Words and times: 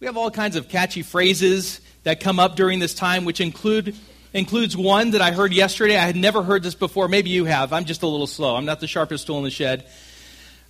We 0.00 0.06
have 0.06 0.16
all 0.16 0.30
kinds 0.30 0.56
of 0.56 0.70
catchy 0.70 1.02
phrases 1.02 1.78
that 2.04 2.20
come 2.20 2.40
up 2.40 2.56
during 2.56 2.78
this 2.78 2.94
time, 2.94 3.26
which 3.26 3.38
include 3.38 3.94
includes 4.32 4.74
one 4.74 5.10
that 5.10 5.20
I 5.20 5.30
heard 5.30 5.52
yesterday. 5.52 5.98
I 5.98 6.06
had 6.06 6.16
never 6.16 6.42
heard 6.42 6.62
this 6.62 6.74
before. 6.74 7.06
Maybe 7.06 7.28
you 7.28 7.44
have. 7.44 7.74
I'm 7.74 7.84
just 7.84 8.02
a 8.02 8.06
little 8.06 8.26
slow. 8.26 8.56
I'm 8.56 8.64
not 8.64 8.80
the 8.80 8.86
sharpest 8.86 9.26
tool 9.26 9.36
in 9.36 9.44
the 9.44 9.50
shed. 9.50 9.86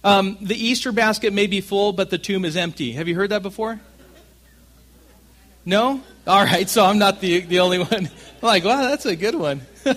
Um, 0.02 0.36
the 0.40 0.56
Easter 0.56 0.90
basket 0.90 1.32
may 1.32 1.46
be 1.46 1.60
full, 1.60 1.92
but 1.92 2.10
the 2.10 2.18
tomb 2.18 2.44
is 2.44 2.56
empty. 2.56 2.90
Have 2.92 3.06
you 3.06 3.14
heard 3.14 3.30
that 3.30 3.42
before? 3.42 3.80
No? 5.64 6.00
All 6.26 6.44
right, 6.44 6.68
so 6.68 6.84
I'm 6.84 6.98
not 6.98 7.20
the, 7.20 7.40
the 7.40 7.60
only 7.60 7.78
one. 7.78 8.06
I'm 8.06 8.08
like, 8.42 8.64
wow, 8.64 8.82
that's 8.82 9.06
a 9.06 9.14
good 9.14 9.36
one. 9.36 9.60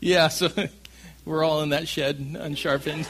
yeah, 0.00 0.26
so 0.26 0.48
we're 1.24 1.44
all 1.44 1.62
in 1.62 1.68
that 1.68 1.86
shed, 1.86 2.36
unsharpened. 2.40 3.06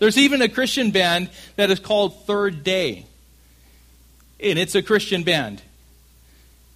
There's 0.00 0.18
even 0.18 0.42
a 0.42 0.48
Christian 0.48 0.90
band 0.90 1.30
that 1.54 1.70
is 1.70 1.78
called 1.78 2.26
Third 2.26 2.64
Day. 2.64 3.06
And 4.40 4.58
it's 4.58 4.74
a 4.74 4.82
Christian 4.82 5.22
band. 5.22 5.62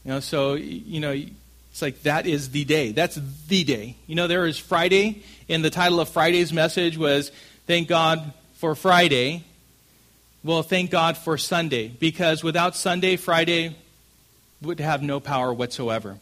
You 0.05 0.13
know, 0.13 0.21
so, 0.21 0.53
you 0.55 1.01
know, 1.01 1.11
it's 1.11 1.83
like 1.83 2.03
that 2.03 2.27
is 2.27 2.51
the 2.51 2.65
day. 2.65 2.93
That's 2.93 3.19
the 3.49 3.65
day. 3.65 3.97
You 4.07 4.15
know, 4.15 4.29
there 4.29 4.47
is 4.47 4.59
Friday, 4.59 5.23
and 5.49 5.65
the 5.65 5.71
title 5.71 5.99
of 5.99 6.11
Friday's 6.11 6.53
message 6.53 6.97
was 6.99 7.33
Thank 7.67 7.89
God 7.89 8.33
for 8.57 8.75
Friday. 8.75 9.43
Well, 10.45 10.63
thank 10.63 10.91
God 10.91 11.17
for 11.17 11.39
Sunday, 11.39 11.89
because 11.89 12.45
without 12.45 12.77
Sunday, 12.77 13.17
Friday 13.17 13.75
would 14.61 14.79
have 14.79 15.03
no 15.03 15.19
power 15.19 15.53
whatsoever. 15.53 16.19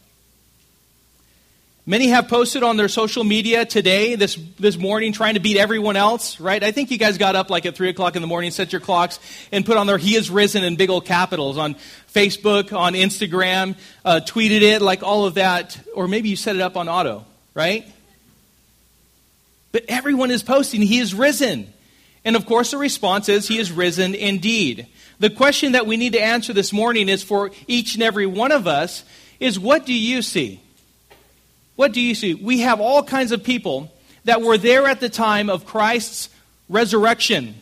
Many 1.85 2.07
have 2.07 2.29
posted 2.29 2.63
on 2.63 2.77
their 2.77 2.87
social 2.87 3.25
media 3.25 3.65
today, 3.65 4.15
this, 4.15 4.39
this 4.57 4.77
morning, 4.77 5.11
trying 5.11 5.33
to 5.33 5.41
beat 5.41 5.57
everyone 5.57 5.97
else, 5.97 6.39
right? 6.39 6.63
I 6.63 6.71
think 6.71 6.91
you 6.91 6.97
guys 6.97 7.17
got 7.17 7.35
up 7.35 7.49
like 7.49 7.65
at 7.65 7.75
3 7.75 7.89
o'clock 7.89 8.15
in 8.15 8.21
the 8.21 8.27
morning, 8.27 8.51
set 8.51 8.71
your 8.71 8.79
clocks, 8.79 9.19
and 9.51 9.65
put 9.65 9.75
on 9.75 9.85
there, 9.85 9.97
He 9.97 10.15
is 10.15 10.29
risen 10.29 10.63
in 10.63 10.77
big 10.77 10.89
old 10.89 11.03
capitals 11.03 11.57
on 11.57 11.75
Facebook, 12.13 12.71
on 12.71 12.93
Instagram, 12.93 13.75
uh, 14.05 14.21
tweeted 14.25 14.61
it, 14.61 14.81
like 14.81 15.03
all 15.03 15.25
of 15.25 15.33
that. 15.33 15.77
Or 15.93 16.07
maybe 16.07 16.29
you 16.29 16.37
set 16.37 16.55
it 16.55 16.61
up 16.61 16.77
on 16.77 16.87
auto, 16.87 17.25
right? 17.53 17.85
But 19.73 19.83
everyone 19.89 20.31
is 20.31 20.41
posting, 20.41 20.81
He 20.81 20.99
is 20.99 21.13
risen. 21.13 21.67
And 22.23 22.37
of 22.37 22.45
course, 22.45 22.71
the 22.71 22.77
response 22.77 23.27
is, 23.27 23.49
He 23.49 23.57
is 23.57 23.73
risen 23.73 24.15
indeed. 24.15 24.87
The 25.19 25.29
question 25.29 25.73
that 25.73 25.85
we 25.85 25.97
need 25.97 26.13
to 26.13 26.21
answer 26.21 26.53
this 26.53 26.71
morning 26.71 27.09
is 27.09 27.23
for 27.23 27.51
each 27.67 27.95
and 27.95 28.03
every 28.03 28.25
one 28.25 28.53
of 28.53 28.67
us 28.67 29.03
is, 29.41 29.59
What 29.59 29.85
do 29.85 29.93
you 29.93 30.21
see? 30.21 30.61
What 31.75 31.91
do 31.91 32.01
you 32.01 32.15
see? 32.15 32.33
We 32.33 32.59
have 32.59 32.79
all 32.79 33.03
kinds 33.03 33.31
of 33.31 33.43
people 33.43 33.91
that 34.25 34.41
were 34.41 34.57
there 34.57 34.87
at 34.87 34.99
the 34.99 35.09
time 35.09 35.49
of 35.49 35.65
Christ's 35.65 36.29
resurrection. 36.69 37.55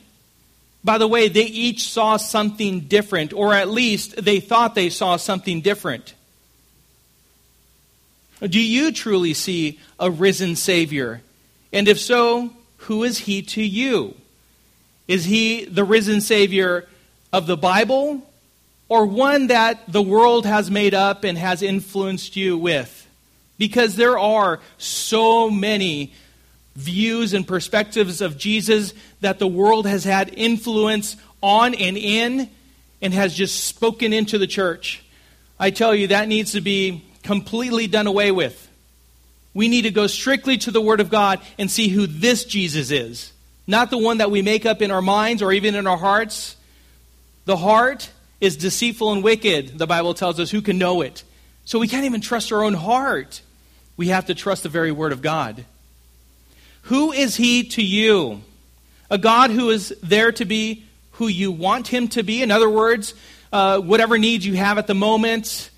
By 0.84 0.98
the 0.98 1.08
way, 1.08 1.28
they 1.28 1.46
each 1.46 1.90
saw 1.90 2.18
something 2.18 2.82
different, 2.82 3.34
or 3.34 3.54
at 3.54 3.70
least 3.70 4.16
they 4.24 4.40
thought 4.40 4.76
they 4.76 4.90
saw 4.90 5.18
something 5.18 5.62
different. 5.62 6.14
Do 8.42 8.60
you 8.60 8.92
truly 8.92 9.34
see 9.36 9.80
a 10.00 10.10
risen 10.10 10.56
Savior? 10.56 11.22
And 11.72 11.88
if 11.88 12.00
so, 12.00 12.52
who 12.78 13.04
is 13.04 13.20
he 13.20 13.44
to 13.44 13.62
you? 13.62 14.16
Is 15.08 15.26
he 15.26 15.66
the 15.66 15.84
risen 15.84 16.22
Savior 16.22 16.88
of 17.32 17.46
the 17.46 17.58
Bible, 17.58 18.28
or 18.90 19.06
one 19.06 19.48
that 19.48 19.92
the 19.92 20.02
world 20.02 20.46
has 20.46 20.72
made 20.72 20.94
up 20.94 21.24
and 21.24 21.38
has 21.38 21.62
influenced 21.62 22.36
you 22.36 22.58
with? 22.58 23.01
Because 23.62 23.96
there 23.96 24.18
are 24.18 24.60
so 24.80 25.48
many 25.52 26.16
views 26.76 27.36
and 27.36 27.48
perspectives 27.48 28.20
of 28.20 28.36
Jesus 28.36 28.92
that 29.20 29.38
the 29.38 29.46
world 29.46 29.86
has 29.86 30.04
had 30.04 30.34
influence 30.36 31.16
on 31.44 31.76
and 31.76 31.96
in 31.96 32.50
and 33.04 33.14
has 33.14 33.36
just 33.36 33.66
spoken 33.66 34.14
into 34.14 34.40
the 34.40 34.48
church. 34.48 35.04
I 35.60 35.70
tell 35.70 35.94
you, 35.94 36.08
that 36.08 36.28
needs 36.28 36.54
to 36.54 36.62
be 36.62 37.06
completely 37.22 37.86
done 37.86 38.08
away 38.08 38.32
with. 38.32 38.68
We 39.54 39.68
need 39.68 39.84
to 39.84 39.92
go 39.92 40.08
strictly 40.08 40.58
to 40.58 40.72
the 40.72 40.82
Word 40.82 41.00
of 41.00 41.12
God 41.12 41.40
and 41.60 41.70
see 41.70 41.88
who 41.88 42.08
this 42.08 42.46
Jesus 42.46 42.90
is. 42.90 43.32
Not 43.68 43.92
the 43.92 44.00
one 44.00 44.18
that 44.18 44.32
we 44.32 44.42
make 44.42 44.66
up 44.66 44.82
in 44.82 44.90
our 44.90 45.04
minds 45.04 45.44
or 45.44 45.54
even 45.54 45.76
in 45.76 45.86
our 45.86 45.98
hearts. 45.98 46.56
The 47.46 47.58
heart 47.58 48.10
is 48.40 48.58
deceitful 48.58 49.12
and 49.12 49.24
wicked, 49.24 49.78
the 49.78 49.86
Bible 49.86 50.16
tells 50.16 50.40
us. 50.40 50.50
Who 50.50 50.64
can 50.64 50.80
know 50.80 51.02
it? 51.02 51.24
So 51.64 51.78
we 51.78 51.88
can't 51.88 52.06
even 52.06 52.22
trust 52.22 52.52
our 52.52 52.64
own 52.64 52.74
heart 52.74 53.44
we 54.02 54.08
have 54.08 54.26
to 54.26 54.34
trust 54.34 54.64
the 54.64 54.70
very 54.70 54.92
word 54.92 55.12
of 55.12 55.22
God. 55.22 55.64
Who 56.86 57.12
is 57.12 57.36
he 57.36 57.66
to 57.66 57.84
you? 57.84 58.42
A 59.12 59.20
God 59.20 59.52
who 59.52 59.70
is 59.70 59.96
there 60.02 60.32
to 60.32 60.44
be 60.44 60.86
who 61.12 61.28
you 61.28 61.52
want 61.52 61.88
him 61.88 62.08
to 62.08 62.24
be. 62.24 62.42
In 62.42 62.50
other 62.50 62.68
words, 62.68 63.14
uh, 63.54 63.78
whatever 63.78 64.18
needs 64.18 64.44
you 64.44 64.56
have 64.56 64.80
at 64.80 64.88
the 64.88 64.96
moment, 64.96 65.70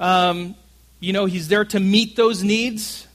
um, 0.00 0.56
you 0.98 1.12
know, 1.12 1.26
he's 1.26 1.46
there 1.46 1.64
to 1.66 1.78
meet 1.78 2.16
those 2.16 2.42
needs. 2.42 3.06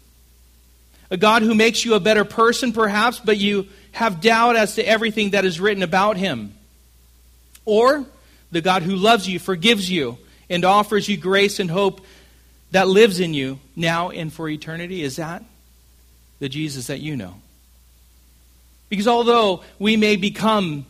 A 1.12 1.18
God 1.18 1.42
who 1.42 1.54
makes 1.54 1.84
you 1.84 1.96
a 1.96 2.00
better 2.00 2.24
person, 2.24 2.72
perhaps, 2.72 3.20
but 3.20 3.36
you 3.36 3.68
have 3.92 4.22
doubt 4.22 4.56
as 4.56 4.76
to 4.76 4.88
everything 4.88 5.32
that 5.32 5.44
is 5.44 5.60
written 5.60 5.84
about 5.84 6.16
him. 6.16 6.56
Or 7.66 8.06
the 8.54 8.62
God 8.62 8.84
who 8.84 8.96
loves 8.96 9.28
you, 9.28 9.38
forgives 9.38 9.92
you, 9.92 10.18
and 10.50 10.64
offers 10.64 11.10
you 11.10 11.18
grace 11.18 11.60
and 11.60 11.70
hope 11.70 12.06
that 12.72 12.88
lives 12.88 13.20
in 13.20 13.34
you 13.34 13.60
now 13.76 14.10
and 14.10 14.32
for 14.32 14.50
eternity? 14.50 15.02
Is 15.04 15.18
that 15.18 15.44
the 16.40 16.50
Jesus 16.50 16.88
that 16.88 17.00
you 17.00 17.16
know? 17.16 17.36
Because 18.90 19.08
although 19.08 19.64
we 19.80 19.98
may 19.98 20.16
become, 20.16 20.86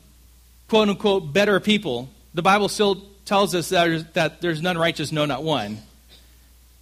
quote 0.67 0.89
unquote, 0.89 1.31
better 1.31 1.59
people, 1.59 2.09
the 2.33 2.41
Bible 2.41 2.69
still 2.69 3.03
tells 3.25 3.55
us 3.55 3.69
that 3.69 3.85
there's, 3.85 4.05
that 4.13 4.41
there's 4.41 4.61
none 4.61 4.77
righteous, 4.77 5.11
no, 5.11 5.25
not 5.25 5.43
one. 5.43 5.79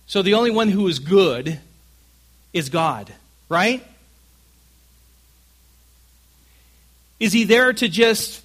So 0.08 0.22
the 0.22 0.34
only 0.34 0.52
one 0.52 0.70
who 0.70 0.88
is 0.88 1.00
good 1.00 1.60
is 2.52 2.70
God, 2.70 3.12
right? 3.50 3.86
Is 7.20 7.32
he 7.32 7.46
there 7.46 7.72
to 7.72 7.88
just 7.88 8.42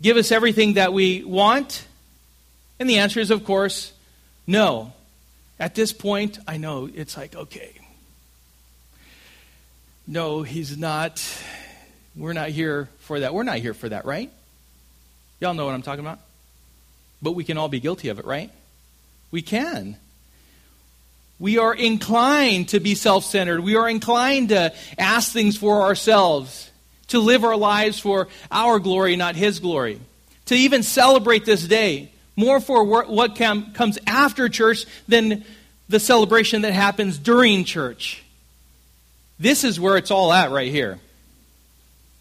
give 0.00 0.16
us 0.16 0.32
everything 0.32 0.74
that 0.74 0.92
we 0.92 1.22
want? 1.22 1.86
And 2.80 2.88
the 2.88 2.98
answer 2.98 3.20
is, 3.20 3.30
of 3.30 3.44
course, 3.44 3.92
no. 4.52 4.92
At 5.58 5.74
this 5.74 5.92
point, 5.92 6.38
I 6.46 6.58
know 6.58 6.88
it's 6.92 7.16
like, 7.16 7.34
okay. 7.34 7.72
No, 10.06 10.42
he's 10.42 10.76
not. 10.76 11.24
We're 12.14 12.34
not 12.34 12.50
here 12.50 12.88
for 13.00 13.20
that. 13.20 13.32
We're 13.32 13.44
not 13.44 13.58
here 13.58 13.74
for 13.74 13.88
that, 13.88 14.04
right? 14.04 14.30
Y'all 15.40 15.54
know 15.54 15.64
what 15.64 15.74
I'm 15.74 15.82
talking 15.82 16.04
about? 16.04 16.18
But 17.22 17.32
we 17.32 17.44
can 17.44 17.56
all 17.56 17.68
be 17.68 17.80
guilty 17.80 18.08
of 18.08 18.18
it, 18.18 18.24
right? 18.24 18.50
We 19.30 19.40
can. 19.42 19.96
We 21.38 21.58
are 21.58 21.74
inclined 21.74 22.68
to 22.68 22.80
be 22.80 22.94
self 22.94 23.24
centered. 23.24 23.60
We 23.60 23.76
are 23.76 23.88
inclined 23.88 24.50
to 24.50 24.74
ask 24.98 25.32
things 25.32 25.56
for 25.56 25.82
ourselves, 25.82 26.70
to 27.08 27.18
live 27.18 27.42
our 27.42 27.56
lives 27.56 27.98
for 27.98 28.28
our 28.50 28.78
glory, 28.78 29.16
not 29.16 29.34
His 29.34 29.60
glory, 29.60 29.98
to 30.46 30.54
even 30.54 30.82
celebrate 30.82 31.44
this 31.44 31.66
day 31.66 32.12
more 32.36 32.60
for 32.60 32.84
what 32.84 33.36
comes 33.36 33.98
after 34.06 34.48
church 34.48 34.86
than 35.08 35.44
the 35.88 36.00
celebration 36.00 36.62
that 36.62 36.72
happens 36.72 37.18
during 37.18 37.64
church. 37.64 38.22
This 39.38 39.64
is 39.64 39.78
where 39.78 39.96
it's 39.96 40.10
all 40.10 40.32
at 40.32 40.50
right 40.50 40.70
here. 40.70 40.98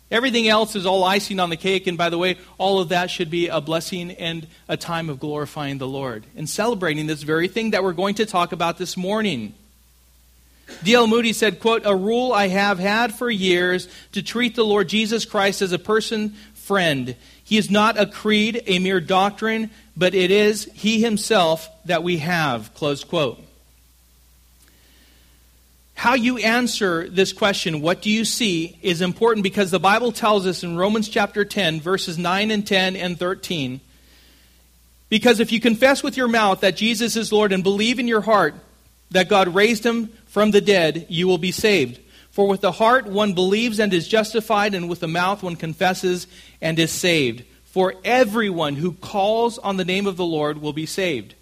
Everything 0.09 0.49
else 0.49 0.75
is 0.75 0.85
all 0.85 1.05
icing 1.05 1.39
on 1.39 1.49
the 1.49 1.55
cake, 1.55 1.87
and 1.87 1.97
by 1.97 2.09
the 2.09 2.17
way, 2.17 2.37
all 2.57 2.81
of 2.81 2.89
that 2.89 3.09
should 3.09 3.29
be 3.29 3.47
a 3.47 3.61
blessing 3.61 4.11
and 4.11 4.45
a 4.67 4.75
time 4.75 5.09
of 5.09 5.21
glorifying 5.21 5.77
the 5.77 5.87
Lord 5.87 6.25
and 6.35 6.49
celebrating 6.49 7.07
this 7.07 7.23
very 7.23 7.47
thing 7.47 7.71
that 7.71 7.81
we're 7.81 7.93
going 7.93 8.15
to 8.15 8.25
talk 8.25 8.51
about 8.51 8.77
this 8.77 8.97
morning. 8.97 9.53
D.L. 10.83 11.07
Moody 11.07 11.31
said, 11.31 11.61
quote, 11.61 11.83
A 11.85 11.95
rule 11.95 12.33
I 12.33 12.49
have 12.49 12.77
had 12.77 13.13
for 13.13 13.29
years 13.29 13.87
to 14.11 14.21
treat 14.21 14.55
the 14.55 14.65
Lord 14.65 14.89
Jesus 14.89 15.23
Christ 15.23 15.61
as 15.61 15.71
a 15.71 15.79
person 15.79 16.35
friend. 16.55 17.15
He 17.43 17.57
is 17.57 17.69
not 17.69 17.99
a 17.99 18.05
creed, 18.05 18.63
a 18.67 18.79
mere 18.79 18.99
doctrine, 18.99 19.69
but 19.97 20.13
it 20.13 20.31
is 20.31 20.69
He 20.73 21.01
Himself 21.01 21.69
that 21.85 22.03
we 22.03 22.17
have. 22.17 22.73
Close 22.73 23.03
quote. 23.03 23.39
How 26.01 26.15
you 26.15 26.39
answer 26.39 27.07
this 27.07 27.31
question, 27.31 27.79
what 27.79 28.01
do 28.01 28.09
you 28.09 28.25
see, 28.25 28.75
is 28.81 29.01
important 29.01 29.43
because 29.43 29.69
the 29.69 29.79
Bible 29.79 30.11
tells 30.11 30.47
us 30.47 30.63
in 30.63 30.75
Romans 30.75 31.07
chapter 31.07 31.45
10, 31.45 31.79
verses 31.79 32.17
9 32.17 32.49
and 32.49 32.65
10 32.65 32.95
and 32.95 33.19
13. 33.19 33.81
Because 35.09 35.39
if 35.39 35.51
you 35.51 35.59
confess 35.59 36.01
with 36.01 36.17
your 36.17 36.27
mouth 36.27 36.61
that 36.61 36.75
Jesus 36.75 37.15
is 37.15 37.31
Lord 37.31 37.51
and 37.51 37.61
believe 37.61 37.99
in 37.99 38.07
your 38.07 38.21
heart 38.21 38.55
that 39.11 39.29
God 39.29 39.49
raised 39.49 39.85
him 39.85 40.07
from 40.25 40.49
the 40.49 40.61
dead, 40.61 41.05
you 41.09 41.27
will 41.27 41.37
be 41.37 41.51
saved. 41.51 41.99
For 42.31 42.47
with 42.47 42.61
the 42.61 42.71
heart 42.71 43.07
one 43.07 43.33
believes 43.33 43.79
and 43.79 43.93
is 43.93 44.07
justified, 44.07 44.73
and 44.73 44.89
with 44.89 45.01
the 45.01 45.07
mouth 45.07 45.43
one 45.43 45.55
confesses 45.55 46.27
and 46.61 46.79
is 46.79 46.91
saved. 46.91 47.43
For 47.65 47.95
everyone 48.03 48.75
who 48.75 48.93
calls 48.93 49.57
on 49.57 49.77
the 49.77 49.85
name 49.85 50.07
of 50.07 50.17
the 50.17 50.25
Lord 50.25 50.61
will 50.61 50.73
be 50.73 50.85
saved. 50.85 51.35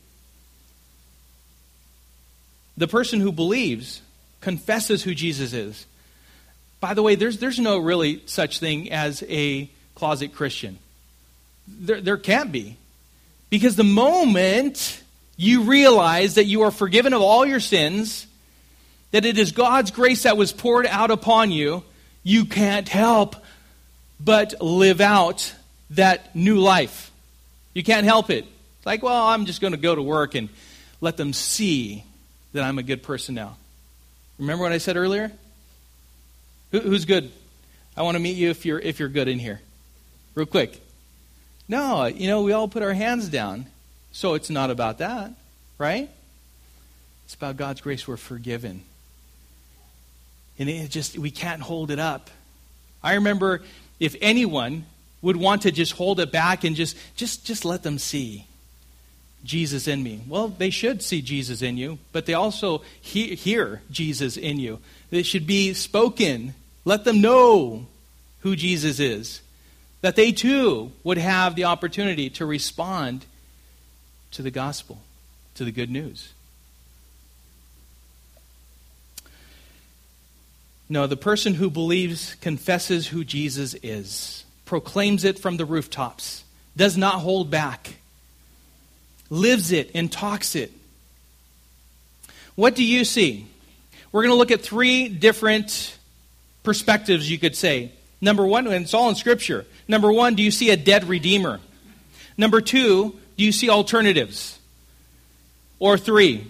The 2.77 2.87
person 2.87 3.19
who 3.19 3.31
believes 3.31 4.01
confesses 4.41 5.03
who 5.03 5.13
Jesus 5.13 5.53
is. 5.53 5.85
By 6.79 6.93
the 6.93 7.03
way, 7.03 7.15
there's, 7.15 7.39
there's 7.39 7.59
no 7.59 7.77
really 7.77 8.21
such 8.25 8.59
thing 8.59 8.91
as 8.91 9.23
a 9.27 9.69
closet 9.95 10.33
Christian. 10.33 10.79
There, 11.67 11.99
there 11.99 12.17
can't 12.17 12.51
be. 12.51 12.77
Because 13.49 13.75
the 13.75 13.83
moment 13.83 15.03
you 15.35 15.63
realize 15.63 16.35
that 16.35 16.45
you 16.45 16.61
are 16.61 16.71
forgiven 16.71 17.13
of 17.13 17.21
all 17.21 17.45
your 17.45 17.59
sins, 17.59 18.27
that 19.11 19.25
it 19.25 19.37
is 19.37 19.51
God's 19.51 19.91
grace 19.91 20.23
that 20.23 20.37
was 20.37 20.51
poured 20.51 20.85
out 20.85 21.11
upon 21.11 21.51
you, 21.51 21.83
you 22.23 22.45
can't 22.45 22.87
help 22.87 23.35
but 24.19 24.61
live 24.61 25.01
out 25.01 25.53
that 25.91 26.35
new 26.35 26.59
life. 26.59 27.11
You 27.73 27.83
can't 27.83 28.05
help 28.05 28.29
it. 28.29 28.45
It's 28.77 28.85
like, 28.85 29.01
well, 29.01 29.27
I'm 29.27 29.45
just 29.45 29.61
going 29.61 29.73
to 29.73 29.79
go 29.79 29.95
to 29.95 30.01
work 30.01 30.35
and 30.35 30.49
let 31.01 31.17
them 31.17 31.33
see 31.33 32.03
that 32.53 32.63
I'm 32.63 32.77
a 32.77 32.83
good 32.83 33.03
person 33.03 33.35
now. 33.35 33.57
Remember 34.37 34.63
what 34.63 34.71
I 34.71 34.77
said 34.77 34.97
earlier? 34.97 35.31
Who, 36.71 36.79
who's 36.79 37.05
good? 37.05 37.31
I 37.97 38.03
want 38.03 38.15
to 38.15 38.19
meet 38.19 38.37
you 38.37 38.49
if 38.49 38.65
you're 38.65 38.79
if 38.79 38.99
you're 38.99 39.09
good 39.09 39.27
in 39.27 39.39
here. 39.39 39.59
Real 40.35 40.45
quick. 40.45 40.79
No, 41.67 42.05
you 42.05 42.27
know, 42.27 42.41
we 42.41 42.53
all 42.53 42.67
put 42.67 42.81
our 42.81 42.93
hands 42.93 43.29
down. 43.29 43.67
So 44.11 44.33
it's 44.33 44.49
not 44.49 44.71
about 44.71 44.99
that, 44.99 45.31
right? 45.77 46.09
It's 47.25 47.35
about 47.35 47.57
God's 47.57 47.81
grace. 47.81 48.07
We're 48.07 48.17
forgiven. 48.17 48.83
And 50.59 50.69
it 50.69 50.91
just, 50.91 51.17
we 51.17 51.31
can't 51.31 51.61
hold 51.61 51.89
it 51.89 51.99
up. 51.99 52.29
I 53.01 53.15
remember 53.15 53.61
if 53.99 54.15
anyone 54.21 54.85
would 55.21 55.37
want 55.37 55.63
to 55.63 55.71
just 55.71 55.93
hold 55.93 56.19
it 56.19 56.31
back 56.31 56.63
and 56.63 56.75
just, 56.75 56.97
just, 57.15 57.45
just 57.45 57.65
let 57.65 57.81
them 57.83 57.97
see 57.97 58.45
Jesus 59.43 59.87
in 59.87 60.03
me. 60.03 60.21
Well, 60.27 60.49
they 60.49 60.69
should 60.69 61.01
see 61.01 61.21
Jesus 61.21 61.61
in 61.61 61.77
you, 61.77 61.97
but 62.11 62.25
they 62.25 62.33
also 62.33 62.81
he- 62.99 63.35
hear 63.35 63.81
Jesus 63.89 64.35
in 64.37 64.59
you. 64.59 64.79
It 65.11 65.25
should 65.25 65.47
be 65.47 65.73
spoken. 65.73 66.53
Let 66.83 67.05
them 67.05 67.21
know 67.21 67.87
who 68.41 68.55
Jesus 68.55 68.99
is 68.99 69.41
that 70.01 70.15
they 70.15 70.31
too 70.31 70.91
would 71.03 71.17
have 71.17 71.55
the 71.55 71.65
opportunity 71.65 72.29
to 72.31 72.45
respond 72.45 73.25
to 74.31 74.41
the 74.41 74.51
gospel, 74.51 75.01
to 75.55 75.65
the 75.65 75.71
good 75.71 75.89
news. 75.89 76.33
No, 80.89 81.05
the 81.05 81.15
person 81.15 81.53
who 81.53 81.69
believes 81.69 82.35
confesses 82.41 83.07
who 83.07 83.23
Jesus 83.23 83.75
is, 83.83 84.43
proclaims 84.65 85.23
it 85.23 85.37
from 85.37 85.57
the 85.57 85.65
rooftops, 85.65 86.43
does 86.75 86.97
not 86.97 87.15
hold 87.15 87.51
back, 87.51 87.97
lives 89.29 89.71
it 89.71 89.91
and 89.93 90.11
talks 90.11 90.55
it. 90.55 90.71
What 92.55 92.75
do 92.75 92.83
you 92.83 93.05
see? 93.05 93.47
We're 94.11 94.23
going 94.23 94.33
to 94.33 94.37
look 94.37 94.51
at 94.51 94.61
three 94.61 95.07
different 95.07 95.95
perspectives, 96.63 97.29
you 97.29 97.37
could 97.37 97.55
say. 97.55 97.91
Number 98.19 98.45
one, 98.45 98.65
and 98.67 98.83
it's 98.83 98.93
all 98.93 99.09
in 99.09 99.15
Scripture. 99.15 99.65
Number 99.87 100.11
one, 100.11 100.35
do 100.35 100.43
you 100.43 100.51
see 100.51 100.71
a 100.71 100.77
dead 100.77 101.05
Redeemer? 101.07 101.59
Number 102.37 102.61
two, 102.61 103.15
do 103.37 103.43
you 103.43 103.51
see 103.51 103.69
alternatives? 103.69 104.59
Or 105.77 105.97
three, 105.97 106.49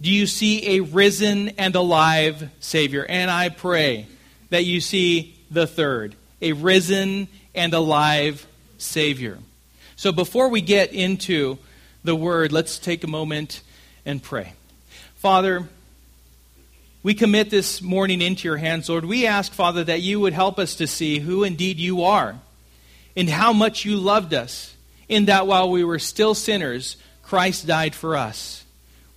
do 0.00 0.10
you 0.10 0.26
see 0.26 0.76
a 0.76 0.80
risen 0.80 1.50
and 1.50 1.74
alive 1.74 2.50
Savior? 2.60 3.06
And 3.08 3.30
I 3.30 3.48
pray 3.48 4.06
that 4.50 4.64
you 4.64 4.80
see 4.80 5.36
the 5.50 5.66
third, 5.66 6.14
a 6.42 6.52
risen 6.52 7.28
and 7.54 7.72
alive 7.72 8.46
Savior. 8.78 9.38
So 9.96 10.12
before 10.12 10.48
we 10.48 10.60
get 10.60 10.92
into 10.92 11.58
the 12.04 12.14
Word, 12.14 12.52
let's 12.52 12.78
take 12.78 13.04
a 13.04 13.08
moment 13.08 13.62
and 14.04 14.22
pray. 14.22 14.52
Father, 15.16 15.66
we 17.02 17.14
commit 17.14 17.48
this 17.48 17.80
morning 17.80 18.20
into 18.20 18.46
your 18.46 18.58
hands, 18.58 18.88
Lord. 18.88 19.04
We 19.06 19.26
ask, 19.26 19.52
Father, 19.52 19.82
that 19.84 20.02
you 20.02 20.20
would 20.20 20.34
help 20.34 20.58
us 20.58 20.74
to 20.76 20.86
see 20.86 21.20
who 21.20 21.42
indeed 21.42 21.78
you 21.78 22.02
are 22.02 22.36
and 23.16 23.30
how 23.30 23.54
much 23.54 23.86
you 23.86 23.96
loved 23.96 24.34
us, 24.34 24.74
in 25.08 25.24
that 25.24 25.46
while 25.46 25.70
we 25.70 25.84
were 25.84 25.98
still 25.98 26.34
sinners, 26.34 26.96
Christ 27.22 27.66
died 27.66 27.94
for 27.94 28.16
us. 28.16 28.65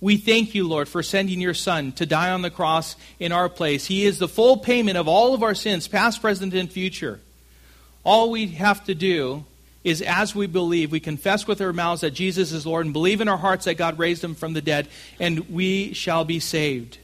We 0.00 0.16
thank 0.16 0.54
you, 0.54 0.66
Lord, 0.66 0.88
for 0.88 1.02
sending 1.02 1.40
your 1.40 1.54
Son 1.54 1.92
to 1.92 2.06
die 2.06 2.30
on 2.30 2.42
the 2.42 2.50
cross 2.50 2.96
in 3.18 3.32
our 3.32 3.50
place. 3.50 3.86
He 3.86 4.06
is 4.06 4.18
the 4.18 4.28
full 4.28 4.56
payment 4.56 4.96
of 4.96 5.08
all 5.08 5.34
of 5.34 5.42
our 5.42 5.54
sins, 5.54 5.88
past, 5.88 6.22
present, 6.22 6.54
and 6.54 6.72
future. 6.72 7.20
All 8.02 8.30
we 8.30 8.46
have 8.48 8.82
to 8.84 8.94
do 8.94 9.44
is, 9.84 10.00
as 10.00 10.34
we 10.34 10.46
believe, 10.46 10.90
we 10.90 11.00
confess 11.00 11.46
with 11.46 11.60
our 11.60 11.72
mouths 11.72 12.00
that 12.00 12.12
Jesus 12.12 12.52
is 12.52 12.66
Lord 12.66 12.86
and 12.86 12.92
believe 12.94 13.20
in 13.20 13.28
our 13.28 13.36
hearts 13.36 13.66
that 13.66 13.74
God 13.74 13.98
raised 13.98 14.24
him 14.24 14.34
from 14.34 14.54
the 14.54 14.62
dead, 14.62 14.88
and 15.18 15.50
we 15.50 15.92
shall 15.92 16.24
be 16.24 16.40
saved. 16.40 16.98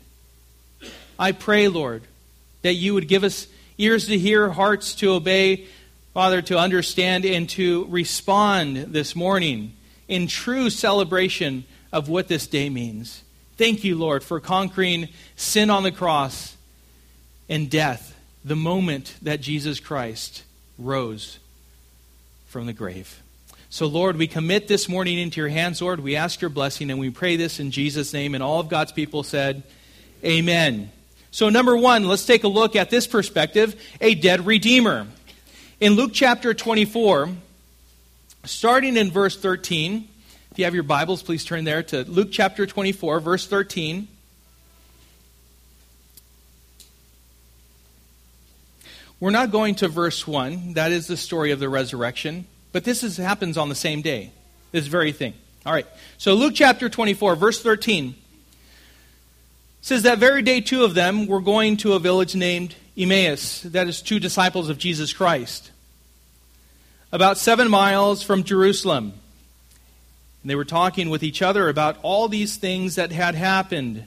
I 1.18 1.32
pray, 1.32 1.68
Lord, 1.68 2.02
that 2.62 2.74
you 2.74 2.94
would 2.94 3.08
give 3.08 3.24
us 3.24 3.46
ears 3.78 4.06
to 4.06 4.18
hear, 4.18 4.50
hearts 4.50 4.94
to 4.96 5.12
obey, 5.12 5.66
Father, 6.14 6.40
to 6.42 6.58
understand 6.58 7.26
and 7.26 7.48
to 7.50 7.86
respond 7.90 8.76
this 8.76 9.14
morning 9.14 9.74
in 10.08 10.26
true 10.26 10.70
celebration 10.70 11.64
of 11.92 12.08
what 12.08 12.28
this 12.28 12.46
day 12.46 12.68
means. 12.68 13.22
Thank 13.56 13.84
you, 13.84 13.96
Lord, 13.96 14.22
for 14.22 14.40
conquering 14.40 15.08
sin 15.34 15.70
on 15.70 15.82
the 15.82 15.92
cross 15.92 16.56
and 17.48 17.70
death 17.70 18.14
the 18.44 18.56
moment 18.56 19.14
that 19.22 19.40
Jesus 19.40 19.80
Christ 19.80 20.44
rose 20.78 21.38
from 22.46 22.66
the 22.66 22.72
grave. 22.72 23.22
So, 23.70 23.86
Lord, 23.86 24.16
we 24.16 24.26
commit 24.26 24.68
this 24.68 24.88
morning 24.88 25.18
into 25.18 25.40
your 25.40 25.48
hands, 25.48 25.82
Lord. 25.82 26.00
We 26.00 26.16
ask 26.16 26.40
your 26.40 26.50
blessing 26.50 26.90
and 26.90 27.00
we 27.00 27.10
pray 27.10 27.36
this 27.36 27.58
in 27.58 27.70
Jesus' 27.70 28.12
name. 28.12 28.34
And 28.34 28.42
all 28.42 28.60
of 28.60 28.68
God's 28.68 28.92
people 28.92 29.22
said, 29.22 29.64
Amen. 30.24 30.90
So, 31.30 31.48
number 31.48 31.76
one, 31.76 32.04
let's 32.04 32.24
take 32.24 32.44
a 32.44 32.48
look 32.48 32.76
at 32.76 32.88
this 32.88 33.06
perspective 33.06 33.78
a 34.00 34.14
dead 34.14 34.46
redeemer. 34.46 35.06
In 35.80 35.92
Luke 35.92 36.12
chapter 36.14 36.54
24, 36.54 37.30
starting 38.44 38.96
in 38.96 39.10
verse 39.10 39.36
13, 39.36 40.08
if 40.56 40.60
you 40.60 40.64
have 40.64 40.72
your 40.72 40.84
Bibles, 40.84 41.22
please 41.22 41.44
turn 41.44 41.64
there 41.64 41.82
to 41.82 42.02
Luke 42.04 42.28
chapter 42.32 42.64
24, 42.64 43.20
verse 43.20 43.46
13. 43.46 44.08
We're 49.20 49.32
not 49.32 49.50
going 49.50 49.74
to 49.74 49.88
verse 49.88 50.26
1. 50.26 50.72
That 50.72 50.92
is 50.92 51.08
the 51.08 51.18
story 51.18 51.50
of 51.50 51.60
the 51.60 51.68
resurrection. 51.68 52.46
But 52.72 52.84
this 52.84 53.02
is, 53.02 53.18
happens 53.18 53.58
on 53.58 53.68
the 53.68 53.74
same 53.74 54.00
day, 54.00 54.30
this 54.72 54.86
very 54.86 55.12
thing. 55.12 55.34
All 55.66 55.74
right. 55.74 55.86
So, 56.16 56.32
Luke 56.32 56.54
chapter 56.54 56.88
24, 56.88 57.36
verse 57.36 57.62
13 57.62 58.14
says 59.82 60.04
that 60.04 60.16
very 60.16 60.40
day 60.40 60.62
two 60.62 60.84
of 60.84 60.94
them 60.94 61.26
were 61.26 61.42
going 61.42 61.76
to 61.76 61.92
a 61.92 61.98
village 61.98 62.34
named 62.34 62.74
Emmaus, 62.96 63.60
that 63.60 63.88
is, 63.88 64.00
two 64.00 64.18
disciples 64.18 64.70
of 64.70 64.78
Jesus 64.78 65.12
Christ, 65.12 65.70
about 67.12 67.36
seven 67.36 67.68
miles 67.68 68.22
from 68.22 68.42
Jerusalem. 68.42 69.12
And 70.46 70.50
they 70.52 70.54
were 70.54 70.64
talking 70.64 71.10
with 71.10 71.24
each 71.24 71.42
other 71.42 71.68
about 71.68 71.98
all 72.02 72.28
these 72.28 72.54
things 72.54 72.94
that 72.94 73.10
had 73.10 73.34
happened. 73.34 74.06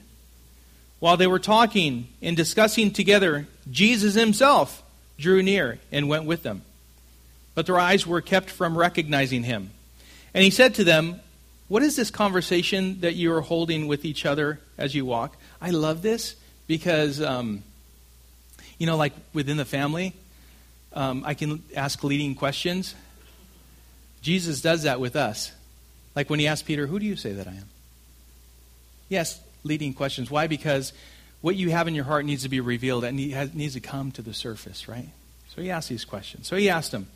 While 0.98 1.18
they 1.18 1.26
were 1.26 1.38
talking 1.38 2.08
and 2.22 2.34
discussing 2.34 2.92
together, 2.92 3.46
Jesus 3.70 4.14
himself 4.14 4.82
drew 5.18 5.42
near 5.42 5.80
and 5.92 6.08
went 6.08 6.24
with 6.24 6.42
them. 6.42 6.62
But 7.54 7.66
their 7.66 7.78
eyes 7.78 8.06
were 8.06 8.22
kept 8.22 8.48
from 8.48 8.78
recognizing 8.78 9.42
him. 9.42 9.68
And 10.32 10.42
he 10.42 10.48
said 10.48 10.74
to 10.76 10.82
them, 10.82 11.20
What 11.68 11.82
is 11.82 11.94
this 11.94 12.10
conversation 12.10 13.02
that 13.02 13.16
you 13.16 13.34
are 13.34 13.42
holding 13.42 13.86
with 13.86 14.06
each 14.06 14.24
other 14.24 14.60
as 14.78 14.94
you 14.94 15.04
walk? 15.04 15.36
I 15.60 15.72
love 15.72 16.00
this 16.00 16.36
because, 16.66 17.20
um, 17.20 17.62
you 18.78 18.86
know, 18.86 18.96
like 18.96 19.12
within 19.34 19.58
the 19.58 19.66
family, 19.66 20.14
um, 20.94 21.22
I 21.22 21.34
can 21.34 21.62
ask 21.76 22.02
leading 22.02 22.34
questions. 22.34 22.94
Jesus 24.22 24.62
does 24.62 24.84
that 24.84 25.00
with 25.00 25.16
us. 25.16 25.52
Like 26.14 26.28
when 26.28 26.40
he 26.40 26.46
asked 26.46 26.66
Peter, 26.66 26.86
Who 26.86 26.98
do 26.98 27.06
you 27.06 27.16
say 27.16 27.32
that 27.32 27.46
I 27.46 27.52
am? 27.52 27.68
Yes, 29.08 29.40
leading 29.64 29.94
questions. 29.94 30.30
Why? 30.30 30.46
Because 30.46 30.92
what 31.40 31.56
you 31.56 31.70
have 31.70 31.88
in 31.88 31.94
your 31.94 32.04
heart 32.04 32.24
needs 32.24 32.42
to 32.42 32.48
be 32.48 32.60
revealed 32.60 33.04
and 33.04 33.16
needs 33.16 33.74
to 33.74 33.80
come 33.80 34.12
to 34.12 34.22
the 34.22 34.34
surface, 34.34 34.88
right? 34.88 35.08
So 35.54 35.62
he 35.62 35.70
asked 35.70 35.88
these 35.88 36.04
questions. 36.04 36.46
So 36.46 36.56
he 36.56 36.68
asked 36.68 36.92
him, 36.92 37.08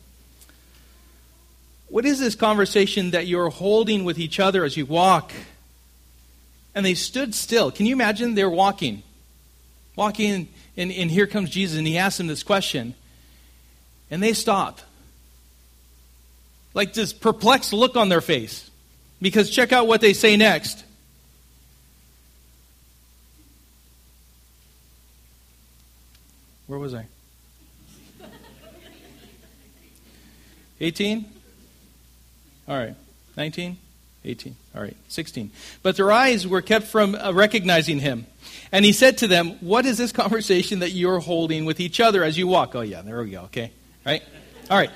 What 1.87 2.05
is 2.05 2.19
this 2.19 2.35
conversation 2.35 3.11
that 3.11 3.27
you're 3.27 3.49
holding 3.49 4.03
with 4.03 4.19
each 4.19 4.39
other 4.39 4.63
as 4.63 4.75
you 4.75 4.85
walk? 4.85 5.31
and 6.75 6.85
they 6.85 6.93
stood 6.93 7.33
still. 7.33 7.71
Can 7.71 7.85
you 7.85 7.93
imagine? 7.95 8.35
They're 8.35 8.49
walking. 8.49 9.01
Walking, 9.95 10.49
and, 10.75 10.91
and 10.91 11.09
here 11.09 11.25
comes 11.25 11.49
Jesus, 11.49 11.77
and 11.77 11.87
he 11.87 11.97
asks 11.97 12.17
them 12.17 12.27
this 12.27 12.43
question. 12.43 12.93
And 14.11 14.21
they 14.21 14.33
stop. 14.33 14.81
Like 16.73 16.93
this 16.93 17.13
perplexed 17.13 17.71
look 17.71 17.95
on 17.95 18.09
their 18.09 18.19
face. 18.19 18.69
Because 19.21 19.49
check 19.49 19.71
out 19.71 19.87
what 19.87 20.01
they 20.01 20.13
say 20.13 20.37
next. 20.37 20.83
Where 26.67 26.79
was 26.79 26.93
I? 26.93 27.05
18? 30.81 31.25
All 32.67 32.77
right. 32.77 32.95
19? 33.37 33.77
18. 34.25 34.55
All 34.75 34.81
right. 34.81 34.97
16. 35.07 35.51
But 35.83 35.95
their 35.95 36.11
eyes 36.11 36.47
were 36.47 36.61
kept 36.61 36.87
from 36.87 37.15
uh, 37.15 37.31
recognizing 37.31 37.99
him. 37.99 38.25
And 38.71 38.83
he 38.83 38.91
said 38.91 39.19
to 39.19 39.27
them, 39.27 39.51
What 39.61 39.85
is 39.85 39.97
this 39.97 40.11
conversation 40.13 40.79
that 40.79 40.91
you're 40.91 41.19
holding 41.19 41.65
with 41.65 41.79
each 41.79 41.99
other 41.99 42.23
as 42.23 42.37
you 42.37 42.47
walk? 42.47 42.75
Oh, 42.75 42.81
yeah, 42.81 43.01
there 43.01 43.21
we 43.21 43.31
go. 43.31 43.43
Okay. 43.43 43.71
Right? 44.05 44.23
All 44.69 44.77
right. 44.77 44.91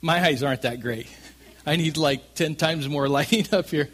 My 0.00 0.22
eyes 0.22 0.42
aren't 0.42 0.62
that 0.62 0.80
great. 0.80 1.06
I 1.66 1.76
need 1.76 1.96
like 1.96 2.34
10 2.34 2.56
times 2.56 2.88
more 2.88 3.08
lighting 3.08 3.46
up 3.52 3.66
here. 3.66 3.88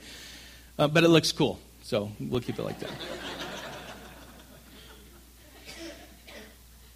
Uh, 0.78 0.88
but 0.88 1.04
it 1.04 1.08
looks 1.08 1.32
cool, 1.32 1.58
so 1.82 2.10
we'll 2.20 2.40
keep 2.40 2.58
it 2.58 2.62
like 2.62 2.78
that. 2.80 2.90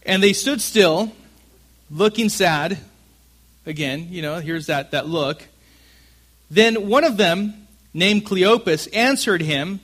and 0.05 0.23
they 0.23 0.33
stood 0.33 0.61
still, 0.61 1.13
looking 1.91 2.29
sad. 2.29 2.79
Again, 3.67 4.09
you 4.11 4.23
know, 4.23 4.39
here's 4.41 4.67
that, 4.67 4.93
that 4.93 5.07
look. 5.07 5.43
Then 6.51 6.89
one 6.89 7.05
of 7.05 7.17
them, 7.17 7.67
named 7.95 8.25
Cleopas, 8.25 8.89
answered 8.95 9.43
him, 9.43 9.81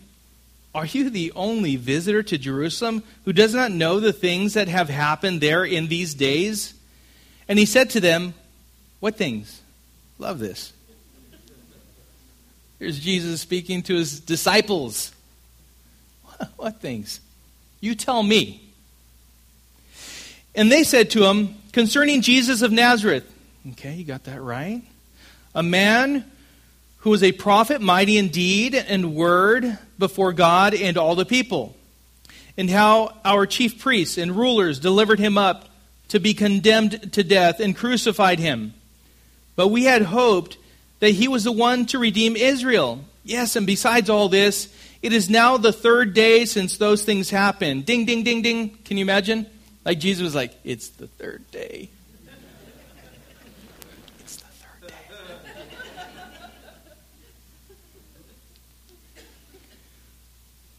Are 0.75 0.87
you 0.87 1.11
the 1.11 1.33
only 1.35 1.76
visitor 1.76 2.23
to 2.25 2.38
Jerusalem 2.38 3.02
who 3.25 3.33
does 3.33 3.54
not 3.54 3.73
know 3.73 4.00
the 4.00 4.12
things 4.12 4.54
that 4.54 4.68
have 4.68 4.88
happened 4.88 5.40
there 5.40 5.64
in 5.64 5.88
these 5.88 6.14
days? 6.14 6.75
And 7.49 7.59
he 7.59 7.66
said 7.66 7.90
to 7.90 8.00
them, 8.00 8.35
What 9.00 9.16
things? 9.16 9.61
Love 10.18 10.38
this. 10.38 10.73
Here's 12.79 13.01
Jesus 13.01 13.41
speaking 13.41 13.83
to 13.85 13.95
his 13.95 14.21
disciples. 14.21 15.13
What 16.57 16.81
things? 16.81 17.21
You 17.81 17.97
tell 17.97 18.23
me. 18.23 18.63
And 20.55 20.71
they 20.71 20.85
said 20.85 21.11
to 21.11 21.25
him, 21.25 21.57
Concerning 21.73 22.23
Jesus 22.23 22.63
of 22.63 22.71
Nazareth. 22.71 23.29
Okay, 23.73 23.95
you 23.95 24.05
got 24.05 24.25
that 24.25 24.41
right. 24.41 24.83
A 25.55 25.63
man 25.63 26.25
who 26.99 27.11
was 27.11 27.23
a 27.23 27.33
prophet, 27.33 27.81
mighty 27.81 28.19
in 28.19 28.29
deed 28.29 28.75
and 28.75 29.15
word 29.15 29.79
before 29.99 30.33
God 30.33 30.75
and 30.75 30.97
all 30.97 31.15
the 31.15 31.25
people. 31.25 31.77
And 32.57 32.71
how 32.71 33.17
our 33.25 33.47
chief 33.47 33.81
priests 33.81 34.19
and 34.19 34.37
rulers 34.37 34.79
delivered 34.79 35.19
him 35.19 35.39
up 35.39 35.69
to 36.09 36.19
be 36.19 36.35
condemned 36.35 37.13
to 37.13 37.23
death 37.23 37.61
and 37.61 37.77
crucified 37.77 38.39
him. 38.39 38.75
But 39.57 39.69
we 39.69 39.85
had 39.85 40.03
hoped 40.03 40.57
that 41.00 41.11
he 41.11 41.28
was 41.28 41.45
the 41.45 41.52
one 41.52 41.87
to 41.87 41.99
redeem 41.99 42.37
Israel. 42.37 43.00
Yes, 43.25 43.57
and 43.57 43.67
besides 43.67 44.11
all 44.11 44.28
this, 44.28 44.73
it 45.02 45.12
is 45.12 45.31
now 45.31 45.57
the 45.57 45.73
third 45.73 46.14
day 46.14 46.45
since 46.45 46.76
those 46.76 47.05
things 47.05 47.31
happened. 47.31 47.87
Ding, 47.87 48.05
ding, 48.05 48.25
ding, 48.25 48.43
ding. 48.43 48.71
Can 48.85 48.97
you 48.97 49.02
imagine? 49.02 49.47
Like 49.85 50.00
Jesus 50.00 50.23
was 50.23 50.35
like, 50.35 50.55
it's 50.64 50.88
the 50.88 51.07
third 51.07 51.49
day. 51.50 51.88
It's 54.21 54.37
the 54.37 54.47
third 54.47 54.88
day. 54.88 54.95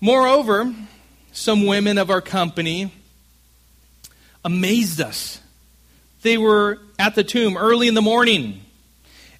Moreover, 0.02 0.74
some 1.32 1.66
women 1.66 1.98
of 1.98 2.10
our 2.10 2.22
company 2.22 2.92
amazed 4.44 5.00
us. 5.00 5.40
They 6.22 6.38
were 6.38 6.80
at 6.98 7.16
the 7.16 7.24
tomb 7.24 7.56
early 7.56 7.88
in 7.88 7.94
the 7.94 8.02
morning 8.02 8.62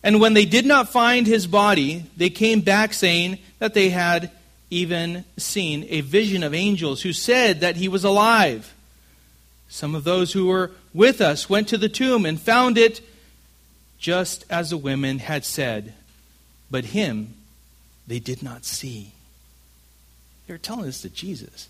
and 0.04 0.22
when 0.22 0.34
they 0.34 0.46
did 0.46 0.66
not 0.66 0.90
find 0.90 1.28
his 1.28 1.46
body, 1.46 2.06
they 2.16 2.30
came 2.30 2.62
back 2.62 2.94
saying 2.94 3.40
that 3.60 3.74
they 3.74 3.90
had 3.90 4.32
even 4.70 5.26
seen 5.38 5.86
a 5.90 6.02
vision 6.02 6.44
of 6.44 6.54
angels 6.54 7.02
who 7.02 7.12
said 7.12 7.62
that 7.62 7.76
he 7.76 7.88
was 7.88 8.04
alive. 8.04 8.74
Some 9.68 9.96
of 9.96 10.04
those 10.04 10.32
who 10.34 10.48
were 10.48 10.72
with 10.94 11.22
us 11.22 11.50
went 11.50 11.68
to 11.70 11.78
the 11.78 11.90
tomb 11.90 12.26
and 12.26 12.40
found 12.40 12.78
it 12.78 13.02
just 14.00 14.46
as 14.50 14.70
the 14.70 14.78
women 14.78 15.20
had 15.20 15.44
said, 15.44 15.94
but 16.72 16.86
him 16.86 17.34
they 18.08 18.20
did 18.20 18.42
not 18.42 18.66
see. 18.66 19.12
They 20.48 20.54
were 20.54 20.58
telling 20.58 20.86
this 20.86 21.02
to 21.02 21.10
Jesus. 21.10 21.68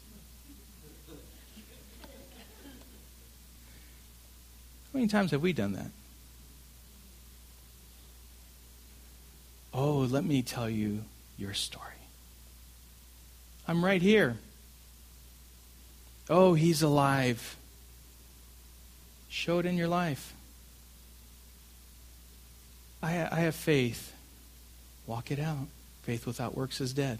How 4.93 4.97
many 4.97 5.07
times 5.07 5.31
have 5.31 5.41
we 5.41 5.53
done 5.53 5.73
that? 5.73 5.91
Oh, 9.81 9.99
let 9.99 10.25
me 10.25 10.41
tell 10.41 10.69
you 10.69 11.05
your 11.37 11.53
story. 11.53 11.85
I'm 13.65 13.83
right 13.85 14.01
here. 14.01 14.35
Oh, 16.29 16.53
he's 16.53 16.81
alive. 16.81 17.55
Show 19.29 19.59
it 19.59 19.65
in 19.65 19.77
your 19.77 19.87
life. 19.87 20.33
I, 23.01 23.25
I 23.31 23.39
have 23.39 23.55
faith. 23.55 24.13
Walk 25.07 25.31
it 25.31 25.39
out. 25.39 25.69
Faith 26.03 26.27
without 26.27 26.57
works 26.57 26.81
is 26.81 26.91
dead. 26.91 27.19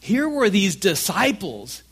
Here 0.00 0.26
were 0.26 0.48
these 0.48 0.76
disciples 0.76 1.82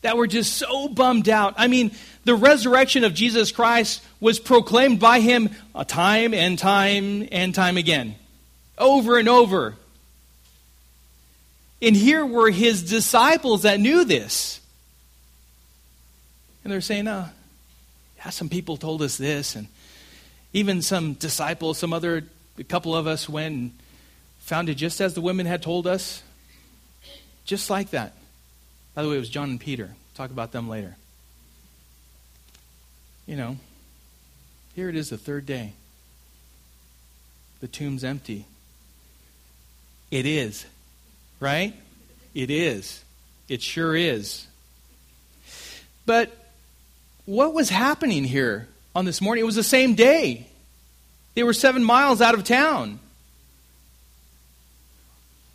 that 0.00 0.16
were 0.16 0.26
just 0.26 0.54
so 0.54 0.88
bummed 0.88 1.28
out. 1.28 1.52
I 1.58 1.68
mean, 1.68 1.90
the 2.24 2.34
resurrection 2.34 3.04
of 3.04 3.12
Jesus 3.12 3.52
Christ 3.52 4.02
was 4.18 4.38
proclaimed 4.38 4.98
by 4.98 5.20
him 5.20 5.50
a 5.74 5.84
time 5.84 6.32
and 6.32 6.58
time 6.58 7.28
and 7.30 7.54
time 7.54 7.76
again 7.76 8.16
over 8.78 9.18
and 9.18 9.28
over. 9.28 9.76
And 11.80 11.96
here 11.96 12.24
were 12.24 12.50
his 12.50 12.88
disciples 12.88 13.62
that 13.62 13.80
knew 13.80 14.04
this. 14.04 14.60
And 16.62 16.72
they're 16.72 16.80
saying, 16.80 17.08
oh, 17.08 17.28
yeah, 18.16 18.30
some 18.30 18.48
people 18.48 18.76
told 18.76 19.02
us 19.02 19.16
this. 19.16 19.56
And 19.56 19.66
even 20.52 20.80
some 20.80 21.14
disciples, 21.14 21.78
some 21.78 21.92
other, 21.92 22.24
a 22.58 22.64
couple 22.64 22.94
of 22.94 23.06
us 23.06 23.28
went 23.28 23.54
and 23.54 23.72
found 24.38 24.68
it 24.68 24.76
just 24.76 25.00
as 25.00 25.14
the 25.14 25.20
women 25.20 25.46
had 25.46 25.62
told 25.62 25.86
us. 25.86 26.22
Just 27.44 27.68
like 27.68 27.90
that. 27.90 28.12
By 28.94 29.02
the 29.02 29.08
way, 29.08 29.16
it 29.16 29.20
was 29.20 29.28
John 29.28 29.50
and 29.50 29.60
Peter. 29.60 29.90
Talk 30.14 30.30
about 30.30 30.52
them 30.52 30.68
later. 30.68 30.96
You 33.26 33.36
know, 33.36 33.56
here 34.74 34.88
it 34.88 34.94
is 34.96 35.10
the 35.10 35.18
third 35.18 35.46
day. 35.46 35.72
The 37.60 37.68
tomb's 37.68 38.04
empty. 38.04 38.46
It 40.12 40.26
is. 40.26 40.64
Right? 41.40 41.74
It 42.34 42.50
is. 42.50 43.02
It 43.48 43.62
sure 43.62 43.96
is. 43.96 44.46
But 46.06 46.30
what 47.24 47.54
was 47.54 47.70
happening 47.70 48.22
here 48.22 48.68
on 48.94 49.06
this 49.06 49.20
morning? 49.20 49.42
It 49.42 49.46
was 49.46 49.56
the 49.56 49.64
same 49.64 49.94
day. 49.94 50.46
They 51.34 51.42
were 51.42 51.54
seven 51.54 51.82
miles 51.82 52.20
out 52.20 52.34
of 52.34 52.44
town. 52.44 53.00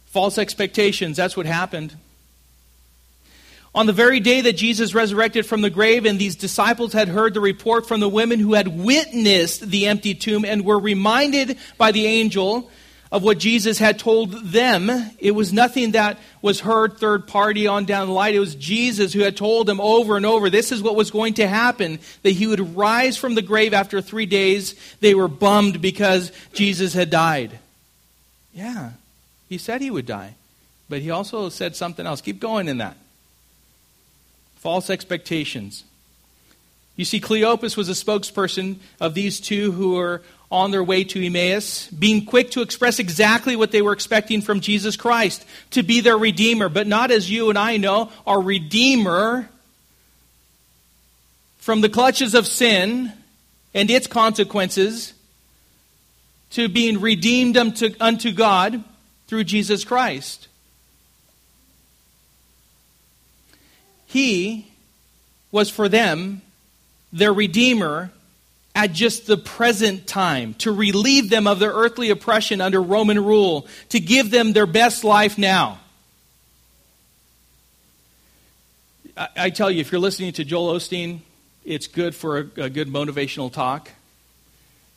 False 0.07 0.39
expectations, 0.39 1.17
that's 1.17 1.37
what 1.37 1.45
happened. 1.45 1.95
On 3.75 3.85
the 3.85 3.93
very 3.93 4.19
day 4.19 4.41
that 4.41 4.57
Jesus 4.57 4.95
resurrected 4.95 5.45
from 5.45 5.61
the 5.61 5.69
grave, 5.69 6.05
and 6.05 6.17
these 6.17 6.35
disciples 6.35 6.93
had 6.93 7.09
heard 7.09 7.35
the 7.35 7.39
report 7.39 7.87
from 7.87 7.99
the 7.99 8.09
women 8.09 8.39
who 8.39 8.55
had 8.55 8.67
witnessed 8.67 9.69
the 9.69 9.85
empty 9.85 10.15
tomb 10.15 10.45
and 10.45 10.65
were 10.65 10.79
reminded 10.79 11.59
by 11.77 11.91
the 11.91 12.07
angel 12.07 12.71
of 13.11 13.23
what 13.23 13.37
Jesus 13.37 13.77
had 13.77 13.99
told 13.99 14.31
them. 14.31 14.89
It 15.19 15.31
was 15.31 15.53
nothing 15.53 15.91
that 15.91 16.19
was 16.41 16.59
heard 16.59 16.97
third 16.97 17.27
party 17.27 17.67
on 17.67 17.85
down 17.85 18.07
the 18.07 18.13
line. 18.13 18.35
It 18.35 18.39
was 18.39 18.55
Jesus 18.55 19.13
who 19.13 19.21
had 19.21 19.37
told 19.37 19.67
them 19.67 19.79
over 19.79 20.17
and 20.17 20.25
over 20.25 20.49
this 20.49 20.71
is 20.71 20.81
what 20.81 20.95
was 20.95 21.11
going 21.11 21.35
to 21.35 21.47
happen 21.47 21.99
that 22.23 22.31
he 22.31 22.47
would 22.47 22.75
rise 22.75 23.17
from 23.17 23.35
the 23.35 23.41
grave 23.41 23.73
after 23.73 24.01
three 24.01 24.25
days. 24.25 24.75
They 24.99 25.15
were 25.15 25.27
bummed 25.27 25.81
because 25.81 26.31
Jesus 26.53 26.93
had 26.93 27.09
died. 27.09 27.59
Yeah, 28.53 28.91
he 29.47 29.57
said 29.57 29.81
he 29.81 29.91
would 29.91 30.05
die. 30.05 30.35
But 30.89 31.01
he 31.01 31.11
also 31.11 31.49
said 31.49 31.75
something 31.75 32.05
else. 32.05 32.21
Keep 32.21 32.39
going 32.39 32.67
in 32.67 32.77
that. 32.77 32.97
False 34.55 34.89
expectations. 34.89 35.83
You 36.95 37.05
see, 37.05 37.21
Cleopas 37.21 37.77
was 37.77 37.89
a 37.89 37.91
spokesperson 37.91 38.77
of 38.99 39.13
these 39.13 39.39
two 39.39 39.71
who 39.71 39.93
were 39.95 40.23
on 40.49 40.71
their 40.71 40.83
way 40.83 41.03
to 41.03 41.25
Emmaus, 41.25 41.87
being 41.87 42.25
quick 42.25 42.51
to 42.51 42.61
express 42.61 42.99
exactly 42.99 43.55
what 43.55 43.71
they 43.71 43.81
were 43.81 43.91
expecting 43.91 44.41
from 44.41 44.61
Jesus 44.61 44.95
Christ 44.95 45.45
to 45.71 45.83
be 45.83 45.99
their 45.99 46.17
Redeemer, 46.17 46.69
but 46.69 46.87
not 46.87 47.11
as 47.11 47.29
you 47.29 47.49
and 47.49 47.57
I 47.57 47.77
know, 47.77 48.11
our 48.25 48.41
Redeemer 48.41 49.49
from 51.57 51.81
the 51.81 51.89
clutches 51.89 52.33
of 52.33 52.47
sin 52.47 53.11
and 53.73 53.91
its 53.91 54.07
consequences 54.07 55.13
to 56.51 56.69
being 56.69 57.01
redeemed 57.01 57.57
unto, 57.57 57.93
unto 57.99 58.31
God 58.31 58.83
through 59.27 59.43
Jesus 59.43 59.83
Christ. 59.83 60.47
He 64.05 64.71
was 65.51 65.69
for 65.69 65.89
them 65.89 66.41
their 67.11 67.33
Redeemer 67.33 68.11
at 68.77 68.93
just 68.93 69.25
the 69.25 69.37
present 69.37 70.05
time, 70.05 70.53
to 70.53 70.71
relieve 70.71 71.31
them 71.31 71.47
of 71.47 71.57
their 71.57 71.71
earthly 71.71 72.11
oppression 72.11 72.61
under 72.61 72.79
Roman 72.79 73.25
rule, 73.25 73.65
to 73.89 73.99
give 73.99 74.29
them 74.29 74.53
their 74.53 74.67
best 74.67 75.03
life 75.03 75.35
now. 75.35 75.79
I, 79.35 79.49
tell 79.49 79.71
you, 79.71 79.81
if 79.81 79.91
you're 79.91 79.99
listening 79.99 80.33
to 80.33 80.45
Joel 80.45 80.75
Osteen, 80.75 81.21
it's 81.65 81.87
good 81.87 82.13
for 82.13 82.37
a, 82.37 82.41
a 82.65 82.69
good 82.69 82.87
motivational 82.87 83.51
talk, 83.51 83.89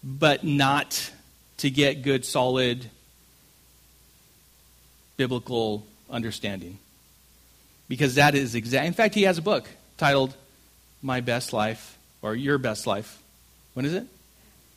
but 0.05 0.45
not 0.45 1.11
to 1.57 1.71
get 1.71 2.03
good, 2.03 2.27
solid 2.27 2.85
biblical 5.17 5.87
understanding. 6.11 6.79
Because 7.89 8.17
that 8.17 8.35
is 8.35 8.55
exact. 8.55 8.87
In 8.87 8.93
fact, 8.93 9.15
he 9.15 9.23
has 9.23 9.39
a 9.39 9.43
book 9.43 9.67
titled 9.97 10.37
My 11.01 11.23
Best 11.23 11.55
Life 11.55 11.97
or 12.21 12.35
Your 12.35 12.59
Best 12.59 12.87
Life 12.87 13.20
when 13.75 13.87
is 13.87 13.95
it? 13.95 14.07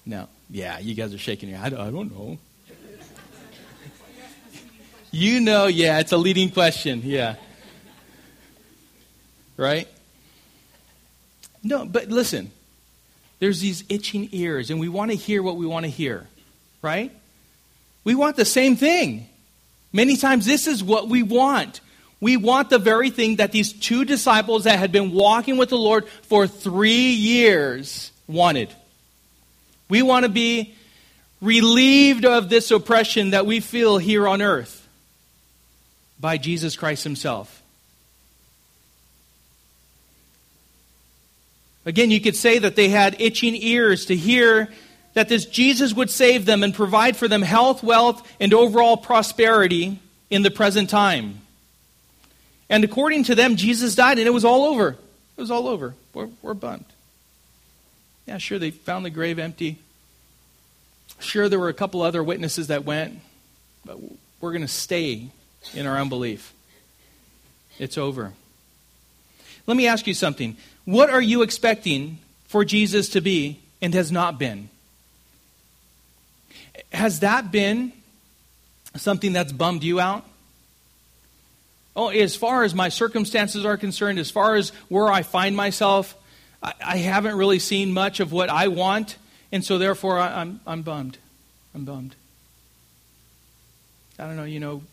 No. 0.05 0.27
Yeah, 0.49 0.79
you 0.79 0.93
guys 0.93 1.13
are 1.13 1.17
shaking 1.17 1.49
your 1.49 1.57
head. 1.57 1.73
I 1.73 1.89
don't 1.89 2.11
know. 2.11 2.37
you 5.11 5.39
know, 5.39 5.67
yeah, 5.67 5.99
it's 5.99 6.11
a 6.11 6.17
leading 6.17 6.51
question. 6.51 7.01
Yeah. 7.03 7.35
Right? 9.57 9.87
No, 11.63 11.85
but 11.85 12.09
listen. 12.09 12.51
There's 13.39 13.59
these 13.59 13.83
itching 13.89 14.29
ears, 14.31 14.69
and 14.69 14.79
we 14.79 14.87
want 14.87 15.11
to 15.11 15.17
hear 15.17 15.43
what 15.43 15.57
we 15.57 15.65
want 15.65 15.83
to 15.83 15.89
hear. 15.89 16.27
Right? 16.81 17.11
We 18.03 18.15
want 18.15 18.35
the 18.35 18.45
same 18.45 18.75
thing. 18.75 19.27
Many 19.91 20.17
times, 20.17 20.45
this 20.45 20.65
is 20.65 20.83
what 20.83 21.09
we 21.09 21.23
want. 21.23 21.81
We 22.19 22.37
want 22.37 22.69
the 22.69 22.79
very 22.79 23.09
thing 23.09 23.37
that 23.37 23.51
these 23.51 23.73
two 23.73 24.05
disciples 24.05 24.63
that 24.63 24.79
had 24.79 24.91
been 24.91 25.11
walking 25.11 25.57
with 25.57 25.69
the 25.69 25.77
Lord 25.77 26.07
for 26.23 26.47
three 26.47 27.11
years 27.11 28.11
wanted. 28.27 28.73
We 29.93 30.01
want 30.01 30.23
to 30.23 30.29
be 30.29 30.73
relieved 31.39 32.25
of 32.25 32.49
this 32.49 32.71
oppression 32.71 33.29
that 33.29 33.45
we 33.45 33.59
feel 33.59 33.99
here 33.99 34.27
on 34.27 34.41
earth 34.41 34.87
by 36.19 36.39
Jesus 36.39 36.75
Christ 36.75 37.03
Himself. 37.03 37.61
Again, 41.85 42.09
you 42.09 42.19
could 42.19 42.35
say 42.35 42.57
that 42.57 42.75
they 42.75 42.89
had 42.89 43.21
itching 43.21 43.55
ears 43.55 44.07
to 44.07 44.15
hear 44.15 44.67
that 45.13 45.29
this 45.29 45.45
Jesus 45.45 45.93
would 45.93 46.09
save 46.09 46.47
them 46.47 46.63
and 46.63 46.73
provide 46.73 47.15
for 47.15 47.27
them 47.27 47.43
health, 47.43 47.83
wealth, 47.83 48.27
and 48.39 48.51
overall 48.51 48.97
prosperity 48.97 49.99
in 50.31 50.41
the 50.41 50.49
present 50.49 50.89
time. 50.89 51.39
And 52.67 52.83
according 52.83 53.25
to 53.25 53.35
them, 53.35 53.57
Jesus 53.57 53.93
died 53.93 54.17
and 54.17 54.25
it 54.25 54.31
was 54.33 54.43
all 54.43 54.65
over. 54.65 54.89
It 55.37 55.41
was 55.41 55.51
all 55.51 55.67
over. 55.67 55.93
We're, 56.15 56.29
we're 56.41 56.55
bummed. 56.55 56.92
Yeah, 58.25 58.37
sure, 58.37 58.59
they 58.59 58.71
found 58.71 59.05
the 59.05 59.09
grave 59.09 59.39
empty. 59.39 59.79
Sure, 61.19 61.49
there 61.49 61.59
were 61.59 61.69
a 61.69 61.73
couple 61.73 62.01
other 62.01 62.23
witnesses 62.23 62.67
that 62.67 62.85
went, 62.85 63.19
but 63.85 63.97
we're 64.39 64.51
going 64.51 64.61
to 64.61 64.67
stay 64.67 65.29
in 65.73 65.85
our 65.85 65.97
unbelief. 65.97 66.53
It's 67.79 67.97
over. 67.97 68.33
Let 69.65 69.77
me 69.77 69.87
ask 69.87 70.07
you 70.07 70.13
something. 70.13 70.57
What 70.85 71.09
are 71.09 71.21
you 71.21 71.41
expecting 71.41 72.19
for 72.47 72.65
Jesus 72.65 73.09
to 73.09 73.21
be 73.21 73.59
and 73.81 73.93
has 73.93 74.11
not 74.11 74.37
been? 74.37 74.69
Has 76.91 77.21
that 77.21 77.51
been 77.51 77.91
something 78.95 79.33
that's 79.33 79.51
bummed 79.51 79.83
you 79.83 79.99
out? 79.99 80.25
Oh, 81.95 82.09
as 82.09 82.35
far 82.35 82.63
as 82.63 82.73
my 82.73 82.89
circumstances 82.89 83.65
are 83.65 83.77
concerned, 83.77 84.19
as 84.19 84.31
far 84.31 84.55
as 84.55 84.69
where 84.89 85.11
I 85.11 85.21
find 85.21 85.55
myself, 85.55 86.15
I, 86.63 86.73
I 86.85 86.97
haven't 86.97 87.35
really 87.35 87.59
seen 87.59 87.91
much 87.91 88.19
of 88.19 88.31
what 88.31 88.49
I 88.49 88.69
want, 88.69 89.17
and 89.51 89.63
so 89.63 89.77
therefore 89.77 90.17
I, 90.19 90.41
I'm, 90.41 90.61
I'm 90.65 90.81
bummed. 90.81 91.17
I'm 91.75 91.85
bummed. 91.85 92.15
I 94.17 94.25
don't 94.25 94.37
know, 94.37 94.43
you 94.43 94.59
know, 94.59 94.83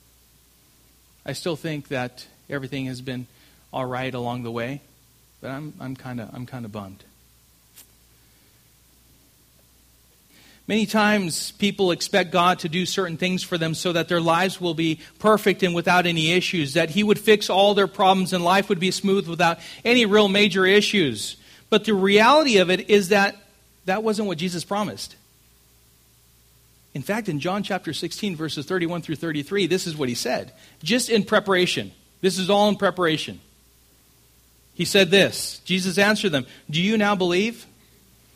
I 1.24 1.34
still 1.34 1.56
think 1.56 1.88
that 1.88 2.26
everything 2.48 2.86
has 2.86 3.00
been 3.00 3.26
all 3.72 3.84
right 3.84 4.12
along 4.12 4.42
the 4.42 4.50
way, 4.50 4.80
but 5.40 5.50
I'm, 5.50 5.74
I'm 5.78 5.94
kind 5.94 6.20
of 6.20 6.30
I'm 6.34 6.46
kind 6.46 6.64
of 6.64 6.72
bummed. 6.72 7.04
Many 10.66 10.86
times 10.86 11.50
people 11.52 11.90
expect 11.90 12.30
God 12.30 12.60
to 12.60 12.68
do 12.68 12.86
certain 12.86 13.16
things 13.16 13.42
for 13.42 13.58
them 13.58 13.74
so 13.74 13.92
that 13.92 14.08
their 14.08 14.20
lives 14.20 14.60
will 14.60 14.74
be 14.74 15.00
perfect 15.18 15.64
and 15.64 15.74
without 15.74 16.06
any 16.06 16.30
issues, 16.30 16.74
that 16.74 16.90
He 16.90 17.02
would 17.02 17.18
fix 17.18 17.50
all 17.50 17.74
their 17.74 17.88
problems 17.88 18.32
and 18.32 18.44
life 18.44 18.68
would 18.68 18.78
be 18.78 18.92
smooth 18.92 19.26
without 19.26 19.58
any 19.84 20.06
real 20.06 20.28
major 20.28 20.64
issues. 20.64 21.36
But 21.70 21.84
the 21.84 21.94
reality 21.94 22.58
of 22.58 22.70
it 22.70 22.90
is 22.90 23.08
that 23.08 23.36
that 23.86 24.02
wasn't 24.02 24.28
what 24.28 24.38
Jesus 24.38 24.64
promised. 24.64 25.16
In 26.92 27.02
fact, 27.02 27.28
in 27.28 27.38
John 27.38 27.62
chapter 27.62 27.92
16, 27.92 28.34
verses 28.36 28.66
31 28.66 29.02
through 29.02 29.16
33, 29.16 29.68
this 29.68 29.86
is 29.86 29.96
what 29.96 30.08
he 30.08 30.14
said, 30.14 30.52
just 30.82 31.08
in 31.08 31.24
preparation. 31.24 31.92
This 32.20 32.38
is 32.38 32.50
all 32.50 32.68
in 32.68 32.76
preparation. 32.76 33.40
He 34.74 34.84
said 34.84 35.10
this 35.10 35.60
Jesus 35.64 35.98
answered 35.98 36.30
them, 36.32 36.46
Do 36.68 36.80
you 36.82 36.98
now 36.98 37.14
believe? 37.14 37.66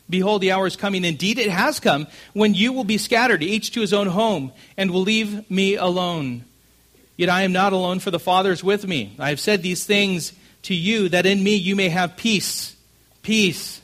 Behold, 0.08 0.42
the 0.42 0.52
hour 0.52 0.66
is 0.66 0.76
coming. 0.76 1.04
Indeed, 1.04 1.38
it 1.38 1.48
has 1.48 1.80
come 1.80 2.06
when 2.34 2.52
you 2.52 2.72
will 2.72 2.84
be 2.84 2.98
scattered, 2.98 3.42
each 3.42 3.70
to 3.72 3.80
his 3.80 3.94
own 3.94 4.06
home, 4.06 4.52
and 4.76 4.90
will 4.90 5.00
leave 5.00 5.50
me 5.50 5.76
alone. 5.76 6.44
Yet 7.16 7.30
I 7.30 7.42
am 7.42 7.52
not 7.52 7.72
alone, 7.72 8.00
for 8.00 8.10
the 8.10 8.18
Father 8.18 8.52
is 8.52 8.62
with 8.62 8.86
me. 8.86 9.16
I 9.18 9.30
have 9.30 9.40
said 9.40 9.62
these 9.62 9.86
things 9.86 10.34
to 10.62 10.74
you, 10.74 11.08
that 11.08 11.26
in 11.26 11.42
me 11.42 11.56
you 11.56 11.74
may 11.74 11.88
have 11.88 12.16
peace. 12.16 12.73
Peace. 13.24 13.80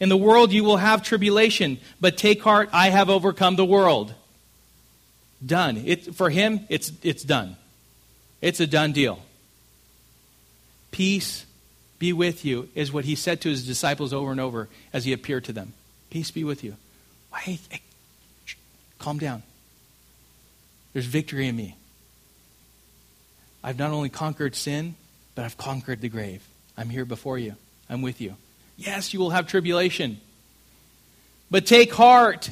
In 0.00 0.08
the 0.08 0.16
world 0.16 0.52
you 0.52 0.64
will 0.64 0.78
have 0.78 1.02
tribulation, 1.02 1.78
but 2.00 2.16
take 2.16 2.42
heart, 2.42 2.70
I 2.72 2.88
have 2.88 3.10
overcome 3.10 3.56
the 3.56 3.64
world. 3.64 4.14
Done. 5.44 5.82
It, 5.84 6.14
for 6.14 6.30
him, 6.30 6.60
it's, 6.70 6.90
it's 7.02 7.22
done. 7.22 7.56
It's 8.40 8.60
a 8.60 8.66
done 8.66 8.92
deal. 8.92 9.18
Peace 10.90 11.44
be 11.98 12.12
with 12.12 12.44
you, 12.44 12.68
is 12.74 12.92
what 12.92 13.04
he 13.04 13.14
said 13.14 13.40
to 13.42 13.48
his 13.48 13.66
disciples 13.66 14.12
over 14.12 14.30
and 14.30 14.40
over 14.40 14.68
as 14.92 15.04
he 15.04 15.12
appeared 15.12 15.44
to 15.44 15.52
them. 15.52 15.74
Peace 16.10 16.30
be 16.30 16.44
with 16.44 16.62
you. 16.64 16.76
Hey, 17.36 17.58
hey, 17.68 17.80
calm 18.98 19.18
down. 19.18 19.42
There's 20.92 21.06
victory 21.06 21.48
in 21.48 21.56
me. 21.56 21.76
I've 23.62 23.78
not 23.78 23.90
only 23.90 24.08
conquered 24.08 24.54
sin, 24.54 24.94
but 25.34 25.44
I've 25.44 25.56
conquered 25.56 26.00
the 26.00 26.08
grave. 26.08 26.46
I'm 26.76 26.90
here 26.90 27.04
before 27.04 27.38
you. 27.38 27.56
I'm 27.88 28.02
with 28.02 28.20
you. 28.20 28.36
Yes, 28.76 29.12
you 29.12 29.20
will 29.20 29.30
have 29.30 29.46
tribulation. 29.46 30.20
But 31.50 31.66
take 31.66 31.92
heart. 31.92 32.50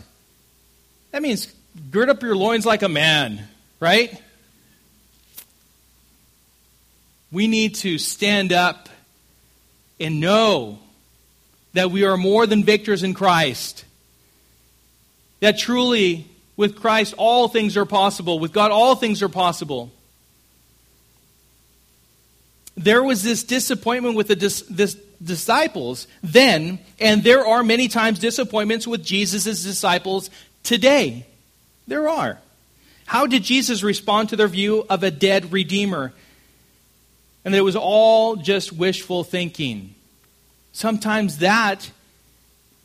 That 1.11 1.23
means 1.23 1.53
gird 1.91 2.09
up 2.09 2.23
your 2.23 2.37
loins 2.37 2.65
like 2.65 2.83
a 2.83 2.89
man, 2.89 3.49
right? 3.81 4.21
We 7.31 7.49
need 7.49 7.77
to 7.77 7.99
stand 7.99 8.53
up 8.53 8.89
and 9.99 10.21
know 10.21 10.79
that 11.73 11.91
we 11.91 12.05
are 12.05 12.17
more 12.17 12.47
than 12.47 12.65
victors 12.65 13.03
in 13.03 13.15
Christ. 13.15 13.85
That 15.41 15.59
truly, 15.59 16.27
with 16.57 16.77
Christ, 16.77 17.15
all 17.17 17.49
things 17.49 17.77
are 17.77 17.87
possible. 17.87 18.39
With 18.39 18.53
God, 18.53 18.71
all 18.71 18.95
things 18.95 19.23
are 19.23 19.29
possible. 19.29 19.91
There 22.77 23.03
was 23.03 23.23
this 23.23 23.43
disappointment 23.43 24.17
with 24.17 24.29
the 24.29 24.35
this 24.35 24.97
disciples 25.23 26.07
then, 26.23 26.79
and 26.99 27.23
there 27.23 27.47
are 27.47 27.63
many 27.63 27.89
times 27.89 28.19
disappointments 28.19 28.87
with 28.87 29.05
Jesus' 29.05 29.63
disciples 29.63 30.31
today. 30.63 31.27
There 31.87 32.09
are. 32.09 32.39
How 33.07 33.27
did 33.27 33.43
Jesus 33.43 33.83
respond 33.83 34.31
to 34.31 34.37
their 34.37 34.49
view 34.49 34.87
of 34.89 35.03
a 35.03 35.11
dead 35.11 35.53
Redeemer? 35.53 36.13
and 37.45 37.53
that 37.53 37.59
it 37.59 37.63
was 37.63 37.77
all 37.77 38.37
just 38.37 38.73
wishful 38.73 39.25
thinking. 39.25 39.95
Sometimes 40.73 41.39
that 41.39 41.91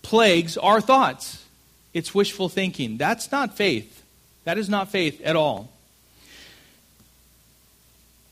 plagues 0.02 0.58
our 0.58 0.82
thoughts. 0.82 1.43
It's 1.93 2.13
wishful 2.13 2.50
thinking. 2.50 2.97
That's 2.97 3.32
not 3.32 3.56
faith. 3.56 4.04
That 4.45 4.58
is 4.58 4.69
not 4.69 4.89
faith 4.89 5.21
at 5.21 5.36
all. 5.36 5.71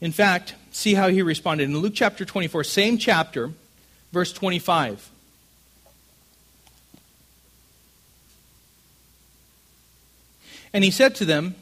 In 0.02 0.12
fact, 0.12 0.56
see 0.72 0.94
how 0.94 1.10
he 1.10 1.22
responded. 1.22 1.66
In 1.66 1.78
Luke 1.78 1.94
chapter 1.96 2.26
24, 2.26 2.64
same 2.64 2.98
chapter, 2.98 3.52
verse 4.16 4.32
25. 4.32 5.12
And 10.74 10.86
he 10.86 10.90
said 10.90 11.16
to 11.16 11.26
them, 11.26 11.56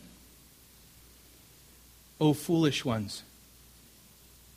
O 2.22 2.34
foolish 2.34 2.86
ones 2.86 3.24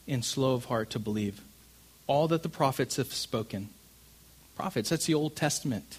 and 0.06 0.22
slow 0.22 0.52
of 0.52 0.66
heart 0.66 0.90
to 0.90 0.98
believe 0.98 1.40
all 2.06 2.28
that 2.28 2.42
the 2.42 2.50
prophets 2.50 2.96
have 2.96 3.14
spoken. 3.14 3.70
Prophets, 4.56 4.90
that's 4.90 5.06
the 5.06 5.14
Old 5.14 5.34
Testament. 5.34 5.98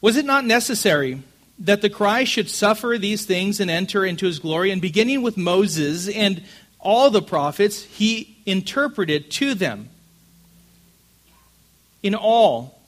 Was 0.00 0.16
it 0.16 0.24
not 0.24 0.44
necessary 0.44 1.24
that 1.58 1.82
the 1.82 1.90
Christ 1.90 2.30
should 2.30 2.48
suffer 2.48 2.96
these 2.96 3.26
things 3.26 3.58
and 3.58 3.68
enter 3.68 4.04
into 4.04 4.26
his 4.26 4.38
glory? 4.38 4.70
And 4.70 4.80
beginning 4.80 5.22
with 5.22 5.36
Moses 5.36 6.08
and 6.08 6.44
all 6.82 7.10
the 7.10 7.22
prophets, 7.22 7.82
he 7.82 8.36
interpreted 8.46 9.30
to 9.32 9.54
them 9.54 9.88
in 12.02 12.14
all 12.14 12.80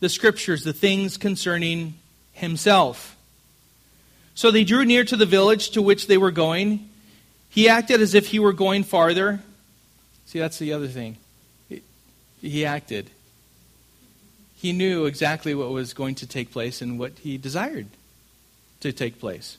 the 0.00 0.08
scriptures 0.08 0.64
the 0.64 0.72
things 0.72 1.16
concerning 1.16 1.94
himself. 2.32 3.16
So 4.34 4.50
they 4.50 4.64
drew 4.64 4.84
near 4.84 5.04
to 5.04 5.16
the 5.16 5.26
village 5.26 5.70
to 5.70 5.82
which 5.82 6.06
they 6.06 6.16
were 6.16 6.30
going. 6.30 6.88
He 7.50 7.68
acted 7.68 8.00
as 8.00 8.14
if 8.14 8.28
he 8.28 8.38
were 8.38 8.52
going 8.52 8.84
farther. 8.84 9.40
See, 10.26 10.38
that's 10.38 10.58
the 10.58 10.72
other 10.72 10.88
thing. 10.88 11.16
He 12.40 12.64
acted. 12.64 13.10
He 14.56 14.72
knew 14.72 15.06
exactly 15.06 15.54
what 15.54 15.70
was 15.70 15.92
going 15.92 16.14
to 16.16 16.26
take 16.26 16.52
place 16.52 16.80
and 16.80 16.98
what 16.98 17.18
he 17.18 17.36
desired 17.36 17.88
to 18.80 18.92
take 18.92 19.18
place. 19.18 19.58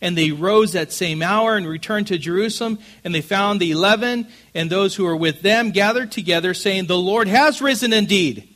And 0.00 0.16
they 0.16 0.30
rose 0.30 0.72
that 0.72 0.92
same 0.92 1.22
hour 1.22 1.56
and 1.56 1.66
returned 1.66 2.06
to 2.06 2.18
Jerusalem. 2.18 2.78
And 3.04 3.14
they 3.14 3.20
found 3.20 3.60
the 3.60 3.70
eleven 3.70 4.28
and 4.54 4.70
those 4.70 4.94
who 4.94 5.04
were 5.04 5.16
with 5.16 5.42
them 5.42 5.70
gathered 5.70 6.10
together, 6.10 6.54
saying, 6.54 6.86
The 6.86 6.96
Lord 6.96 7.28
has 7.28 7.60
risen 7.60 7.92
indeed 7.92 8.48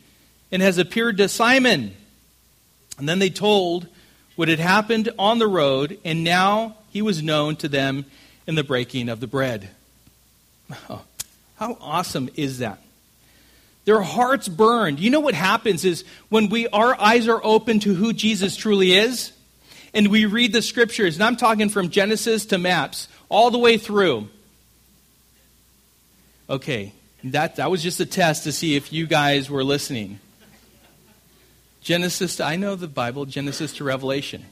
and 0.50 0.62
has 0.62 0.78
appeared 0.78 1.18
to 1.18 1.28
Simon. 1.28 1.94
And 2.98 3.08
then 3.08 3.18
they 3.18 3.30
told 3.30 3.88
what 4.36 4.48
had 4.48 4.58
happened 4.58 5.10
on 5.18 5.38
the 5.38 5.46
road, 5.46 5.98
and 6.04 6.24
now 6.24 6.76
he 6.90 7.02
was 7.02 7.22
known 7.22 7.56
to 7.56 7.68
them 7.68 8.04
in 8.46 8.54
the 8.54 8.64
breaking 8.64 9.08
of 9.08 9.20
the 9.20 9.26
bread. 9.26 9.68
Oh, 10.88 11.02
how 11.56 11.76
awesome 11.80 12.30
is 12.36 12.58
that? 12.58 12.78
Their 13.84 14.00
hearts 14.00 14.48
burned. 14.48 14.98
You 14.98 15.10
know 15.10 15.20
what 15.20 15.34
happens 15.34 15.84
is 15.84 16.04
when 16.30 16.48
we 16.48 16.66
our 16.68 16.98
eyes 16.98 17.28
are 17.28 17.40
open 17.44 17.80
to 17.80 17.94
who 17.94 18.12
Jesus 18.12 18.56
truly 18.56 18.94
is, 18.94 19.32
and 19.94 20.08
we 20.08 20.26
read 20.26 20.52
the 20.52 20.62
scriptures, 20.62 21.14
and 21.14 21.24
I'm 21.24 21.36
talking 21.36 21.68
from 21.68 21.88
Genesis 21.90 22.46
to 22.46 22.58
maps, 22.58 23.08
all 23.28 23.50
the 23.50 23.58
way 23.58 23.78
through. 23.78 24.28
Okay, 26.50 26.92
that, 27.24 27.56
that 27.56 27.70
was 27.70 27.82
just 27.82 28.00
a 28.00 28.06
test 28.06 28.44
to 28.44 28.52
see 28.52 28.76
if 28.76 28.92
you 28.92 29.06
guys 29.06 29.48
were 29.48 29.64
listening. 29.64 30.18
Genesis 31.80 32.36
to, 32.36 32.44
I 32.44 32.56
know 32.56 32.76
the 32.76 32.88
Bible, 32.88 33.24
Genesis 33.24 33.72
to 33.74 33.84
Revelation. 33.84 34.44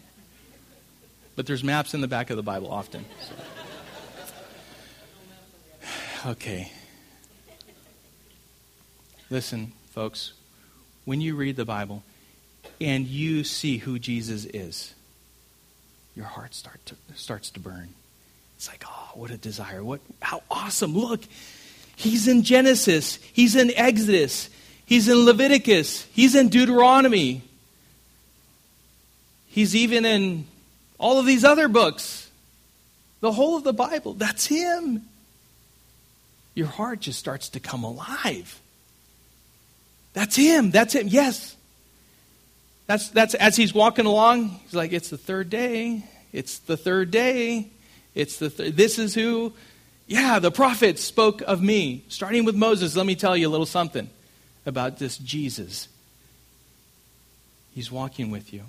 But 1.34 1.46
there's 1.46 1.64
maps 1.64 1.94
in 1.94 2.02
the 2.02 2.08
back 2.08 2.30
of 2.30 2.36
the 2.36 2.42
Bible 2.42 2.70
often. 2.70 3.04
So. 3.20 3.34
Okay. 6.30 6.70
Listen, 9.30 9.72
folks, 9.90 10.34
when 11.04 11.20
you 11.20 11.34
read 11.34 11.56
the 11.56 11.64
Bible 11.64 12.02
and 12.80 13.06
you 13.06 13.44
see 13.44 13.78
who 13.78 13.98
Jesus 13.98 14.44
is, 14.44 14.94
your 16.14 16.26
heart 16.26 16.54
start 16.54 16.84
to, 16.86 16.96
starts 17.14 17.50
to 17.50 17.60
burn. 17.60 17.88
It's 18.56 18.68
like, 18.68 18.84
oh, 18.86 19.10
what 19.14 19.30
a 19.30 19.36
desire. 19.36 19.82
What 19.82 20.00
how 20.20 20.42
awesome. 20.50 20.96
Look, 20.96 21.22
he's 21.96 22.28
in 22.28 22.42
Genesis, 22.42 23.18
he's 23.32 23.56
in 23.56 23.72
Exodus, 23.74 24.48
He's 24.92 25.08
in 25.08 25.24
Leviticus. 25.24 26.06
He's 26.12 26.34
in 26.34 26.50
Deuteronomy. 26.50 27.40
He's 29.46 29.74
even 29.74 30.04
in 30.04 30.46
all 30.98 31.18
of 31.18 31.24
these 31.24 31.44
other 31.44 31.68
books. 31.68 32.30
The 33.20 33.32
whole 33.32 33.56
of 33.56 33.64
the 33.64 33.72
Bible. 33.72 34.12
That's 34.12 34.44
him. 34.44 35.02
Your 36.54 36.66
heart 36.66 37.00
just 37.00 37.18
starts 37.18 37.48
to 37.50 37.60
come 37.60 37.84
alive. 37.84 38.60
That's 40.12 40.36
him. 40.36 40.70
That's 40.70 40.94
him. 40.94 41.08
Yes. 41.08 41.56
That's, 42.92 43.08
that's 43.08 43.34
as 43.36 43.56
he's 43.56 43.72
walking 43.72 44.04
along, 44.04 44.50
he's 44.64 44.74
like, 44.74 44.92
it's 44.92 45.08
the 45.08 45.16
third 45.16 45.48
day. 45.48 46.04
It's 46.30 46.58
the 46.58 46.76
third 46.76 47.10
day. 47.10 47.70
It's 48.14 48.38
the 48.38 48.50
th- 48.50 48.74
this 48.74 48.98
is 48.98 49.14
who 49.14 49.54
yeah, 50.06 50.38
the 50.40 50.50
prophets 50.50 51.02
spoke 51.02 51.40
of 51.40 51.62
me. 51.62 52.04
Starting 52.08 52.44
with 52.44 52.54
Moses, 52.54 52.94
let 52.94 53.06
me 53.06 53.14
tell 53.14 53.34
you 53.34 53.48
a 53.48 53.50
little 53.50 53.64
something 53.64 54.10
about 54.66 54.98
this 54.98 55.16
Jesus. 55.16 55.88
He's 57.74 57.90
walking 57.90 58.30
with 58.30 58.52
you. 58.52 58.64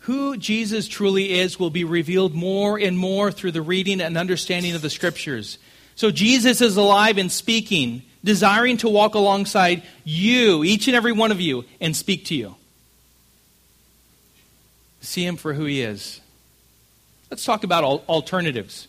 Who 0.00 0.36
Jesus 0.36 0.86
truly 0.86 1.32
is 1.32 1.58
will 1.58 1.70
be 1.70 1.84
revealed 1.84 2.34
more 2.34 2.78
and 2.78 2.98
more 2.98 3.32
through 3.32 3.52
the 3.52 3.62
reading 3.62 4.02
and 4.02 4.18
understanding 4.18 4.74
of 4.74 4.82
the 4.82 4.90
scriptures. 4.90 5.56
So 5.94 6.10
Jesus 6.10 6.60
is 6.60 6.76
alive 6.76 7.16
and 7.16 7.32
speaking, 7.32 8.02
desiring 8.24 8.76
to 8.78 8.88
walk 8.88 9.14
alongside 9.14 9.82
you, 10.04 10.64
each 10.64 10.86
and 10.88 10.96
every 10.96 11.12
one 11.12 11.32
of 11.32 11.40
you, 11.40 11.64
and 11.80 11.96
speak 11.96 12.26
to 12.26 12.34
you. 12.34 12.54
See 15.00 15.24
him 15.24 15.36
for 15.36 15.52
who 15.52 15.64
he 15.64 15.82
is. 15.82 16.20
Let's 17.30 17.44
talk 17.44 17.64
about 17.64 17.84
alternatives. 18.08 18.88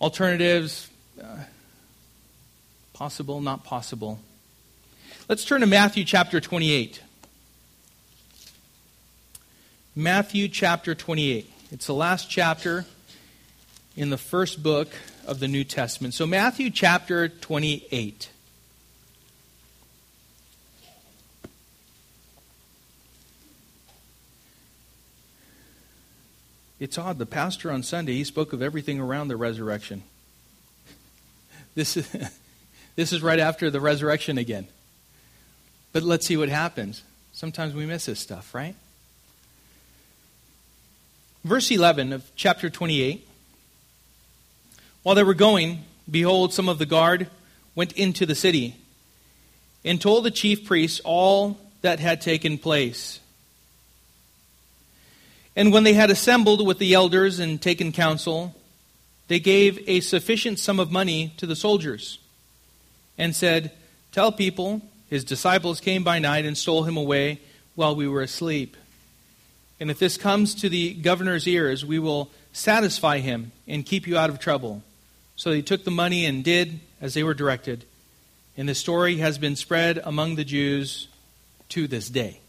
Alternatives, 0.00 0.88
uh, 1.22 1.44
Possible, 3.00 3.40
not 3.40 3.64
possible. 3.64 4.20
Let's 5.26 5.46
turn 5.46 5.62
to 5.62 5.66
Matthew 5.66 6.04
chapter 6.04 6.38
28. 6.38 7.00
Matthew 9.96 10.48
chapter 10.48 10.94
28. 10.94 11.50
It's 11.72 11.86
the 11.86 11.94
last 11.94 12.28
chapter 12.28 12.84
in 13.96 14.10
the 14.10 14.18
first 14.18 14.62
book 14.62 14.90
of 15.30 15.38
the 15.38 15.46
New 15.46 15.62
Testament. 15.62 16.12
So, 16.12 16.26
Matthew 16.26 16.70
chapter 16.70 17.28
28. 17.28 18.28
It's 26.80 26.98
odd. 26.98 27.18
The 27.18 27.26
pastor 27.26 27.70
on 27.70 27.84
Sunday, 27.84 28.14
he 28.14 28.24
spoke 28.24 28.52
of 28.52 28.60
everything 28.60 28.98
around 28.98 29.28
the 29.28 29.36
resurrection. 29.36 30.02
This 31.76 31.96
is. 31.96 32.08
This 32.96 33.12
is 33.12 33.22
right 33.22 33.38
after 33.38 33.70
the 33.70 33.80
resurrection 33.80 34.36
again. 34.36 34.66
But 35.92 36.02
let's 36.02 36.26
see 36.26 36.36
what 36.36 36.50
happens. 36.50 37.02
Sometimes 37.32 37.72
we 37.72 37.86
miss 37.86 38.06
this 38.06 38.18
stuff, 38.18 38.52
right? 38.52 38.74
Verse 41.44 41.70
11 41.70 42.12
of 42.12 42.30
chapter 42.34 42.68
28. 42.68 43.26
While 45.02 45.14
they 45.14 45.22
were 45.22 45.34
going, 45.34 45.84
behold, 46.10 46.52
some 46.52 46.68
of 46.68 46.78
the 46.78 46.86
guard 46.86 47.28
went 47.74 47.92
into 47.92 48.26
the 48.26 48.34
city 48.34 48.76
and 49.84 50.00
told 50.00 50.24
the 50.24 50.30
chief 50.30 50.66
priests 50.66 51.00
all 51.04 51.58
that 51.80 52.00
had 52.00 52.20
taken 52.20 52.58
place. 52.58 53.20
And 55.56 55.72
when 55.72 55.84
they 55.84 55.94
had 55.94 56.10
assembled 56.10 56.66
with 56.66 56.78
the 56.78 56.94
elders 56.94 57.38
and 57.38 57.60
taken 57.60 57.92
counsel, 57.92 58.54
they 59.28 59.40
gave 59.40 59.82
a 59.88 60.00
sufficient 60.00 60.58
sum 60.58 60.78
of 60.78 60.90
money 60.90 61.32
to 61.38 61.46
the 61.46 61.56
soldiers 61.56 62.18
and 63.16 63.34
said, 63.34 63.72
Tell 64.12 64.32
people 64.32 64.82
his 65.08 65.24
disciples 65.24 65.80
came 65.80 66.04
by 66.04 66.18
night 66.18 66.44
and 66.44 66.56
stole 66.56 66.84
him 66.84 66.96
away 66.96 67.40
while 67.74 67.94
we 67.96 68.08
were 68.08 68.22
asleep. 68.22 68.76
And 69.78 69.90
if 69.90 69.98
this 69.98 70.16
comes 70.16 70.54
to 70.56 70.68
the 70.68 70.94
governor's 70.94 71.46
ears, 71.48 71.84
we 71.84 71.98
will 71.98 72.30
satisfy 72.52 73.18
him 73.18 73.52
and 73.66 73.86
keep 73.86 74.06
you 74.06 74.18
out 74.18 74.30
of 74.30 74.38
trouble. 74.38 74.82
So 75.40 75.48
they 75.48 75.62
took 75.62 75.84
the 75.84 75.90
money 75.90 76.26
and 76.26 76.44
did 76.44 76.80
as 77.00 77.14
they 77.14 77.22
were 77.22 77.32
directed. 77.32 77.86
And 78.58 78.68
the 78.68 78.74
story 78.74 79.16
has 79.16 79.38
been 79.38 79.56
spread 79.56 79.96
among 80.04 80.34
the 80.34 80.44
Jews 80.44 81.08
to 81.70 81.88
this 81.88 82.10
day. 82.10 82.40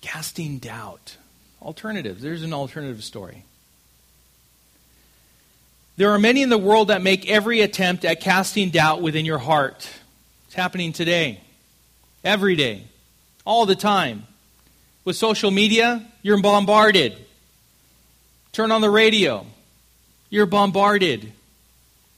Casting 0.00 0.58
doubt. 0.58 1.16
Alternatives. 1.62 2.22
There's 2.22 2.42
an 2.42 2.52
alternative 2.52 3.04
story. 3.04 3.44
There 5.96 6.10
are 6.10 6.18
many 6.18 6.42
in 6.42 6.48
the 6.48 6.58
world 6.58 6.88
that 6.88 7.00
make 7.00 7.30
every 7.30 7.60
attempt 7.60 8.04
at 8.04 8.20
casting 8.20 8.70
doubt 8.70 9.00
within 9.00 9.24
your 9.24 9.38
heart. 9.38 9.88
It's 10.46 10.56
happening 10.56 10.92
today, 10.92 11.40
every 12.24 12.56
day, 12.56 12.82
all 13.44 13.64
the 13.64 13.76
time. 13.76 14.26
With 15.04 15.14
social 15.14 15.52
media, 15.52 16.04
you're 16.22 16.42
bombarded. 16.42 17.25
Turn 18.56 18.72
on 18.72 18.80
the 18.80 18.88
radio, 18.88 19.44
you're 20.30 20.46
bombarded. 20.46 21.30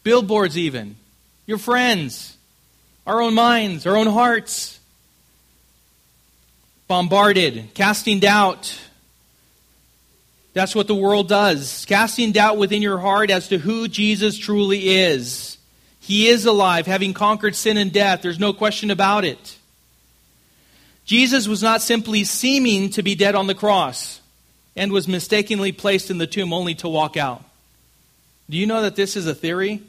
Billboards, 0.04 0.56
even. 0.56 0.94
Your 1.46 1.58
friends, 1.58 2.36
our 3.08 3.20
own 3.20 3.34
minds, 3.34 3.88
our 3.88 3.96
own 3.96 4.06
hearts. 4.06 4.78
Bombarded, 6.86 7.74
casting 7.74 8.20
doubt 8.20 8.80
that's 10.52 10.76
what 10.76 10.86
the 10.86 10.94
world 10.94 11.28
does, 11.28 11.84
casting 11.86 12.30
doubt 12.30 12.56
within 12.56 12.82
your 12.82 12.98
heart 12.98 13.32
as 13.32 13.48
to 13.48 13.58
who 13.58 13.88
Jesus 13.88 14.38
truly 14.38 14.90
is. 14.90 15.58
He 15.98 16.28
is 16.28 16.46
alive, 16.46 16.86
having 16.86 17.14
conquered 17.14 17.56
sin 17.56 17.76
and 17.76 17.92
death. 17.92 18.22
There's 18.22 18.38
no 18.38 18.52
question 18.52 18.92
about 18.92 19.24
it. 19.24 19.58
Jesus 21.04 21.48
was 21.48 21.64
not 21.64 21.82
simply 21.82 22.22
seeming 22.22 22.90
to 22.90 23.02
be 23.02 23.16
dead 23.16 23.34
on 23.34 23.48
the 23.48 23.56
cross 23.56 24.17
and 24.78 24.92
was 24.92 25.08
mistakenly 25.08 25.72
placed 25.72 26.08
in 26.08 26.18
the 26.18 26.26
tomb 26.26 26.52
only 26.52 26.72
to 26.76 26.88
walk 26.88 27.16
out. 27.16 27.42
Do 28.48 28.56
you 28.56 28.64
know 28.64 28.80
that 28.82 28.94
this 28.94 29.16
is 29.16 29.26
a 29.26 29.34
theory? 29.34 29.82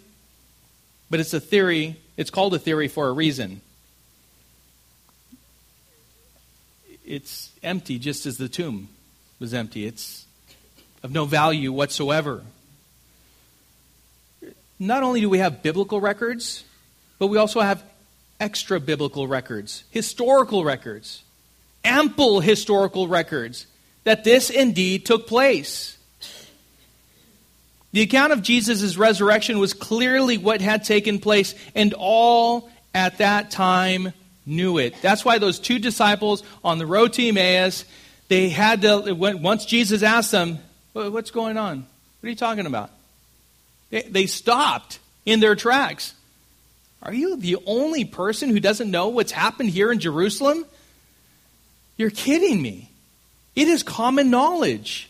But 1.12 1.19
it's 1.19 1.34
a 1.34 1.39
theory, 1.39 1.97
it's 2.17 2.32
called 2.32 2.56
a 2.56 2.60
theory 2.60 2.88
for 2.88 3.08
a 3.08 3.12
reason. 3.12 3.62
It's 7.06 7.52
empty 7.62 7.99
just 7.99 8.25
as 8.25 8.38
the 8.38 8.49
tomb 8.49 8.89
was 9.39 9.54
empty. 9.54 9.86
It's 9.86 10.25
of 11.04 11.12
no 11.12 11.25
value 11.25 11.71
whatsoever. 11.71 12.43
not 14.80 15.04
only 15.04 15.21
do 15.21 15.30
we 15.30 15.38
have 15.38 15.62
biblical 15.62 16.02
records, 16.02 16.63
but 17.19 17.28
we 17.28 17.38
also 17.38 17.60
have 17.62 17.84
extra 18.39 18.80
biblical 18.80 19.28
records, 19.28 19.84
historical 19.91 20.63
records, 20.63 21.21
ample 21.84 22.39
historical 22.39 23.08
records 23.08 23.67
that 24.03 24.23
this 24.23 24.49
indeed 24.49 25.05
took 25.05 25.27
place. 25.27 25.97
The 27.91 28.01
account 28.01 28.33
of 28.33 28.43
Jesus' 28.43 28.97
resurrection 28.97 29.59
was 29.59 29.73
clearly 29.73 30.38
what 30.38 30.62
had 30.62 30.83
taken 30.83 31.19
place, 31.19 31.55
and 31.73 31.93
all 31.97 32.69
at 32.93 33.17
that 33.17 33.51
time 33.51 34.13
knew 34.45 34.77
it. 34.77 34.95
That's 35.01 35.25
why 35.25 35.39
those 35.39 35.59
two 35.59 35.79
disciples 35.79 36.43
on 36.63 36.77
the 36.77 36.85
road 36.85 37.13
to 37.13 37.27
Emmaus, 37.27 37.85
they 38.27 38.49
had 38.49 38.81
to, 38.81 39.13
once 39.13 39.65
Jesus 39.65 40.03
asked 40.03 40.31
them, 40.31 40.59
What's 40.93 41.31
going 41.31 41.57
on? 41.57 41.79
What 42.19 42.27
are 42.27 42.29
you 42.29 42.35
talking 42.35 42.65
about? 42.65 42.89
They, 43.89 44.01
they 44.01 44.25
stopped 44.25 44.99
in 45.25 45.39
their 45.39 45.55
tracks. 45.55 46.13
Are 47.01 47.13
you 47.13 47.38
the 47.38 47.57
only 47.65 48.05
person 48.05 48.49
who 48.49 48.59
doesn't 48.59 48.91
know 48.91 49.07
what's 49.07 49.31
happened 49.31 49.69
here 49.69 49.91
in 49.91 49.99
Jerusalem? 49.99 50.65
You're 51.95 52.09
kidding 52.09 52.62
me. 52.62 52.88
It 53.55 53.67
is 53.67 53.83
common 53.83 54.29
knowledge. 54.29 55.09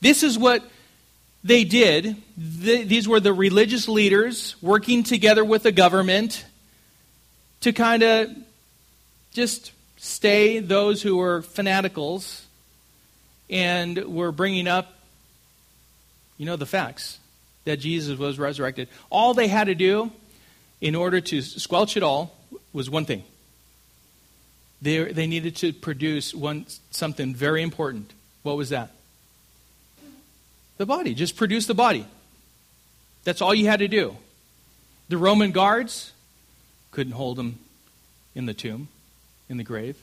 This 0.00 0.22
is 0.22 0.38
what 0.38 0.62
they 1.42 1.64
did. 1.64 2.16
These 2.36 3.06
were 3.06 3.20
the 3.20 3.32
religious 3.32 3.88
leaders 3.88 4.56
working 4.62 5.02
together 5.02 5.44
with 5.44 5.62
the 5.62 5.72
government 5.72 6.44
to 7.60 7.72
kind 7.72 8.02
of 8.02 8.30
just 9.32 9.72
stay 9.96 10.58
those 10.58 11.02
who 11.02 11.16
were 11.16 11.42
fanaticals 11.42 12.42
and 13.48 14.04
were 14.04 14.32
bringing 14.32 14.66
up, 14.66 14.92
you 16.38 16.46
know, 16.46 16.56
the 16.56 16.66
facts 16.66 17.18
that 17.64 17.78
Jesus 17.78 18.18
was 18.18 18.38
resurrected. 18.38 18.88
All 19.10 19.34
they 19.34 19.48
had 19.48 19.64
to 19.68 19.74
do 19.74 20.10
in 20.80 20.94
order 20.94 21.20
to 21.20 21.40
squelch 21.40 21.96
it 21.96 22.02
all 22.02 22.36
was 22.72 22.90
one 22.90 23.04
thing. 23.04 23.22
They, 24.84 25.02
they 25.12 25.26
needed 25.26 25.56
to 25.56 25.72
produce 25.72 26.34
one, 26.34 26.66
something 26.90 27.34
very 27.34 27.62
important. 27.62 28.12
What 28.42 28.58
was 28.58 28.68
that? 28.68 28.90
The 30.76 30.84
body. 30.84 31.14
Just 31.14 31.36
produce 31.36 31.66
the 31.66 31.74
body. 31.74 32.06
That's 33.24 33.40
all 33.40 33.54
you 33.54 33.66
had 33.66 33.78
to 33.78 33.88
do. 33.88 34.14
The 35.08 35.16
Roman 35.16 35.52
guards 35.52 36.12
couldn't 36.90 37.14
hold 37.14 37.38
him 37.38 37.58
in 38.34 38.44
the 38.44 38.52
tomb, 38.52 38.88
in 39.48 39.56
the 39.56 39.64
grave. 39.64 39.96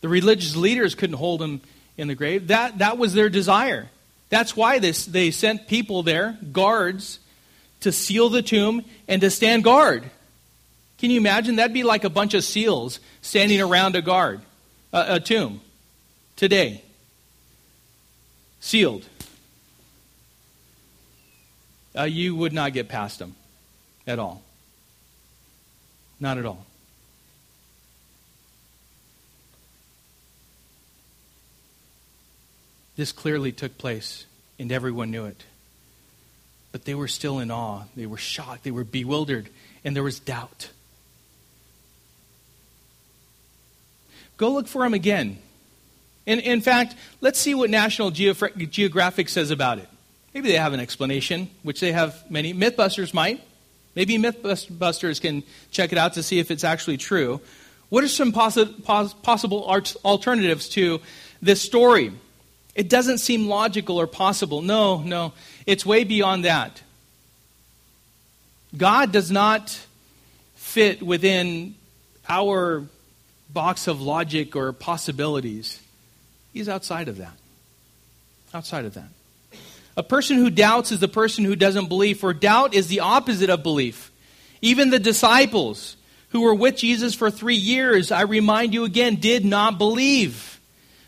The 0.00 0.08
religious 0.08 0.56
leaders 0.56 0.94
couldn't 0.94 1.16
hold 1.16 1.42
him 1.42 1.60
in 1.98 2.08
the 2.08 2.14
grave. 2.14 2.48
That, 2.48 2.78
that 2.78 2.96
was 2.96 3.12
their 3.12 3.28
desire. 3.28 3.90
That's 4.30 4.56
why 4.56 4.78
this, 4.78 5.04
they 5.04 5.30
sent 5.30 5.68
people 5.68 6.02
there, 6.02 6.38
guards, 6.50 7.18
to 7.80 7.92
seal 7.92 8.30
the 8.30 8.40
tomb 8.40 8.86
and 9.06 9.20
to 9.20 9.28
stand 9.28 9.64
guard. 9.64 10.10
Can 10.98 11.10
you 11.10 11.18
imagine? 11.18 11.56
That'd 11.56 11.72
be 11.72 11.84
like 11.84 12.04
a 12.04 12.10
bunch 12.10 12.34
of 12.34 12.44
seals 12.44 12.98
standing 13.22 13.60
around 13.60 13.94
a 13.94 14.02
guard, 14.02 14.40
a, 14.92 15.14
a 15.14 15.20
tomb, 15.20 15.60
today. 16.36 16.82
Sealed. 18.60 19.06
Uh, 21.96 22.04
you 22.04 22.34
would 22.34 22.52
not 22.52 22.72
get 22.72 22.88
past 22.88 23.18
them 23.18 23.36
at 24.06 24.18
all. 24.18 24.42
Not 26.20 26.38
at 26.38 26.44
all. 26.44 26.66
This 32.96 33.12
clearly 33.12 33.52
took 33.52 33.78
place, 33.78 34.26
and 34.58 34.72
everyone 34.72 35.12
knew 35.12 35.26
it. 35.26 35.44
But 36.72 36.84
they 36.84 36.96
were 36.96 37.06
still 37.06 37.38
in 37.38 37.52
awe. 37.52 37.84
They 37.94 38.06
were 38.06 38.16
shocked. 38.16 38.64
They 38.64 38.72
were 38.72 38.82
bewildered, 38.82 39.48
and 39.84 39.94
there 39.94 40.02
was 40.02 40.18
doubt. 40.18 40.70
Go 44.38 44.52
look 44.52 44.66
for 44.66 44.82
them 44.82 44.94
again. 44.94 45.38
In, 46.24 46.40
in 46.40 46.60
fact, 46.62 46.94
let's 47.20 47.38
see 47.38 47.54
what 47.54 47.68
National 47.70 48.10
Geographic 48.10 49.28
says 49.28 49.50
about 49.50 49.78
it. 49.78 49.88
Maybe 50.32 50.48
they 50.48 50.58
have 50.58 50.72
an 50.72 50.80
explanation, 50.80 51.50
which 51.62 51.80
they 51.80 51.92
have 51.92 52.30
many. 52.30 52.54
Mythbusters 52.54 53.12
might. 53.12 53.42
Maybe 53.94 54.16
Mythbusters 54.16 55.20
can 55.20 55.42
check 55.70 55.92
it 55.92 55.98
out 55.98 56.14
to 56.14 56.22
see 56.22 56.38
if 56.38 56.50
it's 56.50 56.64
actually 56.64 56.96
true. 56.96 57.40
What 57.88 58.04
are 58.04 58.08
some 58.08 58.32
possi- 58.32 58.84
pos- 58.84 59.14
possible 59.14 59.64
alternatives 60.04 60.68
to 60.70 61.00
this 61.42 61.60
story? 61.60 62.12
It 62.74 62.88
doesn't 62.88 63.18
seem 63.18 63.48
logical 63.48 63.98
or 63.98 64.06
possible. 64.06 64.62
No, 64.62 64.98
no. 64.98 65.32
It's 65.66 65.84
way 65.84 66.04
beyond 66.04 66.44
that. 66.44 66.82
God 68.76 69.10
does 69.10 69.30
not 69.30 69.76
fit 70.54 71.02
within 71.02 71.74
our 72.28 72.84
box 73.50 73.86
of 73.86 74.00
logic 74.00 74.56
or 74.56 74.72
possibilities. 74.72 75.80
He's 76.52 76.68
outside 76.68 77.08
of 77.08 77.18
that. 77.18 77.34
Outside 78.52 78.84
of 78.84 78.94
that. 78.94 79.08
A 79.96 80.02
person 80.02 80.36
who 80.36 80.50
doubts 80.50 80.92
is 80.92 81.00
the 81.00 81.08
person 81.08 81.44
who 81.44 81.56
doesn't 81.56 81.88
believe, 81.88 82.20
for 82.20 82.32
doubt 82.32 82.74
is 82.74 82.86
the 82.86 83.00
opposite 83.00 83.50
of 83.50 83.62
belief. 83.62 84.12
Even 84.62 84.90
the 84.90 84.98
disciples 84.98 85.96
who 86.30 86.42
were 86.42 86.54
with 86.54 86.76
Jesus 86.76 87.14
for 87.14 87.30
three 87.30 87.56
years, 87.56 88.12
I 88.12 88.22
remind 88.22 88.74
you 88.74 88.84
again, 88.84 89.16
did 89.16 89.44
not 89.44 89.78
believe. 89.78 90.60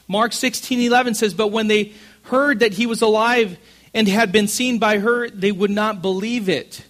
Mark 0.09 0.33
16 0.33 0.81
11 0.81 1.15
says, 1.15 1.35
But 1.35 1.49
when 1.49 1.69
they 1.69 1.93
heard 2.23 2.61
that 2.61 2.73
he 2.73 2.87
was 2.87 3.03
alive 3.03 3.59
and 3.95 4.09
had 4.09 4.33
been 4.33 4.49
seen 4.49 4.79
by 4.79 4.99
her, 4.99 5.29
they 5.31 5.53
would 5.53 5.71
not 5.71 6.03
believe 6.03 6.49
it. 6.49 6.85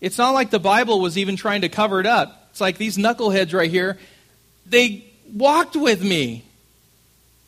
It's 0.00 0.18
not 0.18 0.32
like 0.32 0.50
the 0.50 0.58
Bible 0.58 1.00
was 1.00 1.16
even 1.16 1.36
trying 1.36 1.62
to 1.62 1.70
cover 1.70 2.00
it 2.00 2.06
up. 2.06 2.48
It's 2.50 2.60
like 2.60 2.76
these 2.76 2.98
knuckleheads 2.98 3.54
right 3.54 3.70
here, 3.70 3.98
they 4.66 5.04
walked 5.32 5.76
with 5.76 6.02
me. 6.02 6.44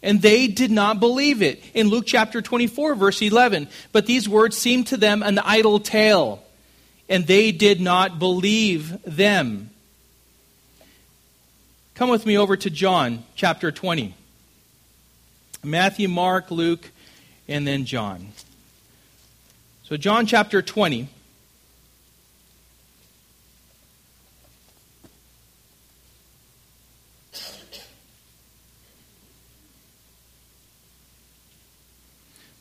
And 0.02 0.22
they 0.22 0.46
did 0.46 0.70
not 0.70 1.00
believe 1.00 1.42
it. 1.42 1.61
In 1.74 1.88
Luke 1.88 2.05
chapter 2.07 2.40
24, 2.40 2.94
verse 2.94 3.20
11, 3.20 3.68
but 3.90 4.07
these 4.07 4.29
words 4.29 4.57
seemed 4.57 4.87
to 4.88 4.96
them 4.96 5.22
an 5.22 5.38
idle 5.40 5.81
tale, 5.81 6.44
and 7.09 7.26
they 7.26 7.50
did 7.50 7.81
not 7.81 8.18
believe 8.18 9.02
them. 9.05 9.70
Come 11.96 12.11
with 12.11 12.26
me 12.26 12.37
over 12.37 12.57
to 12.57 12.70
John 12.70 13.24
chapter 13.35 13.72
20. 13.72 14.14
Matthew, 15.64 16.09
Mark, 16.09 16.50
Luke, 16.50 16.90
and 17.48 17.66
then 17.66 17.85
John. 17.85 18.29
So, 19.85 19.96
John 19.96 20.26
chapter 20.26 20.62
20. 20.62 21.09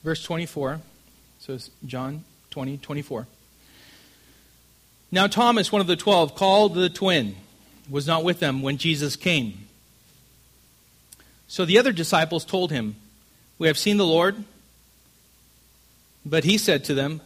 Verse 0.05 0.21
24. 0.21 0.81
So 1.39 1.53
it's 1.53 1.71
John 1.83 2.23
20, 2.51 2.77
24. 2.77 3.25
Now 5.11 5.25
Thomas, 5.25 5.71
one 5.71 5.81
of 5.81 5.87
the 5.87 5.95
twelve, 5.95 6.35
called 6.35 6.75
the 6.75 6.89
twin, 6.89 7.35
was 7.89 8.05
not 8.05 8.23
with 8.23 8.39
them 8.39 8.61
when 8.61 8.77
Jesus 8.77 9.15
came. 9.15 9.65
So 11.47 11.65
the 11.65 11.79
other 11.79 11.91
disciples 11.91 12.45
told 12.45 12.71
him, 12.71 12.97
We 13.57 13.65
have 13.65 13.79
seen 13.79 13.97
the 13.97 14.05
Lord. 14.05 14.43
But 16.23 16.43
he 16.43 16.59
said 16.59 16.83
to 16.83 16.93
them, 16.93 17.21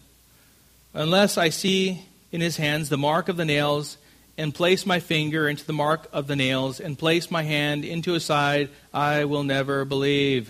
Unless 0.94 1.38
I 1.38 1.50
see 1.50 2.06
in 2.32 2.40
his 2.40 2.56
hands 2.56 2.88
the 2.88 2.98
mark 2.98 3.28
of 3.28 3.36
the 3.36 3.44
nails, 3.44 3.98
and 4.38 4.56
place 4.56 4.86
my 4.86 5.02
finger 5.02 5.50
into 5.50 5.66
the 5.66 5.74
mark 5.74 6.08
of 6.14 6.28
the 6.28 6.36
nails, 6.38 6.80
and 6.80 6.98
place 6.98 7.30
my 7.30 7.44
hand 7.44 7.84
into 7.84 8.14
his 8.14 8.24
side, 8.24 8.70
I 8.94 9.26
will 9.26 9.44
never 9.44 9.84
believe. 9.84 10.50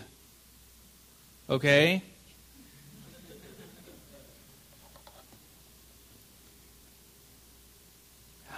Okay? 1.50 2.04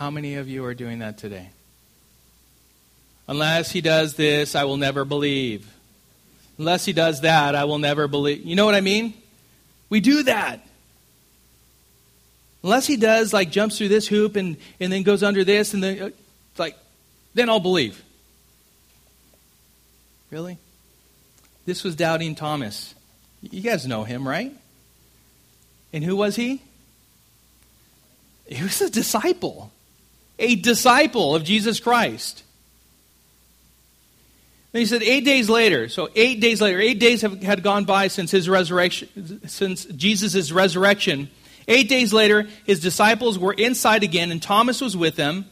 How 0.01 0.09
many 0.09 0.33
of 0.33 0.49
you 0.49 0.65
are 0.65 0.73
doing 0.73 0.97
that 0.97 1.19
today? 1.19 1.51
Unless 3.27 3.69
he 3.69 3.81
does 3.81 4.15
this, 4.15 4.55
I 4.55 4.63
will 4.63 4.77
never 4.77 5.05
believe. 5.05 5.71
Unless 6.57 6.85
he 6.85 6.91
does 6.91 7.21
that, 7.21 7.53
I 7.53 7.65
will 7.65 7.77
never 7.77 8.07
believe. 8.07 8.43
You 8.43 8.55
know 8.55 8.65
what 8.65 8.73
I 8.73 8.81
mean? 8.81 9.13
We 9.89 9.99
do 9.99 10.23
that. 10.23 10.67
Unless 12.63 12.87
he 12.87 12.97
does, 12.97 13.31
like, 13.31 13.51
jumps 13.51 13.77
through 13.77 13.89
this 13.89 14.07
hoop 14.07 14.37
and, 14.37 14.57
and 14.79 14.91
then 14.91 15.03
goes 15.03 15.21
under 15.21 15.43
this, 15.43 15.75
and 15.75 15.83
then, 15.83 16.01
uh, 16.01 16.09
like, 16.57 16.75
then 17.35 17.47
I'll 17.47 17.59
believe. 17.59 18.03
Really? 20.31 20.57
This 21.67 21.83
was 21.83 21.95
doubting 21.95 22.33
Thomas. 22.33 22.95
You 23.43 23.61
guys 23.61 23.85
know 23.85 24.03
him, 24.03 24.27
right? 24.27 24.51
And 25.93 26.03
who 26.03 26.15
was 26.15 26.35
he? 26.35 26.59
He 28.47 28.63
was 28.63 28.81
a 28.81 28.89
disciple. 28.89 29.71
A 30.41 30.55
disciple 30.55 31.35
of 31.35 31.43
Jesus 31.43 31.79
Christ. 31.79 32.43
And 34.73 34.79
he 34.79 34.85
said, 34.85 35.03
eight 35.03 35.25
days 35.25 35.49
later, 35.49 35.89
so 35.89 36.09
eight 36.15 36.41
days 36.41 36.61
later, 36.61 36.79
eight 36.79 36.99
days 36.99 37.21
have, 37.21 37.41
had 37.43 37.61
gone 37.61 37.85
by 37.85 38.07
since 38.07 38.31
his 38.31 38.49
resurrection, 38.49 39.47
since 39.47 39.85
Jesus' 39.85 40.51
resurrection, 40.51 41.29
Eight 41.67 41.89
days 41.89 42.11
later, 42.11 42.47
his 42.65 42.79
disciples 42.79 43.37
were 43.37 43.53
inside 43.53 44.03
again, 44.03 44.31
and 44.31 44.41
Thomas 44.41 44.81
was 44.81 44.97
with 44.97 45.15
them, 45.15 45.45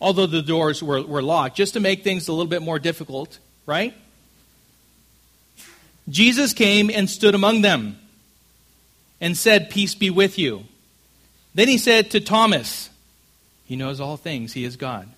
although 0.00 0.26
the 0.26 0.42
doors 0.42 0.82
were, 0.82 1.02
were 1.02 1.22
locked, 1.22 1.56
just 1.56 1.74
to 1.74 1.80
make 1.80 2.04
things 2.04 2.28
a 2.28 2.32
little 2.32 2.46
bit 2.46 2.62
more 2.62 2.78
difficult, 2.78 3.38
right? 3.66 3.94
Jesus 6.08 6.52
came 6.52 6.88
and 6.88 7.10
stood 7.10 7.34
among 7.34 7.62
them 7.62 7.98
and 9.20 9.36
said, 9.36 9.70
Peace 9.70 9.94
be 9.94 10.10
with 10.10 10.38
you. 10.38 10.64
Then 11.54 11.68
he 11.68 11.78
said 11.78 12.12
to 12.12 12.20
Thomas, 12.20 12.90
He 13.66 13.76
knows 13.76 14.00
all 14.00 14.16
things, 14.16 14.52
he 14.52 14.64
is 14.64 14.76
God. 14.76 15.08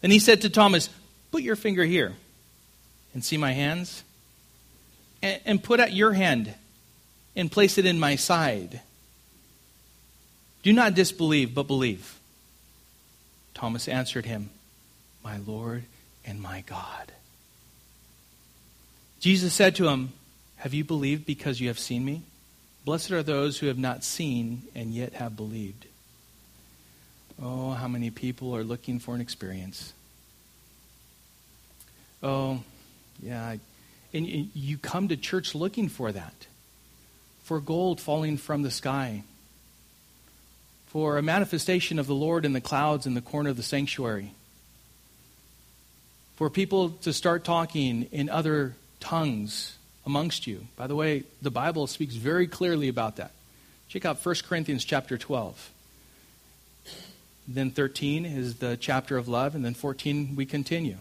Then 0.00 0.10
he 0.10 0.18
said 0.18 0.42
to 0.42 0.50
Thomas, 0.50 0.90
Put 1.30 1.42
your 1.42 1.56
finger 1.56 1.84
here 1.84 2.14
and 3.14 3.24
see 3.24 3.36
my 3.36 3.52
hands, 3.52 4.04
and, 5.22 5.40
and 5.44 5.62
put 5.62 5.80
out 5.80 5.92
your 5.92 6.12
hand 6.12 6.54
and 7.34 7.50
place 7.50 7.78
it 7.78 7.86
in 7.86 7.98
my 7.98 8.16
side. 8.16 8.80
Do 10.62 10.72
not 10.72 10.94
disbelieve, 10.94 11.54
but 11.54 11.66
believe. 11.66 12.18
Thomas 13.54 13.88
answered 13.88 14.26
him, 14.26 14.50
My 15.24 15.38
Lord 15.38 15.84
and 16.24 16.40
my 16.40 16.62
God. 16.66 17.12
Jesus 19.20 19.52
said 19.52 19.74
to 19.76 19.88
him, 19.88 20.12
Have 20.56 20.74
you 20.74 20.84
believed 20.84 21.26
because 21.26 21.60
you 21.60 21.68
have 21.68 21.78
seen 21.78 22.04
me? 22.04 22.22
Blessed 22.84 23.10
are 23.10 23.22
those 23.22 23.58
who 23.58 23.66
have 23.66 23.78
not 23.78 24.04
seen 24.04 24.62
and 24.74 24.92
yet 24.92 25.14
have 25.14 25.36
believed. 25.36 25.86
Oh, 27.40 27.70
how 27.70 27.88
many 27.88 28.10
people 28.10 28.54
are 28.56 28.64
looking 28.64 28.98
for 28.98 29.14
an 29.14 29.20
experience. 29.20 29.92
Oh, 32.22 32.60
yeah. 33.22 33.56
And 34.12 34.26
you 34.26 34.78
come 34.78 35.08
to 35.08 35.16
church 35.16 35.54
looking 35.54 35.88
for 35.88 36.10
that 36.10 36.46
for 37.48 37.60
gold 37.60 37.98
falling 37.98 38.36
from 38.36 38.60
the 38.60 38.70
sky, 38.70 39.22
for 40.88 41.16
a 41.16 41.22
manifestation 41.22 41.98
of 41.98 42.06
the 42.06 42.14
Lord 42.14 42.44
in 42.44 42.52
the 42.52 42.60
clouds 42.60 43.06
in 43.06 43.14
the 43.14 43.22
corner 43.22 43.48
of 43.48 43.56
the 43.56 43.62
sanctuary, 43.62 44.32
for 46.36 46.50
people 46.50 46.90
to 46.90 47.12
start 47.14 47.44
talking 47.44 48.02
in 48.12 48.28
other 48.28 48.74
tongues 49.00 49.78
amongst 50.04 50.46
you. 50.46 50.66
By 50.76 50.88
the 50.88 50.94
way, 50.94 51.24
the 51.40 51.50
Bible 51.50 51.86
speaks 51.86 52.16
very 52.16 52.46
clearly 52.46 52.88
about 52.88 53.16
that. 53.16 53.30
Check 53.88 54.04
out 54.04 54.22
1 54.22 54.34
Corinthians 54.46 54.84
chapter 54.84 55.16
12. 55.16 55.70
Then 57.48 57.70
13 57.70 58.26
is 58.26 58.56
the 58.56 58.76
chapter 58.76 59.16
of 59.16 59.26
love, 59.26 59.54
and 59.54 59.64
then 59.64 59.74
14 59.74 60.36
we 60.36 60.44
continue. 60.44 60.98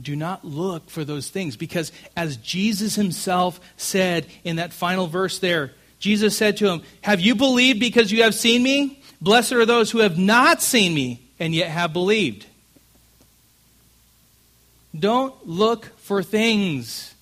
Do 0.00 0.14
not 0.14 0.44
look 0.44 0.88
for 0.88 1.04
those 1.04 1.28
things 1.28 1.56
because, 1.56 1.90
as 2.16 2.36
Jesus 2.36 2.94
himself 2.94 3.58
said 3.76 4.26
in 4.44 4.56
that 4.56 4.72
final 4.72 5.08
verse 5.08 5.40
there, 5.40 5.72
Jesus 5.98 6.36
said 6.36 6.58
to 6.58 6.68
him, 6.68 6.82
Have 7.00 7.20
you 7.20 7.34
believed 7.34 7.80
because 7.80 8.12
you 8.12 8.22
have 8.22 8.34
seen 8.34 8.62
me? 8.62 9.02
Blessed 9.20 9.52
are 9.52 9.66
those 9.66 9.90
who 9.90 9.98
have 9.98 10.16
not 10.16 10.62
seen 10.62 10.94
me 10.94 11.20
and 11.40 11.54
yet 11.54 11.70
have 11.70 11.92
believed. 11.92 12.46
Don't 14.98 15.34
look 15.46 15.86
for 15.98 16.22
things. 16.22 17.14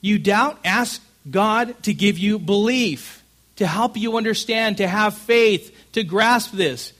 You 0.00 0.18
doubt, 0.18 0.58
ask 0.64 1.00
God 1.30 1.80
to 1.84 1.94
give 1.94 2.18
you 2.18 2.38
belief, 2.38 3.21
to 3.62 3.66
help 3.68 3.96
you 3.96 4.16
understand, 4.16 4.78
to 4.78 4.88
have 4.88 5.14
faith, 5.14 5.72
to 5.92 6.02
grasp 6.02 6.50
this. 6.50 6.92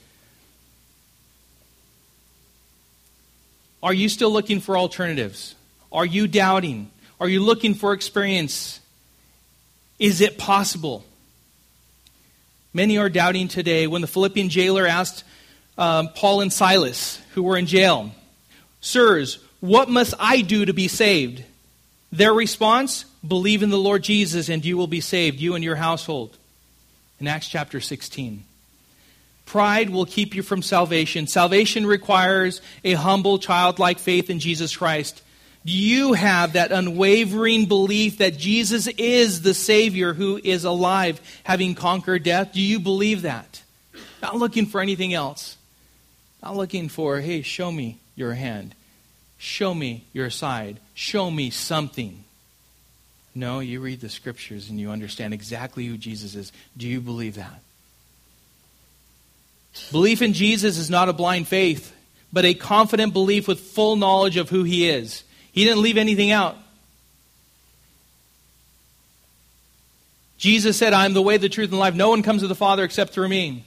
Are 3.83 3.93
you 3.93 4.07
still 4.07 4.31
looking 4.31 4.61
for 4.61 4.77
alternatives? 4.77 5.55
Are 5.91 6.05
you 6.05 6.25
doubting? 6.25 6.89
Are 7.19 7.27
you 7.27 7.41
looking 7.41 7.73
for 7.73 7.91
experience? 7.91 8.79
Is 9.99 10.21
it 10.21 10.37
possible? 10.37 11.03
Many 12.73 12.97
are 12.97 13.09
doubting 13.09 13.49
today. 13.49 13.85
When 13.85 13.99
the 13.99 14.07
Philippian 14.07 14.47
jailer 14.47 14.87
asked 14.87 15.25
um, 15.77 16.07
Paul 16.15 16.39
and 16.39 16.53
Silas, 16.53 17.19
who 17.33 17.43
were 17.43 17.57
in 17.57 17.65
jail, 17.65 18.11
Sirs, 18.79 19.37
what 19.59 19.89
must 19.89 20.13
I 20.17 20.39
do 20.39 20.63
to 20.63 20.73
be 20.73 20.87
saved? 20.87 21.43
Their 22.13 22.33
response 22.33 23.03
Believe 23.25 23.63
in 23.63 23.69
the 23.69 23.77
Lord 23.77 24.03
Jesus, 24.03 24.49
and 24.49 24.65
you 24.65 24.75
will 24.75 24.87
be 24.87 24.99
saved, 24.99 25.39
you 25.39 25.55
and 25.55 25.63
your 25.63 25.77
household. 25.77 26.37
In 27.19 27.27
Acts 27.27 27.47
chapter 27.47 27.79
16. 27.79 28.43
Pride 29.45 29.89
will 29.89 30.05
keep 30.05 30.35
you 30.35 30.41
from 30.41 30.61
salvation. 30.61 31.27
Salvation 31.27 31.85
requires 31.85 32.61
a 32.83 32.93
humble, 32.93 33.37
childlike 33.37 33.99
faith 33.99 34.29
in 34.29 34.39
Jesus 34.39 34.75
Christ. 34.75 35.21
Do 35.65 35.71
you 35.71 36.13
have 36.13 36.53
that 36.53 36.71
unwavering 36.71 37.65
belief 37.65 38.17
that 38.17 38.37
Jesus 38.37 38.87
is 38.87 39.41
the 39.41 39.53
Savior 39.53 40.13
who 40.13 40.39
is 40.43 40.65
alive, 40.65 41.21
having 41.43 41.75
conquered 41.75 42.23
death? 42.23 42.51
Do 42.53 42.61
you 42.61 42.79
believe 42.79 43.21
that? 43.21 43.61
Not 44.21 44.35
looking 44.35 44.65
for 44.65 44.81
anything 44.81 45.13
else. 45.13 45.57
Not 46.41 46.57
looking 46.57 46.89
for, 46.89 47.19
hey, 47.19 47.41
show 47.41 47.71
me 47.71 47.99
your 48.15 48.33
hand. 48.33 48.75
Show 49.37 49.73
me 49.73 50.03
your 50.13 50.29
side. 50.29 50.79
Show 50.93 51.31
me 51.31 51.49
something. 51.49 52.23
No, 53.35 53.59
you 53.59 53.79
read 53.79 53.99
the 53.99 54.09
scriptures 54.09 54.69
and 54.69 54.79
you 54.79 54.91
understand 54.91 55.33
exactly 55.33 55.85
who 55.85 55.97
Jesus 55.97 56.35
is. 56.35 56.51
Do 56.77 56.87
you 56.87 57.01
believe 57.01 57.35
that? 57.35 57.61
Belief 59.91 60.21
in 60.21 60.33
Jesus 60.33 60.77
is 60.77 60.89
not 60.89 61.09
a 61.09 61.13
blind 61.13 61.47
faith, 61.47 61.95
but 62.31 62.45
a 62.45 62.53
confident 62.53 63.11
belief 63.13 63.47
with 63.47 63.59
full 63.59 63.95
knowledge 63.95 64.37
of 64.37 64.49
who 64.49 64.63
he 64.63 64.87
is. 64.87 65.23
He 65.51 65.63
didn't 65.63 65.81
leave 65.81 65.97
anything 65.97 66.31
out. 66.31 66.57
Jesus 70.37 70.77
said, 70.77 70.93
I 70.93 71.05
am 71.05 71.13
the 71.13 71.21
way, 71.21 71.37
the 71.37 71.49
truth, 71.49 71.69
and 71.69 71.79
life. 71.79 71.95
No 71.95 72.09
one 72.09 72.21
comes 72.21 72.41
to 72.41 72.47
the 72.47 72.55
Father 72.55 72.83
except 72.83 73.13
through 73.13 73.29
me. 73.29 73.63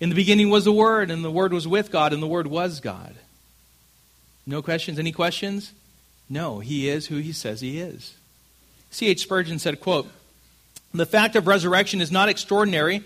In 0.00 0.08
the 0.08 0.14
beginning 0.14 0.50
was 0.50 0.64
the 0.64 0.72
Word, 0.72 1.10
and 1.10 1.24
the 1.24 1.30
Word 1.30 1.52
was 1.52 1.68
with 1.68 1.92
God, 1.92 2.12
and 2.12 2.22
the 2.22 2.26
Word 2.26 2.48
was 2.48 2.80
God. 2.80 3.14
No 4.44 4.60
questions? 4.60 4.98
Any 4.98 5.12
questions? 5.12 5.72
No, 6.28 6.58
he 6.58 6.88
is 6.88 7.06
who 7.06 7.18
he 7.18 7.32
says 7.32 7.60
he 7.60 7.78
is. 7.78 8.14
C.H. 8.92 9.22
Spurgeon 9.22 9.58
said, 9.58 9.80
quote, 9.80 10.08
The 10.94 11.06
fact 11.06 11.34
of 11.34 11.46
resurrection 11.46 12.00
is 12.00 12.12
not 12.12 12.28
extraordinary. 12.28 13.02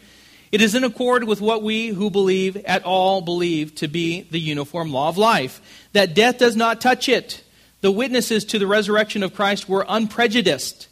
It 0.53 0.61
is 0.61 0.75
in 0.75 0.85
accord 0.85 1.25
with 1.25 1.41
what 1.41 1.63
we 1.63 1.89
who 1.89 2.11
believe 2.11 2.57
at 2.57 2.85
all 2.85 3.21
believe 3.21 3.75
to 3.77 3.89
be 3.89 4.23
the 4.23 4.41
uniform 4.41 4.93
law 4.93 5.09
of 5.09 5.17
life, 5.17 5.61
that 5.93 6.15
death 6.15 6.39
does 6.39 6.57
not 6.57 6.81
touch 6.81 7.09
it. 7.09 7.43
The 7.81 7.91
witnesses 7.91 8.45
to 8.47 8.59
the 8.59 8.67
resurrection 8.67 9.23
of 9.23 9.35
Christ 9.35 9.69
were 9.69 9.87
unprejudiced, 9.89 10.89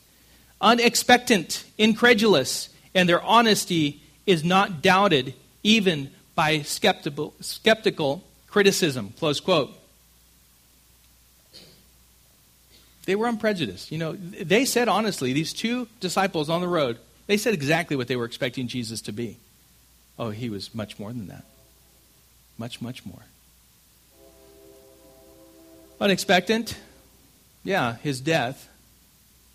unexpectant, 0.61 1.65
incredulous, 1.77 2.69
and 2.95 3.09
their 3.09 3.23
honesty 3.23 4.01
is 4.27 4.45
not 4.45 4.81
doubted 4.81 5.35
even 5.63 6.11
by 6.35 6.63
skeptical, 6.63 7.35
skeptical 7.41 8.23
criticism. 8.49 9.13
Close 9.19 9.41
quote. 9.41 9.75
They 13.07 13.15
were 13.15 13.27
unprejudiced. 13.27 13.93
You 13.93 13.99
know, 13.99 14.13
they 14.13 14.65
said 14.65 14.89
honestly, 14.89 15.33
these 15.33 15.53
two 15.53 15.89
disciples 16.01 16.49
on 16.49 16.61
the 16.61 16.69
road, 16.69 16.99
they 17.27 17.37
said 17.37 17.55
exactly 17.55 17.97
what 17.97 18.09
they 18.09 18.17
were 18.17 18.25
expecting 18.25 18.69
Jesus 18.69 19.03
to 19.03 19.13
be. 19.13 19.39
Oh, 20.19 20.31
he 20.31 20.49
was 20.49 20.75
much 20.75 20.99
more 20.99 21.13
than 21.13 21.29
that. 21.29 21.45
Much, 22.57 22.81
much 22.81 23.05
more. 23.05 23.23
Unexpectant? 26.01 26.77
Yeah, 27.63 27.97
his 27.97 28.21
death. 28.21 28.69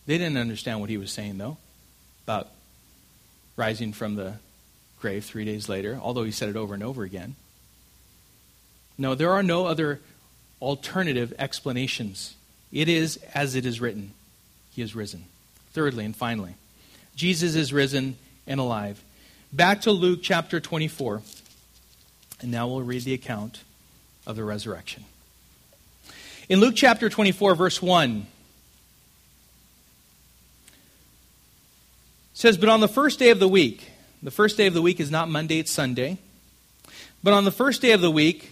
They 0.06 0.18
didn't 0.18 0.38
understand 0.38 0.82
what 0.82 0.90
he 0.90 0.98
was 0.98 1.12
saying, 1.12 1.38
though, 1.38 1.58
about 2.26 2.50
rising 3.56 3.94
from 3.94 4.16
the 4.16 4.36
grave 5.00 5.24
three 5.24 5.46
days 5.46 5.70
later, 5.70 6.00
although 6.02 6.24
he 6.24 6.32
said 6.32 6.50
it 6.50 6.56
over 6.56 6.74
and 6.74 6.84
over 6.84 7.04
again. 7.04 7.36
No, 8.98 9.16
there 9.16 9.32
are 9.32 9.44
no 9.44 9.66
other 9.66 10.02
alternative 10.62 11.34
explanations 11.40 12.36
it 12.72 12.88
is 12.90 13.17
as 13.34 13.56
it 13.56 13.65
is 13.65 13.82
written 13.82 14.12
He 14.72 14.82
is 14.82 14.96
risen. 14.96 15.26
Thirdly 15.74 16.06
and 16.06 16.15
finally, 16.15 16.56
Jesus 17.15 17.56
is 17.56 17.72
risen 17.74 18.17
and 18.48 18.60
alive. 18.60 19.04
Back 19.52 19.82
to 19.82 19.92
Luke 19.92 20.20
chapter 20.22 20.60
24. 20.60 21.22
And 22.42 22.52
now 22.52 22.67
we'll 22.67 22.82
read 22.82 23.04
the 23.04 23.13
account 23.13 23.62
of 24.26 24.36
the 24.36 24.44
resurrection. 24.44 25.04
In 26.48 26.60
Luke 26.60 26.74
chapter 26.76 27.10
24, 27.10 27.56
verse 27.56 27.82
1, 27.82 28.26
says, 32.34 32.58
But 32.58 32.70
on 32.70 32.80
the 32.80 32.88
first 32.88 33.20
day 33.20 33.30
of 33.30 33.40
the 33.40 33.48
week, 33.48 33.92
the 34.24 34.32
first 34.32 34.56
day 34.56 34.67
of 34.67 34.74
the 34.74 34.82
week 34.82 35.00
is 35.00 35.12
not 35.12 35.30
Monday, 35.30 35.60
it's 35.60 35.72
Sunday. 35.72 36.17
But 37.24 37.34
on 37.34 37.44
the 37.44 37.52
first 37.52 37.82
day 37.82 37.92
of 37.92 38.02
the 38.02 38.10
week, 38.10 38.52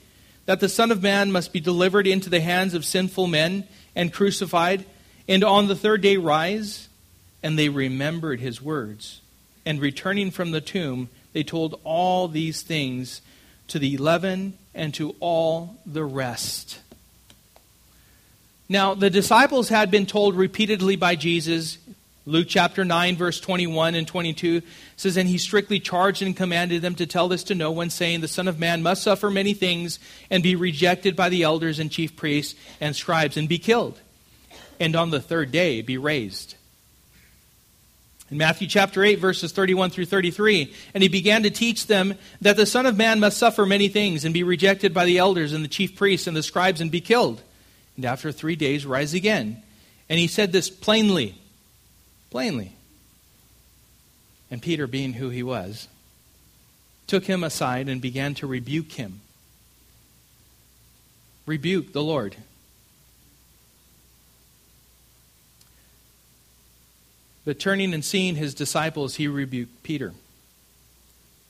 that 0.51 0.59
the 0.59 0.67
Son 0.67 0.91
of 0.91 1.01
Man 1.01 1.31
must 1.31 1.53
be 1.53 1.61
delivered 1.61 2.05
into 2.05 2.29
the 2.29 2.41
hands 2.41 2.73
of 2.73 2.83
sinful 2.83 3.25
men 3.25 3.63
and 3.95 4.11
crucified, 4.11 4.83
and 5.25 5.45
on 5.45 5.69
the 5.69 5.77
third 5.77 6.01
day 6.01 6.17
rise? 6.17 6.89
And 7.41 7.57
they 7.57 7.69
remembered 7.69 8.41
his 8.41 8.61
words. 8.61 9.21
And 9.65 9.79
returning 9.79 10.29
from 10.29 10.51
the 10.51 10.59
tomb, 10.59 11.07
they 11.31 11.43
told 11.43 11.79
all 11.85 12.27
these 12.27 12.63
things 12.63 13.21
to 13.69 13.79
the 13.79 13.93
eleven 13.93 14.57
and 14.75 14.93
to 14.95 15.15
all 15.21 15.77
the 15.85 16.03
rest. 16.03 16.79
Now, 18.67 18.93
the 18.93 19.09
disciples 19.09 19.69
had 19.69 19.89
been 19.89 20.05
told 20.05 20.35
repeatedly 20.35 20.97
by 20.97 21.15
Jesus, 21.15 21.77
Luke 22.31 22.47
chapter 22.47 22.85
9, 22.85 23.17
verse 23.17 23.41
21 23.41 23.93
and 23.93 24.07
22 24.07 24.61
says, 24.95 25.17
And 25.17 25.27
he 25.27 25.37
strictly 25.37 25.81
charged 25.81 26.21
and 26.21 26.35
commanded 26.35 26.81
them 26.81 26.95
to 26.95 27.05
tell 27.05 27.27
this 27.27 27.43
to 27.45 27.55
no 27.55 27.71
one, 27.71 27.89
saying, 27.89 28.21
The 28.21 28.29
Son 28.29 28.47
of 28.47 28.57
Man 28.57 28.81
must 28.81 29.03
suffer 29.03 29.29
many 29.29 29.53
things 29.53 29.99
and 30.29 30.41
be 30.41 30.55
rejected 30.55 31.17
by 31.17 31.27
the 31.27 31.43
elders 31.43 31.77
and 31.77 31.91
chief 31.91 32.15
priests 32.15 32.57
and 32.79 32.95
scribes 32.95 33.35
and 33.35 33.49
be 33.49 33.59
killed, 33.59 33.99
and 34.79 34.95
on 34.95 35.09
the 35.09 35.19
third 35.19 35.51
day 35.51 35.81
be 35.81 35.97
raised. 35.97 36.55
In 38.29 38.37
Matthew 38.37 38.69
chapter 38.69 39.03
8, 39.03 39.19
verses 39.19 39.51
31 39.51 39.89
through 39.89 40.05
33, 40.05 40.73
and 40.93 41.03
he 41.03 41.09
began 41.09 41.43
to 41.43 41.49
teach 41.49 41.87
them 41.87 42.15
that 42.39 42.55
the 42.55 42.65
Son 42.65 42.85
of 42.85 42.95
Man 42.95 43.19
must 43.19 43.39
suffer 43.39 43.65
many 43.65 43.89
things 43.89 44.23
and 44.23 44.33
be 44.33 44.43
rejected 44.43 44.93
by 44.93 45.03
the 45.03 45.17
elders 45.17 45.51
and 45.51 45.65
the 45.65 45.69
chief 45.69 45.97
priests 45.97 46.27
and 46.27 46.37
the 46.37 46.43
scribes 46.43 46.79
and 46.79 46.91
be 46.91 47.01
killed, 47.01 47.41
and 47.97 48.05
after 48.05 48.31
three 48.31 48.55
days 48.55 48.85
rise 48.85 49.13
again. 49.13 49.61
And 50.07 50.17
he 50.17 50.27
said 50.27 50.53
this 50.53 50.69
plainly, 50.69 51.40
plainly. 52.31 52.71
And 54.49 54.61
Peter, 54.61 54.87
being 54.87 55.13
who 55.13 55.29
he 55.29 55.43
was, 55.43 55.87
took 57.05 57.25
him 57.25 57.43
aside 57.43 57.87
and 57.87 58.01
began 58.01 58.33
to 58.35 58.47
rebuke 58.47 58.93
him. 58.93 59.21
Rebuke 61.45 61.93
the 61.93 62.03
Lord. 62.03 62.37
But 67.43 67.59
turning 67.59 67.93
and 67.93 68.05
seeing 68.05 68.35
his 68.35 68.53
disciples, 68.53 69.15
he 69.15 69.27
rebuked 69.27 69.83
Peter 69.83 70.13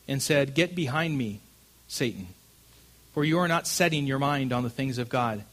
and 0.07 0.21
said, 0.21 0.55
Get 0.55 0.73
behind 0.73 1.17
me, 1.17 1.41
Satan, 1.87 2.27
for 3.13 3.23
you 3.23 3.39
are 3.39 3.47
not 3.47 3.67
setting 3.67 4.07
your 4.07 4.19
mind 4.19 4.53
on 4.53 4.63
the 4.63 4.69
things 4.69 4.97
of 4.97 5.09
God, 5.09 5.43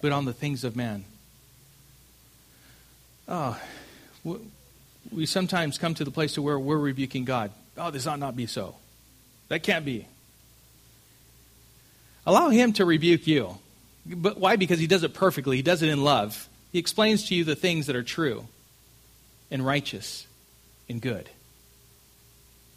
but 0.00 0.12
on 0.12 0.24
the 0.24 0.32
things 0.32 0.64
of 0.64 0.74
man. 0.74 1.04
Oh, 3.28 3.60
we 5.10 5.26
sometimes 5.26 5.78
come 5.78 5.94
to 5.94 6.04
the 6.04 6.10
place 6.10 6.34
to 6.34 6.42
where 6.42 6.58
we're 6.58 6.78
rebuking 6.78 7.24
God. 7.24 7.50
Oh, 7.76 7.90
this 7.90 8.06
ought 8.06 8.18
not 8.18 8.36
be 8.36 8.46
so. 8.46 8.76
That 9.48 9.62
can't 9.62 9.84
be. 9.84 10.06
Allow 12.24 12.50
him 12.50 12.72
to 12.74 12.84
rebuke 12.84 13.26
you. 13.26 13.58
But 14.06 14.38
why? 14.38 14.56
Because 14.56 14.78
he 14.78 14.86
does 14.86 15.02
it 15.02 15.14
perfectly. 15.14 15.56
He 15.56 15.62
does 15.62 15.82
it 15.82 15.88
in 15.88 16.04
love. 16.04 16.48
He 16.72 16.78
explains 16.78 17.28
to 17.28 17.34
you 17.34 17.44
the 17.44 17.54
things 17.54 17.86
that 17.86 17.96
are 17.96 18.02
true 18.02 18.46
and 19.50 19.64
righteous 19.64 20.26
and 20.88 21.00
good. 21.00 21.28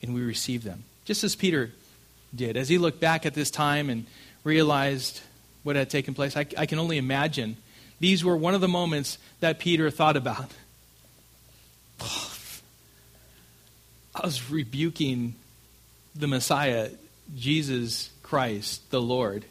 And 0.02 0.14
we 0.14 0.22
receive 0.22 0.64
them. 0.64 0.84
Just 1.06 1.24
as 1.24 1.36
Peter 1.36 1.72
did. 2.36 2.58
As 2.58 2.70
he 2.70 2.78
looked 2.78 3.00
back 3.00 3.26
at 3.26 3.34
this 3.34 3.50
time 3.50 3.90
and 3.90 4.06
realized 4.44 5.22
what 5.64 5.76
had 5.76 5.90
taken 5.90 6.14
place, 6.14 6.36
I, 6.36 6.46
I 6.58 6.66
can 6.66 6.80
only 6.80 6.98
imagine 6.98 7.58
these 8.00 8.24
were 8.24 8.36
one 8.36 8.54
of 8.54 8.62
the 8.62 8.68
moments 8.68 9.18
that 9.40 9.60
Peter 9.60 9.90
thought 9.90 10.18
about. 10.18 10.52
Was 14.26 14.50
rebuking 14.50 15.36
the 16.16 16.26
Messiah, 16.26 16.90
Jesus 17.38 18.10
Christ, 18.24 18.90
the 18.90 19.02
Lord. 19.02 19.46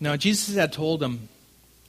Now, 0.00 0.16
Jesus 0.16 0.54
had 0.54 0.72
told 0.72 1.02
him 1.02 1.28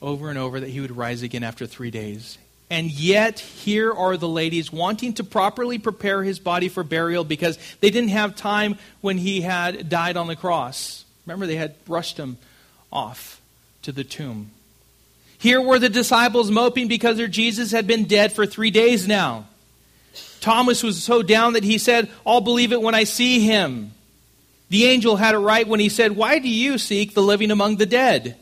over 0.02 0.30
and 0.30 0.38
over 0.38 0.60
that 0.60 0.70
he 0.70 0.82
would 0.82 0.96
rise 0.96 1.22
again 1.22 1.44
after 1.44 1.66
three 1.66 1.92
days. 1.92 2.38
And 2.70 2.92
yet, 2.92 3.40
here 3.40 3.94
are 3.94 4.18
the 4.18 4.28
ladies 4.28 4.72
wanting 4.72 5.14
to 5.14 5.24
properly 5.24 5.80
prepare 5.80 6.22
his 6.22 6.40
body 6.40 6.68
for 6.68 6.84
burial 6.84 7.24
because 7.24 7.58
they 7.80 7.92
didn't 7.92 8.10
have 8.10 8.36
time 8.36 8.78
when 9.00 9.18
he 9.18 9.42
had 9.42 9.88
died 9.88 10.18
on 10.18 10.28
the 10.28 10.36
cross. 10.36 11.06
Remember, 11.26 11.48
they 11.48 11.56
had 11.56 11.76
rushed 11.88 12.18
him 12.18 12.38
off 12.92 13.40
to 13.84 13.94
the 13.94 14.04
tomb. 14.04 14.52
Here 15.38 15.62
were 15.62 15.80
the 15.80 15.90
disciples 15.90 16.50
moping 16.50 16.88
because 16.88 17.18
their 17.18 17.28
Jesus 17.28 17.72
had 17.72 17.88
been 17.88 18.06
dead 18.06 18.34
for 18.34 18.46
three 18.46 18.72
days 18.72 19.08
now. 19.08 19.48
Thomas 20.40 20.84
was 20.84 21.04
so 21.04 21.22
down 21.22 21.54
that 21.54 21.64
he 21.64 21.78
said, 21.78 22.10
I'll 22.26 22.42
believe 22.42 22.72
it 22.72 22.82
when 22.82 22.96
I 22.96 23.04
see 23.04 23.40
him. 23.40 23.92
The 24.70 24.86
angel 24.86 25.16
had 25.16 25.36
it 25.36 25.40
right 25.40 25.68
when 25.68 25.80
he 25.80 25.90
said, 25.90 26.16
Why 26.16 26.40
do 26.40 26.50
you 26.50 26.78
seek 26.78 27.14
the 27.14 27.22
living 27.22 27.52
among 27.52 27.78
the 27.78 27.86
dead? 27.86 28.38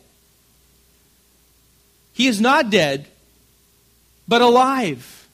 He 2.13 2.27
is 2.27 2.39
not 2.39 2.69
dead, 2.69 3.07
but 4.27 4.41
alive. 4.41 5.27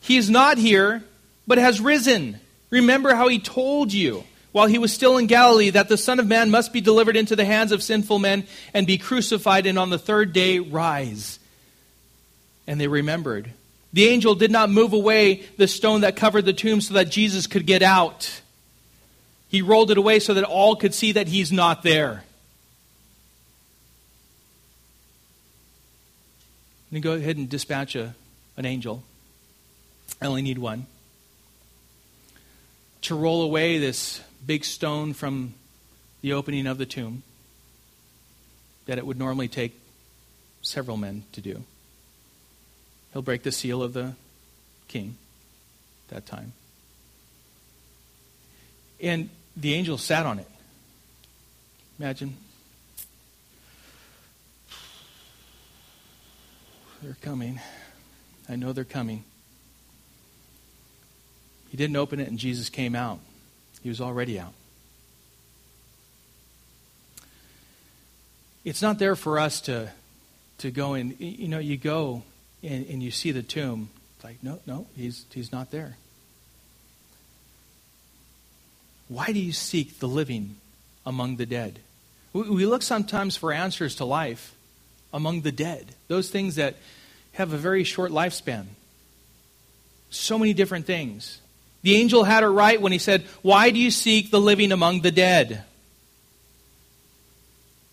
He 0.00 0.16
is 0.16 0.28
not 0.28 0.58
here, 0.58 1.02
but 1.46 1.58
has 1.58 1.80
risen. 1.80 2.40
Remember 2.70 3.14
how 3.14 3.28
he 3.28 3.38
told 3.38 3.92
you 3.92 4.24
while 4.52 4.66
he 4.66 4.78
was 4.78 4.92
still 4.92 5.16
in 5.16 5.26
Galilee 5.26 5.70
that 5.70 5.88
the 5.88 5.96
Son 5.96 6.20
of 6.20 6.26
Man 6.26 6.50
must 6.50 6.72
be 6.72 6.80
delivered 6.80 7.16
into 7.16 7.34
the 7.34 7.44
hands 7.44 7.72
of 7.72 7.82
sinful 7.82 8.18
men 8.18 8.46
and 8.72 8.86
be 8.86 8.98
crucified 8.98 9.66
and 9.66 9.78
on 9.78 9.90
the 9.90 9.98
third 9.98 10.32
day 10.32 10.58
rise. 10.58 11.38
And 12.66 12.80
they 12.80 12.86
remembered. 12.86 13.50
The 13.92 14.08
angel 14.08 14.34
did 14.34 14.50
not 14.50 14.70
move 14.70 14.92
away 14.92 15.42
the 15.56 15.68
stone 15.68 16.02
that 16.02 16.16
covered 16.16 16.44
the 16.44 16.52
tomb 16.52 16.80
so 16.80 16.94
that 16.94 17.10
Jesus 17.10 17.46
could 17.46 17.66
get 17.66 17.82
out. 17.82 18.40
He 19.48 19.60
rolled 19.60 19.90
it 19.90 19.98
away 19.98 20.18
so 20.18 20.34
that 20.34 20.44
all 20.44 20.76
could 20.76 20.94
see 20.94 21.12
that 21.12 21.28
he's 21.28 21.50
not 21.50 21.82
there. 21.82 22.24
Then 26.90 27.00
go 27.00 27.12
ahead 27.12 27.38
and 27.38 27.48
dispatch 27.48 27.96
a, 27.96 28.14
an 28.56 28.66
angel. 28.66 29.02
I 30.20 30.26
only 30.26 30.42
need 30.42 30.58
one. 30.58 30.86
To 33.02 33.14
roll 33.14 33.42
away 33.42 33.78
this 33.78 34.20
big 34.44 34.64
stone 34.64 35.12
from 35.12 35.54
the 36.20 36.32
opening 36.32 36.66
of 36.66 36.78
the 36.78 36.86
tomb 36.86 37.22
that 38.86 38.98
it 38.98 39.06
would 39.06 39.18
normally 39.18 39.48
take 39.48 39.78
several 40.62 40.96
men 40.96 41.24
to 41.32 41.40
do. 41.40 41.62
He'll 43.12 43.22
break 43.22 43.42
the 43.42 43.52
seal 43.52 43.82
of 43.82 43.92
the 43.92 44.14
king 44.88 45.16
that 46.08 46.26
time. 46.26 46.52
And 49.00 49.30
the 49.56 49.74
angel 49.74 49.98
sat 49.98 50.26
on 50.26 50.38
it. 50.38 50.48
Imagine. 51.98 52.36
They're 57.02 57.16
coming. 57.20 57.60
I 58.48 58.56
know 58.56 58.72
they're 58.72 58.84
coming. 58.84 59.24
He 61.70 61.76
didn't 61.76 61.96
open 61.96 62.20
it, 62.20 62.28
and 62.28 62.38
Jesus 62.38 62.68
came 62.68 62.94
out. 62.94 63.18
He 63.82 63.88
was 63.88 64.00
already 64.00 64.38
out. 64.38 64.52
It's 68.64 68.80
not 68.80 68.98
there 68.98 69.16
for 69.16 69.38
us 69.38 69.60
to, 69.62 69.90
to 70.58 70.70
go 70.70 70.94
and, 70.94 71.18
you 71.18 71.48
know, 71.48 71.58
you 71.58 71.76
go 71.76 72.22
and, 72.62 72.86
and 72.86 73.02
you 73.02 73.10
see 73.10 73.32
the 73.32 73.42
tomb. 73.42 73.90
It's 74.16 74.24
like, 74.24 74.42
no, 74.42 74.60
no, 74.66 74.86
he's, 74.96 75.26
he's 75.32 75.50
not 75.50 75.70
there. 75.70 75.96
Why 79.08 79.26
do 79.26 79.40
you 79.40 79.52
seek 79.52 79.98
the 79.98 80.08
living 80.08 80.56
among 81.04 81.36
the 81.36 81.44
dead? 81.44 81.80
We, 82.32 82.48
we 82.48 82.66
look 82.66 82.82
sometimes 82.82 83.36
for 83.36 83.52
answers 83.52 83.96
to 83.96 84.04
life 84.04 84.54
among 85.12 85.42
the 85.42 85.52
dead, 85.52 85.94
those 86.08 86.30
things 86.30 86.54
that 86.54 86.76
have 87.32 87.52
a 87.52 87.58
very 87.58 87.84
short 87.84 88.10
lifespan. 88.10 88.66
So 90.08 90.38
many 90.38 90.54
different 90.54 90.86
things. 90.86 91.41
The 91.82 91.96
angel 91.96 92.24
had 92.24 92.44
it 92.44 92.48
right 92.48 92.80
when 92.80 92.92
he 92.92 92.98
said, 92.98 93.22
Why 93.42 93.70
do 93.70 93.78
you 93.78 93.90
seek 93.90 94.30
the 94.30 94.40
living 94.40 94.72
among 94.72 95.00
the 95.00 95.10
dead? 95.10 95.64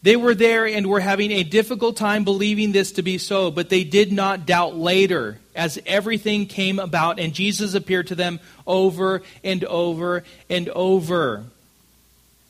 They 0.01 0.15
were 0.15 0.35
there 0.35 0.65
and 0.65 0.87
were 0.87 1.01
having 1.01 1.31
a 1.31 1.43
difficult 1.43 1.97
time 1.97 2.23
believing 2.23 2.71
this 2.71 2.93
to 2.93 3.01
be 3.01 3.17
so, 3.17 3.51
but 3.51 3.69
they 3.69 3.83
did 3.83 4.13
not 4.13 4.45
doubt 4.45 4.77
later 4.77 5.39
as 5.55 5.77
everything 5.85 6.45
came 6.45 6.79
about 6.79 7.19
and 7.19 7.33
Jesus 7.33 7.73
appeared 7.73 8.07
to 8.07 8.15
them 8.15 8.39
over 8.65 9.21
and 9.43 9.65
over 9.65 10.23
and 10.49 10.69
over. 10.69 11.43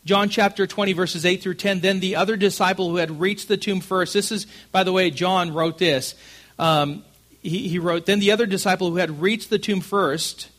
John 0.06 0.30
chapter 0.30 0.68
20, 0.68 0.94
verses 0.94 1.26
8 1.26 1.42
through 1.42 1.56
10. 1.56 1.80
Then 1.80 2.00
the 2.00 2.18
other 2.18 2.36
disciple 2.36 2.90
who 2.90 2.98
had 2.98 3.20
reached 3.20 3.48
the 3.48 3.58
tomb 3.58 3.80
first, 3.80 4.14
this 4.14 4.32
is, 4.32 4.46
by 4.72 4.84
the 4.84 4.94
way, 4.94 5.10
John 5.10 5.54
wrote 5.54 5.78
this. 5.78 6.16
Um, 6.60 7.04
he, 7.42 7.68
he 7.68 7.80
wrote, 7.80 8.06
Then 8.06 8.20
the 8.20 8.32
other 8.32 8.46
disciple 8.46 8.90
who 8.92 8.98
had 8.98 9.22
reached 9.22 9.50
the 9.50 9.60
tomb 9.60 9.82
first, 9.82 10.50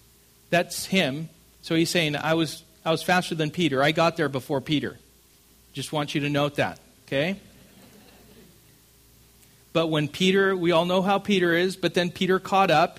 that's 0.51 0.87
him. 0.87 1.29
So 1.63 1.75
he's 1.75 1.91
saying, 1.91 2.17
I 2.17 2.35
was, 2.35 2.63
I 2.85 2.91
was 2.91 3.03
faster 3.03 3.35
than 3.35 3.51
Peter. 3.51 3.83
I 3.83 3.93
got 3.93 4.17
there 4.17 4.29
before 4.29 4.61
Peter. 4.61 4.99
Just 5.73 5.93
want 5.93 6.15
you 6.15 6.23
to 6.23 6.29
note 6.29 6.57
that, 6.57 6.79
okay? 7.07 7.37
But 9.73 9.87
when 9.87 10.09
Peter, 10.09 10.57
we 10.57 10.73
all 10.73 10.85
know 10.85 11.01
how 11.01 11.19
Peter 11.19 11.55
is, 11.55 11.77
but 11.77 11.95
then 11.95 12.11
Peter 12.11 12.41
caught 12.41 12.71
up 12.71 12.99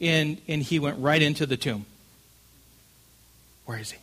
and, 0.00 0.40
and 0.48 0.62
he 0.62 0.80
went 0.80 0.98
right 0.98 1.22
into 1.22 1.46
the 1.46 1.56
tomb. 1.56 1.86
Where 3.64 3.78
is 3.78 3.92
he? 3.92 3.98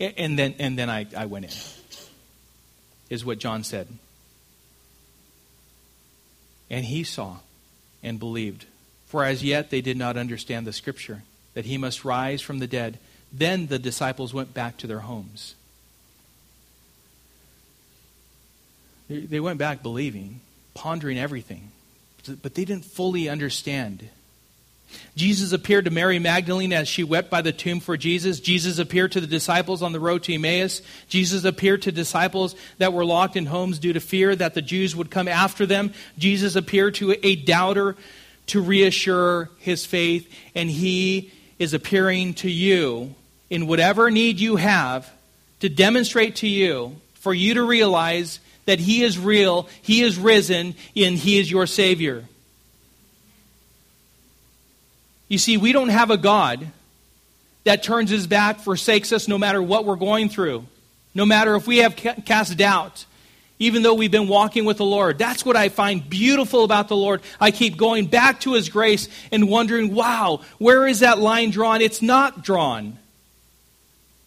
And 0.00 0.38
then, 0.38 0.56
and 0.58 0.78
then 0.78 0.90
I, 0.90 1.06
I 1.16 1.26
went 1.26 1.44
in, 1.44 1.52
is 3.10 3.24
what 3.24 3.38
John 3.38 3.62
said. 3.62 3.86
And 6.68 6.84
he 6.84 7.04
saw 7.04 7.36
and 8.02 8.18
believed. 8.18 8.64
For 9.10 9.24
as 9.24 9.42
yet 9.42 9.70
they 9.70 9.80
did 9.80 9.96
not 9.96 10.16
understand 10.16 10.68
the 10.68 10.72
scripture, 10.72 11.24
that 11.54 11.64
he 11.64 11.76
must 11.76 12.04
rise 12.04 12.40
from 12.40 12.60
the 12.60 12.68
dead. 12.68 13.00
Then 13.32 13.66
the 13.66 13.80
disciples 13.80 14.32
went 14.32 14.54
back 14.54 14.76
to 14.78 14.86
their 14.86 15.00
homes. 15.00 15.56
They 19.08 19.40
went 19.40 19.58
back 19.58 19.82
believing, 19.82 20.40
pondering 20.74 21.18
everything, 21.18 21.72
but 22.40 22.54
they 22.54 22.64
didn't 22.64 22.84
fully 22.84 23.28
understand. 23.28 24.08
Jesus 25.16 25.52
appeared 25.52 25.86
to 25.86 25.90
Mary 25.90 26.20
Magdalene 26.20 26.72
as 26.72 26.86
she 26.86 27.02
wept 27.02 27.30
by 27.30 27.42
the 27.42 27.50
tomb 27.50 27.80
for 27.80 27.96
Jesus. 27.96 28.38
Jesus 28.38 28.78
appeared 28.78 29.10
to 29.12 29.20
the 29.20 29.26
disciples 29.26 29.82
on 29.82 29.90
the 29.90 29.98
road 29.98 30.22
to 30.24 30.34
Emmaus. 30.34 30.82
Jesus 31.08 31.42
appeared 31.42 31.82
to 31.82 31.92
disciples 31.92 32.54
that 32.78 32.92
were 32.92 33.04
locked 33.04 33.36
in 33.36 33.46
homes 33.46 33.80
due 33.80 33.92
to 33.92 34.00
fear 34.00 34.36
that 34.36 34.54
the 34.54 34.62
Jews 34.62 34.94
would 34.94 35.10
come 35.10 35.26
after 35.26 35.66
them. 35.66 35.92
Jesus 36.16 36.54
appeared 36.54 36.94
to 36.96 37.16
a 37.26 37.34
doubter 37.34 37.96
to 38.50 38.62
reassure 38.62 39.50
his 39.58 39.84
faith, 39.84 40.32
and 40.54 40.70
he 40.70 41.32
is 41.58 41.74
appearing 41.74 42.34
to 42.34 42.50
you 42.50 43.14
in 43.50 43.66
whatever 43.66 44.10
need 44.10 44.38
you 44.38 44.56
have 44.56 45.10
to 45.60 45.68
demonstrate 45.68 46.36
to 46.36 46.48
you, 46.48 46.96
for 47.14 47.34
you 47.34 47.54
to 47.54 47.62
realize 47.62 48.40
that 48.64 48.78
He 48.78 49.02
is 49.02 49.18
real, 49.18 49.68
He 49.82 50.02
is 50.02 50.16
risen, 50.18 50.74
and 50.96 51.16
He 51.16 51.38
is 51.38 51.50
your 51.50 51.66
Savior. 51.66 52.24
You 55.28 55.38
see, 55.38 55.56
we 55.56 55.72
don't 55.72 55.90
have 55.90 56.10
a 56.10 56.16
God 56.16 56.66
that 57.64 57.82
turns 57.82 58.10
His 58.10 58.26
back, 58.26 58.60
forsakes 58.60 59.12
us 59.12 59.28
no 59.28 59.38
matter 59.38 59.62
what 59.62 59.84
we're 59.84 59.96
going 59.96 60.28
through, 60.28 60.66
no 61.14 61.26
matter 61.26 61.56
if 61.56 61.66
we 61.66 61.78
have 61.78 61.96
cast 61.96 62.56
doubt. 62.56 63.04
Even 63.60 63.82
though 63.82 63.94
we've 63.94 64.10
been 64.10 64.26
walking 64.26 64.64
with 64.64 64.78
the 64.78 64.84
Lord. 64.84 65.18
That's 65.18 65.44
what 65.44 65.54
I 65.54 65.68
find 65.68 66.10
beautiful 66.10 66.64
about 66.64 66.88
the 66.88 66.96
Lord. 66.96 67.22
I 67.38 67.52
keep 67.52 67.76
going 67.76 68.06
back 68.06 68.40
to 68.40 68.54
His 68.54 68.68
grace 68.68 69.08
and 69.30 69.48
wondering, 69.48 69.94
wow, 69.94 70.40
where 70.58 70.88
is 70.88 71.00
that 71.00 71.20
line 71.20 71.50
drawn? 71.50 71.80
It's 71.80 72.02
not 72.02 72.42
drawn. 72.42 72.98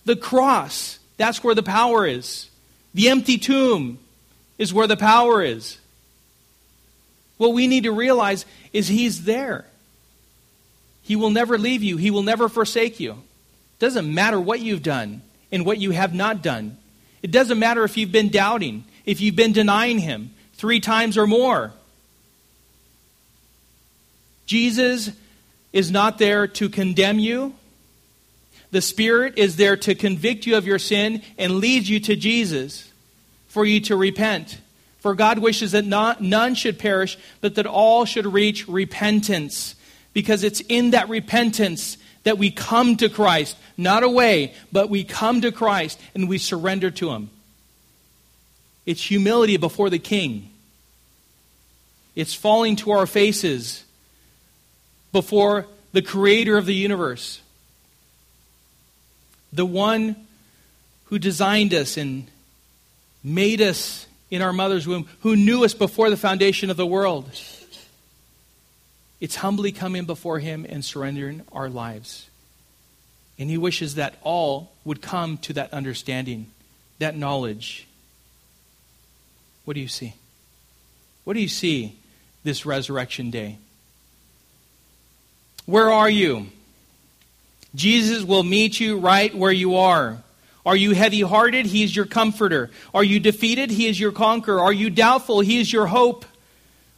The 0.06 0.16
cross, 0.16 1.00
that's 1.18 1.44
where 1.44 1.56
the 1.56 1.64
power 1.64 2.06
is. 2.06 2.50
The 2.94 3.10
empty 3.10 3.38
tomb, 3.38 3.98
is 4.58 4.74
where 4.74 4.88
the 4.88 4.98
power 4.98 5.42
is. 5.42 5.78
What 7.38 7.54
we 7.54 7.68
need 7.68 7.84
to 7.84 7.92
realize 7.92 8.46
is 8.72 8.88
He's 8.88 9.26
there. 9.26 9.66
He 11.02 11.16
will 11.16 11.32
never 11.32 11.58
leave 11.58 11.84
you, 11.84 11.98
He 11.98 12.12
will 12.12 12.24
never 12.24 12.48
forsake 12.48 13.00
you. 13.00 13.12
It 13.12 13.80
doesn't 13.80 14.14
matter 14.14 14.40
what 14.40 14.62
you've 14.62 14.84
done 14.84 15.22
and 15.52 15.66
what 15.66 15.80
you 15.80 15.92
have 15.92 16.14
not 16.14 16.42
done. 16.42 16.78
It 17.22 17.32
doesn't 17.32 17.60
matter 17.60 17.84
if 17.84 17.98
you've 17.98 18.12
been 18.12 18.30
doubting, 18.30 18.86
if 19.06 19.22
you've 19.22 19.36
been 19.36 19.54
denying 19.54 20.00
Him 20.00 20.32
three 20.54 20.80
times 20.80 21.18
or 21.18 21.28
more. 21.28 21.74
Jesus 24.46 25.12
is 25.72 25.92
not 25.92 26.18
there 26.18 26.48
to 26.48 26.70
condemn 26.70 27.20
you. 27.20 27.54
The 28.72 28.82
Spirit 28.82 29.34
is 29.38 29.56
there 29.56 29.78
to 29.78 29.96
convict 29.96 30.46
you 30.46 30.58
of 30.58 30.66
your 30.66 30.80
sin 30.80 31.22
and 31.38 31.58
lead 31.58 31.88
you 31.88 32.00
to 32.02 32.16
Jesus 32.16 32.92
for 33.48 33.66
you 33.66 33.80
to 33.82 33.96
repent. 33.96 34.60
For 35.00 35.14
God 35.14 35.40
wishes 35.40 35.74
that 35.74 35.86
not, 35.86 36.22
none 36.22 36.56
should 36.56 36.80
perish, 36.80 37.18
but 37.42 37.56
that 37.56 37.68
all 37.68 38.06
should 38.06 38.26
reach 38.26 38.68
repentance. 38.68 39.76
Because 40.14 40.44
it's 40.44 40.62
in 40.62 40.92
that 40.92 41.10
repentance 41.10 41.98
that 42.24 42.38
we 42.38 42.52
come 42.52 42.96
to 42.98 43.10
Christ. 43.10 43.58
Not 43.78 44.04
away, 44.04 44.54
but 44.72 44.90
we 44.90 45.04
come 45.04 45.42
to 45.42 45.52
Christ 45.52 46.00
and 46.16 46.30
we 46.30 46.38
surrender 46.38 46.90
to 46.92 47.12
Him. 47.12 47.30
It's 48.86 49.02
humility 49.02 49.58
before 49.58 49.90
the 49.90 50.00
King. 50.00 50.50
It's 52.16 52.34
falling 52.34 52.76
to 52.78 52.92
our 52.92 53.08
faces 53.08 53.84
before 55.12 55.68
the 55.94 56.02
Creator 56.02 56.58
of 56.58 56.66
the 56.66 56.76
universe. 56.76 57.42
The 59.52 59.66
one 59.66 60.16
who 61.06 61.20
designed 61.20 61.74
us 61.74 61.98
and 61.98 62.28
made 63.24 63.62
us 63.62 64.08
in 64.30 64.42
our 64.42 64.52
mother's 64.52 64.88
womb, 64.88 65.08
who 65.22 65.36
knew 65.36 65.64
us 65.64 65.76
before 65.76 66.10
the 66.10 66.18
foundation 66.18 66.70
of 66.72 66.78
the 66.78 66.86
world. 66.86 67.30
It's 69.22 69.36
humbly 69.36 69.72
coming 69.72 70.06
before 70.06 70.40
Him 70.40 70.66
and 70.68 70.84
surrendering 70.84 71.44
our 71.52 71.70
lives. 71.70 72.30
And 73.38 73.50
He 73.50 73.58
wishes 73.58 73.96
that 73.96 74.16
all 74.24 74.72
would 74.84 75.02
come 75.02 75.38
to 75.38 75.54
that 75.54 75.72
understanding, 75.72 76.48
that 77.00 77.16
knowledge. 77.16 77.88
What 79.66 79.76
do 79.76 79.80
you 79.80 79.88
see? 79.88 80.16
What 81.24 81.34
do 81.34 81.42
you 81.42 81.48
see 81.48 81.98
this 82.44 82.66
resurrection 82.66 83.32
day? 83.32 83.58
Where 85.66 85.92
are 85.92 86.10
you? 86.10 86.48
Jesus 87.76 88.24
will 88.24 88.44
meet 88.44 88.80
you 88.80 89.00
right 89.00 89.34
where 89.34 89.52
you 89.52 89.78
are. 89.78 90.18
Are 90.66 90.76
you 90.76 90.92
heavy 90.92 91.22
hearted? 91.22 91.66
He 91.66 91.84
is 91.84 91.96
your 91.96 92.06
comforter. 92.06 92.72
Are 92.94 93.04
you 93.04 93.20
defeated? 93.20 93.72
He 93.72 93.88
is 93.88 94.00
your 94.00 94.12
conqueror. 94.12 94.62
Are 94.62 94.74
you 94.74 94.90
doubtful? 94.90 95.42
He 95.42 95.60
is 95.60 95.72
your 95.72 95.88
hope. 95.88 96.26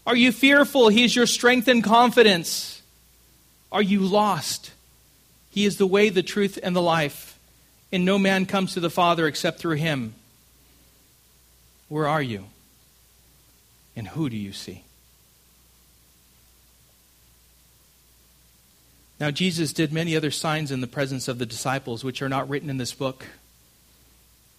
Are 0.06 0.16
you 0.16 0.32
fearful? 0.32 0.90
He 0.90 1.04
is 1.04 1.16
your 1.16 1.26
strength 1.26 1.68
and 1.68 1.84
confidence. 1.84 2.82
Are 3.72 3.82
you 3.82 4.02
lost? 4.02 4.72
He 5.50 5.66
is 5.66 5.78
the 5.78 5.88
way, 5.88 6.10
the 6.10 6.22
truth, 6.22 6.60
and 6.62 6.76
the 6.76 6.82
life. 6.82 7.40
And 7.92 8.06
no 8.06 8.20
man 8.20 8.46
comes 8.46 8.74
to 8.74 8.80
the 8.80 8.90
Father 8.90 9.26
except 9.26 9.60
through 9.60 9.78
him. 9.78 10.14
Where 11.88 12.08
are 12.08 12.22
you? 12.22 12.46
And 13.96 14.08
who 14.10 14.30
do 14.30 14.38
you 14.38 14.52
see? 14.52 14.84
Now, 19.20 19.32
Jesus 19.32 19.72
did 19.72 19.94
many 19.94 20.16
other 20.16 20.32
signs 20.32 20.72
in 20.72 20.82
the 20.82 20.88
presence 20.88 21.28
of 21.28 21.40
the 21.40 21.46
disciples, 21.46 22.04
which 22.04 22.22
are 22.22 22.28
not 22.28 22.50
written 22.50 22.70
in 22.70 22.78
this 22.78 22.94
book. 22.94 23.26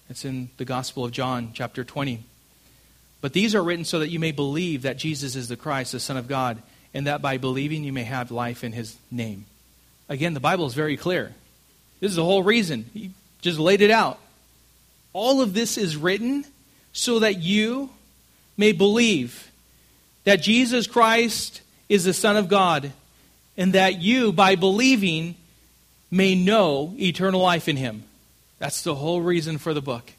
It's 0.08 0.24
in 0.24 0.48
the 0.56 0.64
Gospel 0.64 1.04
of 1.04 1.12
John, 1.12 1.50
chapter 1.52 1.84
20. 1.84 2.22
But 3.20 3.32
these 3.34 3.54
are 3.54 3.62
written 3.62 3.84
so 3.84 3.98
that 3.98 4.08
you 4.08 4.18
may 4.18 4.32
believe 4.32 4.82
that 4.82 4.96
Jesus 4.96 5.36
is 5.36 5.48
the 5.48 5.56
Christ, 5.56 5.92
the 5.92 6.00
Son 6.00 6.16
of 6.16 6.28
God, 6.28 6.62
and 6.94 7.06
that 7.06 7.20
by 7.20 7.36
believing 7.36 7.84
you 7.84 7.92
may 7.92 8.04
have 8.04 8.30
life 8.30 8.64
in 8.64 8.72
his 8.72 8.96
name. 9.10 9.44
Again, 10.08 10.32
the 10.32 10.40
Bible 10.40 10.66
is 10.66 10.74
very 10.74 10.96
clear. 10.96 11.34
This 12.00 12.10
is 12.10 12.16
the 12.16 12.24
whole 12.24 12.42
reason. 12.42 12.86
He 12.94 13.10
just 13.42 13.58
laid 13.58 13.82
it 13.82 13.90
out. 13.90 14.18
All 15.12 15.42
of 15.42 15.52
this 15.52 15.76
is 15.76 15.96
written 15.96 16.44
so 16.92 17.18
that 17.18 17.38
you 17.38 17.90
may 18.56 18.72
believe 18.72 19.50
that 20.24 20.42
Jesus 20.42 20.86
Christ 20.86 21.62
is 21.88 22.04
the 22.04 22.12
Son 22.12 22.36
of 22.36 22.48
God, 22.48 22.92
and 23.56 23.72
that 23.72 24.00
you, 24.00 24.32
by 24.32 24.56
believing, 24.56 25.36
may 26.10 26.34
know 26.34 26.94
eternal 26.98 27.40
life 27.40 27.68
in 27.68 27.76
him. 27.76 28.04
That's 28.58 28.82
the 28.82 28.94
whole 28.94 29.20
reason 29.20 29.58
for 29.58 29.72
the 29.72 29.82
book. 29.82 30.12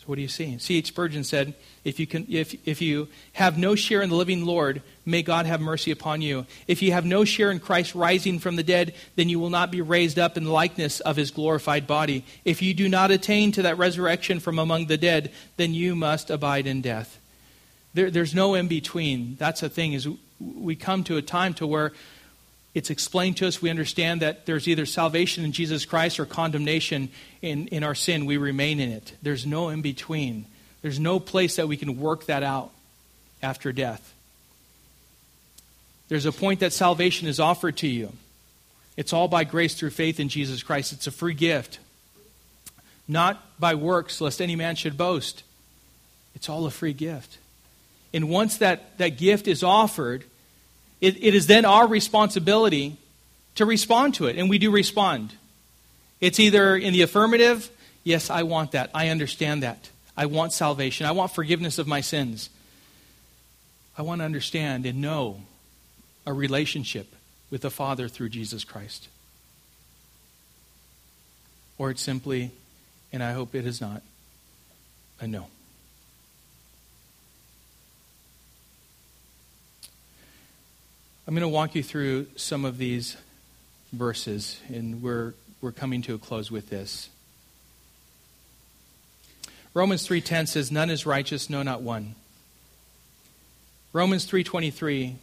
So 0.00 0.04
what 0.06 0.16
do 0.16 0.22
you 0.22 0.28
see? 0.28 0.58
C.H. 0.58 0.88
Spurgeon 0.88 1.24
said, 1.24 1.54
if 1.86 2.00
you, 2.00 2.06
can, 2.08 2.26
if, 2.28 2.56
if 2.66 2.82
you 2.82 3.06
have 3.34 3.56
no 3.56 3.76
share 3.76 4.02
in 4.02 4.10
the 4.10 4.16
living 4.16 4.44
Lord, 4.44 4.82
may 5.04 5.22
God 5.22 5.46
have 5.46 5.60
mercy 5.60 5.92
upon 5.92 6.20
you. 6.20 6.44
If 6.66 6.82
you 6.82 6.90
have 6.90 7.04
no 7.04 7.24
share 7.24 7.52
in 7.52 7.60
Christ 7.60 7.94
rising 7.94 8.40
from 8.40 8.56
the 8.56 8.64
dead, 8.64 8.92
then 9.14 9.28
you 9.28 9.38
will 9.38 9.50
not 9.50 9.70
be 9.70 9.80
raised 9.82 10.18
up 10.18 10.36
in 10.36 10.42
the 10.42 10.50
likeness 10.50 10.98
of 10.98 11.14
his 11.14 11.30
glorified 11.30 11.86
body. 11.86 12.24
If 12.44 12.60
you 12.60 12.74
do 12.74 12.88
not 12.88 13.12
attain 13.12 13.52
to 13.52 13.62
that 13.62 13.78
resurrection 13.78 14.40
from 14.40 14.58
among 14.58 14.86
the 14.86 14.96
dead, 14.96 15.30
then 15.58 15.74
you 15.74 15.94
must 15.94 16.28
abide 16.28 16.66
in 16.66 16.80
death. 16.80 17.20
There, 17.94 18.10
there's 18.10 18.34
no 18.34 18.54
in 18.54 18.66
between. 18.66 19.36
That's 19.36 19.60
the 19.60 19.68
thing 19.68 19.92
is 19.92 20.08
we 20.40 20.74
come 20.74 21.04
to 21.04 21.18
a 21.18 21.22
time 21.22 21.54
to 21.54 21.68
where 21.68 21.92
it's 22.74 22.90
explained 22.90 23.36
to 23.36 23.46
us. 23.46 23.62
We 23.62 23.70
understand 23.70 24.22
that 24.22 24.44
there's 24.44 24.66
either 24.66 24.86
salvation 24.86 25.44
in 25.44 25.52
Jesus 25.52 25.84
Christ 25.84 26.18
or 26.18 26.26
condemnation 26.26 27.10
in, 27.42 27.68
in 27.68 27.84
our 27.84 27.94
sin. 27.94 28.26
We 28.26 28.38
remain 28.38 28.80
in 28.80 28.90
it. 28.90 29.14
There's 29.22 29.46
no 29.46 29.68
in 29.68 29.82
between. 29.82 30.46
There's 30.86 31.00
no 31.00 31.18
place 31.18 31.56
that 31.56 31.66
we 31.66 31.76
can 31.76 31.98
work 31.98 32.26
that 32.26 32.44
out 32.44 32.70
after 33.42 33.72
death. 33.72 34.14
There's 36.06 36.26
a 36.26 36.30
point 36.30 36.60
that 36.60 36.72
salvation 36.72 37.26
is 37.26 37.40
offered 37.40 37.78
to 37.78 37.88
you. 37.88 38.12
It's 38.96 39.12
all 39.12 39.26
by 39.26 39.42
grace 39.42 39.74
through 39.74 39.90
faith 39.90 40.20
in 40.20 40.28
Jesus 40.28 40.62
Christ. 40.62 40.92
It's 40.92 41.08
a 41.08 41.10
free 41.10 41.34
gift. 41.34 41.80
Not 43.08 43.42
by 43.58 43.74
works, 43.74 44.20
lest 44.20 44.40
any 44.40 44.54
man 44.54 44.76
should 44.76 44.96
boast. 44.96 45.42
It's 46.36 46.48
all 46.48 46.66
a 46.66 46.70
free 46.70 46.92
gift. 46.92 47.38
And 48.14 48.28
once 48.28 48.58
that, 48.58 48.96
that 48.98 49.18
gift 49.18 49.48
is 49.48 49.64
offered, 49.64 50.22
it, 51.00 51.20
it 51.20 51.34
is 51.34 51.48
then 51.48 51.64
our 51.64 51.88
responsibility 51.88 52.96
to 53.56 53.66
respond 53.66 54.14
to 54.14 54.26
it, 54.26 54.36
and 54.36 54.48
we 54.48 54.58
do 54.58 54.70
respond. 54.70 55.34
It's 56.20 56.38
either 56.38 56.76
in 56.76 56.92
the 56.92 57.02
affirmative, 57.02 57.68
yes, 58.04 58.30
I 58.30 58.44
want 58.44 58.70
that, 58.70 58.90
I 58.94 59.08
understand 59.08 59.64
that, 59.64 59.90
I 60.16 60.26
want 60.26 60.52
salvation. 60.52 61.06
I 61.06 61.12
want 61.12 61.32
forgiveness 61.32 61.78
of 61.78 61.86
my 61.86 62.00
sins. 62.00 62.48
I 63.98 64.02
want 64.02 64.20
to 64.20 64.24
understand 64.24 64.86
and 64.86 65.00
know 65.00 65.42
a 66.26 66.32
relationship 66.32 67.14
with 67.50 67.62
the 67.62 67.70
Father 67.70 68.08
through 68.08 68.30
Jesus 68.30 68.64
Christ. 68.64 69.08
Or 71.78 71.90
it's 71.90 72.02
simply, 72.02 72.50
and 73.12 73.22
I 73.22 73.32
hope 73.32 73.54
it 73.54 73.66
is 73.66 73.80
not, 73.80 74.02
a 75.20 75.26
no. 75.26 75.46
I'm 81.26 81.34
going 81.34 81.42
to 81.42 81.48
walk 81.48 81.74
you 81.74 81.82
through 81.82 82.28
some 82.36 82.64
of 82.64 82.78
these 82.78 83.16
verses, 83.92 84.60
and 84.68 85.02
we're, 85.02 85.34
we're 85.60 85.72
coming 85.72 86.02
to 86.02 86.14
a 86.14 86.18
close 86.18 86.50
with 86.50 86.70
this. 86.70 87.08
Romans 89.76 90.08
3:10 90.08 90.46
says 90.46 90.72
none 90.72 90.88
is 90.88 91.04
righteous 91.04 91.50
no 91.50 91.62
not 91.62 91.82
one. 91.82 92.14
Romans 93.92 94.24
3:23 94.24 95.16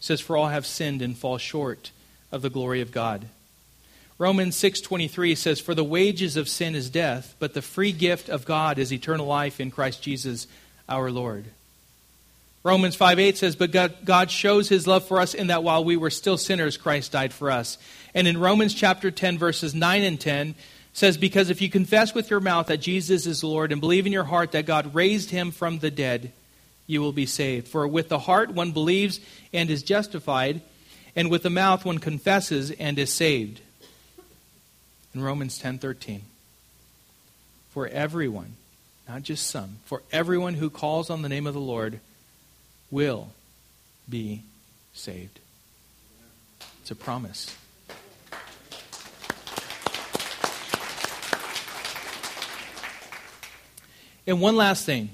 says 0.00 0.18
for 0.18 0.34
all 0.34 0.48
have 0.48 0.64
sinned 0.64 1.02
and 1.02 1.14
fall 1.14 1.36
short 1.36 1.90
of 2.32 2.40
the 2.40 2.48
glory 2.48 2.80
of 2.80 2.90
God. 2.90 3.26
Romans 4.16 4.56
6:23 4.56 5.34
says 5.34 5.60
for 5.60 5.74
the 5.74 5.84
wages 5.84 6.38
of 6.38 6.48
sin 6.48 6.74
is 6.74 6.88
death, 6.88 7.34
but 7.38 7.52
the 7.52 7.60
free 7.60 7.92
gift 7.92 8.30
of 8.30 8.46
God 8.46 8.78
is 8.78 8.90
eternal 8.90 9.26
life 9.26 9.60
in 9.60 9.70
Christ 9.70 10.02
Jesus 10.02 10.46
our 10.88 11.10
Lord. 11.10 11.44
Romans 12.62 12.96
5 12.96 13.18
8 13.18 13.36
says, 13.36 13.56
But 13.56 13.72
God, 13.72 13.94
God, 14.04 14.30
shows 14.30 14.70
his 14.70 14.86
love 14.86 15.06
for 15.06 15.20
us 15.20 15.34
in 15.34 15.48
that 15.48 15.62
while 15.62 15.84
we 15.84 15.96
were 15.96 16.10
still 16.10 16.38
sinners, 16.38 16.78
Christ 16.78 17.12
died 17.12 17.32
for 17.32 17.50
us. 17.50 17.76
And 18.14 18.26
in 18.26 18.38
Romans 18.38 18.74
chapter 18.74 19.10
10, 19.10 19.38
verses 19.38 19.74
9 19.74 20.02
and 20.02 20.20
10, 20.20 20.54
says, 20.98 21.16
Because 21.16 21.48
if 21.48 21.62
you 21.62 21.70
confess 21.70 22.14
with 22.14 22.28
your 22.28 22.40
mouth 22.40 22.66
that 22.66 22.78
Jesus 22.78 23.24
is 23.26 23.44
Lord 23.44 23.70
and 23.72 23.80
believe 23.80 24.06
in 24.06 24.12
your 24.12 24.24
heart 24.24 24.52
that 24.52 24.66
God 24.66 24.94
raised 24.94 25.30
him 25.30 25.52
from 25.52 25.78
the 25.78 25.90
dead, 25.90 26.32
you 26.86 27.00
will 27.00 27.12
be 27.12 27.26
saved. 27.26 27.68
For 27.68 27.86
with 27.86 28.08
the 28.08 28.18
heart 28.18 28.50
one 28.50 28.72
believes 28.72 29.20
and 29.52 29.70
is 29.70 29.82
justified, 29.82 30.60
and 31.14 31.30
with 31.30 31.44
the 31.44 31.50
mouth 31.50 31.84
one 31.84 31.98
confesses 31.98 32.70
and 32.72 32.98
is 32.98 33.12
saved. 33.12 33.60
In 35.14 35.22
Romans 35.22 35.58
10:13. 35.58 36.22
For 37.70 37.86
everyone, 37.86 38.56
not 39.08 39.22
just 39.22 39.46
some, 39.46 39.78
for 39.84 40.02
everyone 40.10 40.54
who 40.54 40.68
calls 40.68 41.10
on 41.10 41.22
the 41.22 41.28
name 41.28 41.46
of 41.46 41.54
the 41.54 41.60
Lord 41.60 42.00
will 42.90 43.28
be 44.08 44.42
saved. 44.94 45.38
It's 46.80 46.90
a 46.90 46.96
promise. 46.96 47.54
And 54.28 54.42
one 54.42 54.56
last 54.56 54.84
thing. 54.84 55.08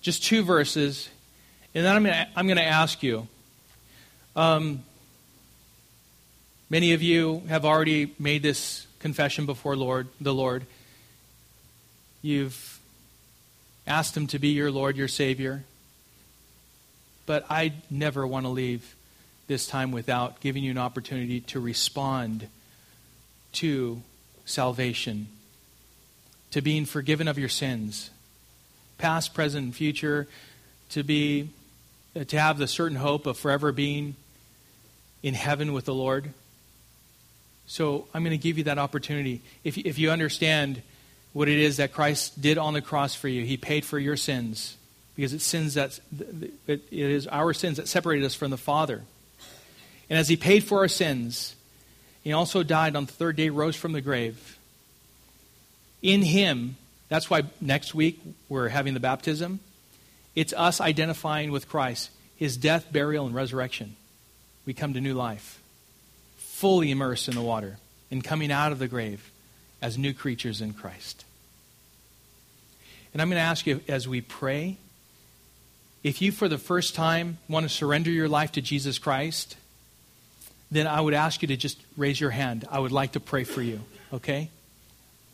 Just 0.00 0.22
two 0.22 0.44
verses. 0.44 1.08
And 1.74 1.84
then 1.84 1.96
I'm 1.96 2.04
going 2.04 2.14
to, 2.14 2.28
I'm 2.36 2.46
going 2.46 2.56
to 2.56 2.64
ask 2.64 3.02
you. 3.02 3.26
Um, 4.36 4.84
many 6.70 6.92
of 6.92 7.02
you 7.02 7.42
have 7.48 7.64
already 7.64 8.14
made 8.20 8.44
this 8.44 8.86
confession 9.00 9.44
before 9.44 9.74
Lord, 9.74 10.06
the 10.20 10.32
Lord. 10.32 10.66
You've 12.22 12.78
asked 13.88 14.16
Him 14.16 14.28
to 14.28 14.38
be 14.38 14.50
your 14.50 14.70
Lord, 14.70 14.96
your 14.96 15.08
Savior. 15.08 15.64
But 17.26 17.44
I 17.50 17.72
never 17.90 18.24
want 18.24 18.46
to 18.46 18.50
leave 18.50 18.94
this 19.48 19.66
time 19.66 19.90
without 19.90 20.38
giving 20.38 20.62
you 20.62 20.70
an 20.70 20.78
opportunity 20.78 21.40
to 21.40 21.58
respond 21.58 22.46
to 23.54 24.00
salvation, 24.44 25.26
to 26.50 26.60
being 26.60 26.84
forgiven 26.84 27.28
of 27.28 27.38
your 27.38 27.48
sins, 27.48 28.10
past, 28.98 29.34
present, 29.34 29.64
and 29.64 29.74
future, 29.74 30.26
to 30.90 31.02
be 31.02 31.50
uh, 32.16 32.24
to 32.24 32.40
have 32.40 32.58
the 32.58 32.66
certain 32.66 32.96
hope 32.96 33.26
of 33.26 33.38
forever 33.38 33.72
being 33.72 34.16
in 35.22 35.34
heaven 35.34 35.72
with 35.72 35.84
the 35.84 35.94
Lord. 35.94 36.32
So 37.66 38.08
I'm 38.12 38.24
going 38.24 38.36
to 38.36 38.42
give 38.42 38.58
you 38.58 38.64
that 38.64 38.78
opportunity. 38.78 39.42
If, 39.62 39.78
if 39.78 39.98
you 39.98 40.10
understand 40.10 40.82
what 41.32 41.48
it 41.48 41.58
is 41.58 41.76
that 41.76 41.92
Christ 41.92 42.40
did 42.40 42.58
on 42.58 42.74
the 42.74 42.82
cross 42.82 43.14
for 43.14 43.28
you. 43.28 43.44
He 43.44 43.56
paid 43.56 43.84
for 43.84 43.98
your 43.98 44.16
sins 44.16 44.76
because 45.14 45.32
it's 45.32 45.44
sins 45.44 45.74
that 45.74 46.00
it 46.66 46.82
is 46.90 47.26
our 47.26 47.52
sins 47.52 47.76
that 47.76 47.88
separated 47.88 48.24
us 48.24 48.34
from 48.34 48.50
the 48.50 48.56
Father. 48.56 49.02
And 50.08 50.18
as 50.18 50.28
He 50.28 50.36
paid 50.36 50.64
for 50.64 50.78
our 50.78 50.88
sins, 50.88 51.54
He 52.22 52.32
also 52.32 52.62
died 52.62 52.96
on 52.96 53.06
the 53.06 53.12
third 53.12 53.36
day, 53.36 53.50
rose 53.50 53.76
from 53.76 53.92
the 53.92 54.00
grave. 54.00 54.58
In 56.02 56.22
Him, 56.22 56.76
that's 57.08 57.28
why 57.28 57.42
next 57.60 57.94
week 57.94 58.20
we're 58.48 58.68
having 58.68 58.94
the 58.94 59.00
baptism. 59.00 59.60
It's 60.34 60.52
us 60.52 60.80
identifying 60.80 61.50
with 61.50 61.68
Christ, 61.68 62.10
His 62.36 62.56
death, 62.56 62.92
burial, 62.92 63.26
and 63.26 63.34
resurrection. 63.34 63.96
We 64.66 64.74
come 64.74 64.94
to 64.94 65.00
new 65.00 65.14
life, 65.14 65.60
fully 66.36 66.90
immersed 66.90 67.28
in 67.28 67.34
the 67.34 67.42
water, 67.42 67.78
and 68.10 68.22
coming 68.22 68.52
out 68.52 68.72
of 68.72 68.78
the 68.78 68.88
grave 68.88 69.30
as 69.82 69.98
new 69.98 70.12
creatures 70.12 70.60
in 70.60 70.72
Christ. 70.72 71.24
And 73.12 73.20
I'm 73.20 73.28
going 73.28 73.36
to 73.36 73.42
ask 73.42 73.66
you 73.66 73.80
as 73.88 74.06
we 74.06 74.20
pray 74.20 74.78
if 76.02 76.22
you, 76.22 76.32
for 76.32 76.48
the 76.48 76.58
first 76.58 76.94
time, 76.94 77.38
want 77.48 77.64
to 77.64 77.68
surrender 77.68 78.10
your 78.10 78.28
life 78.28 78.52
to 78.52 78.62
Jesus 78.62 78.98
Christ, 78.98 79.56
then 80.70 80.86
I 80.86 81.00
would 81.00 81.14
ask 81.14 81.42
you 81.42 81.48
to 81.48 81.56
just 81.56 81.78
raise 81.96 82.18
your 82.18 82.30
hand. 82.30 82.66
I 82.70 82.78
would 82.78 82.92
like 82.92 83.12
to 83.12 83.20
pray 83.20 83.44
for 83.44 83.60
you, 83.60 83.80
okay? 84.12 84.50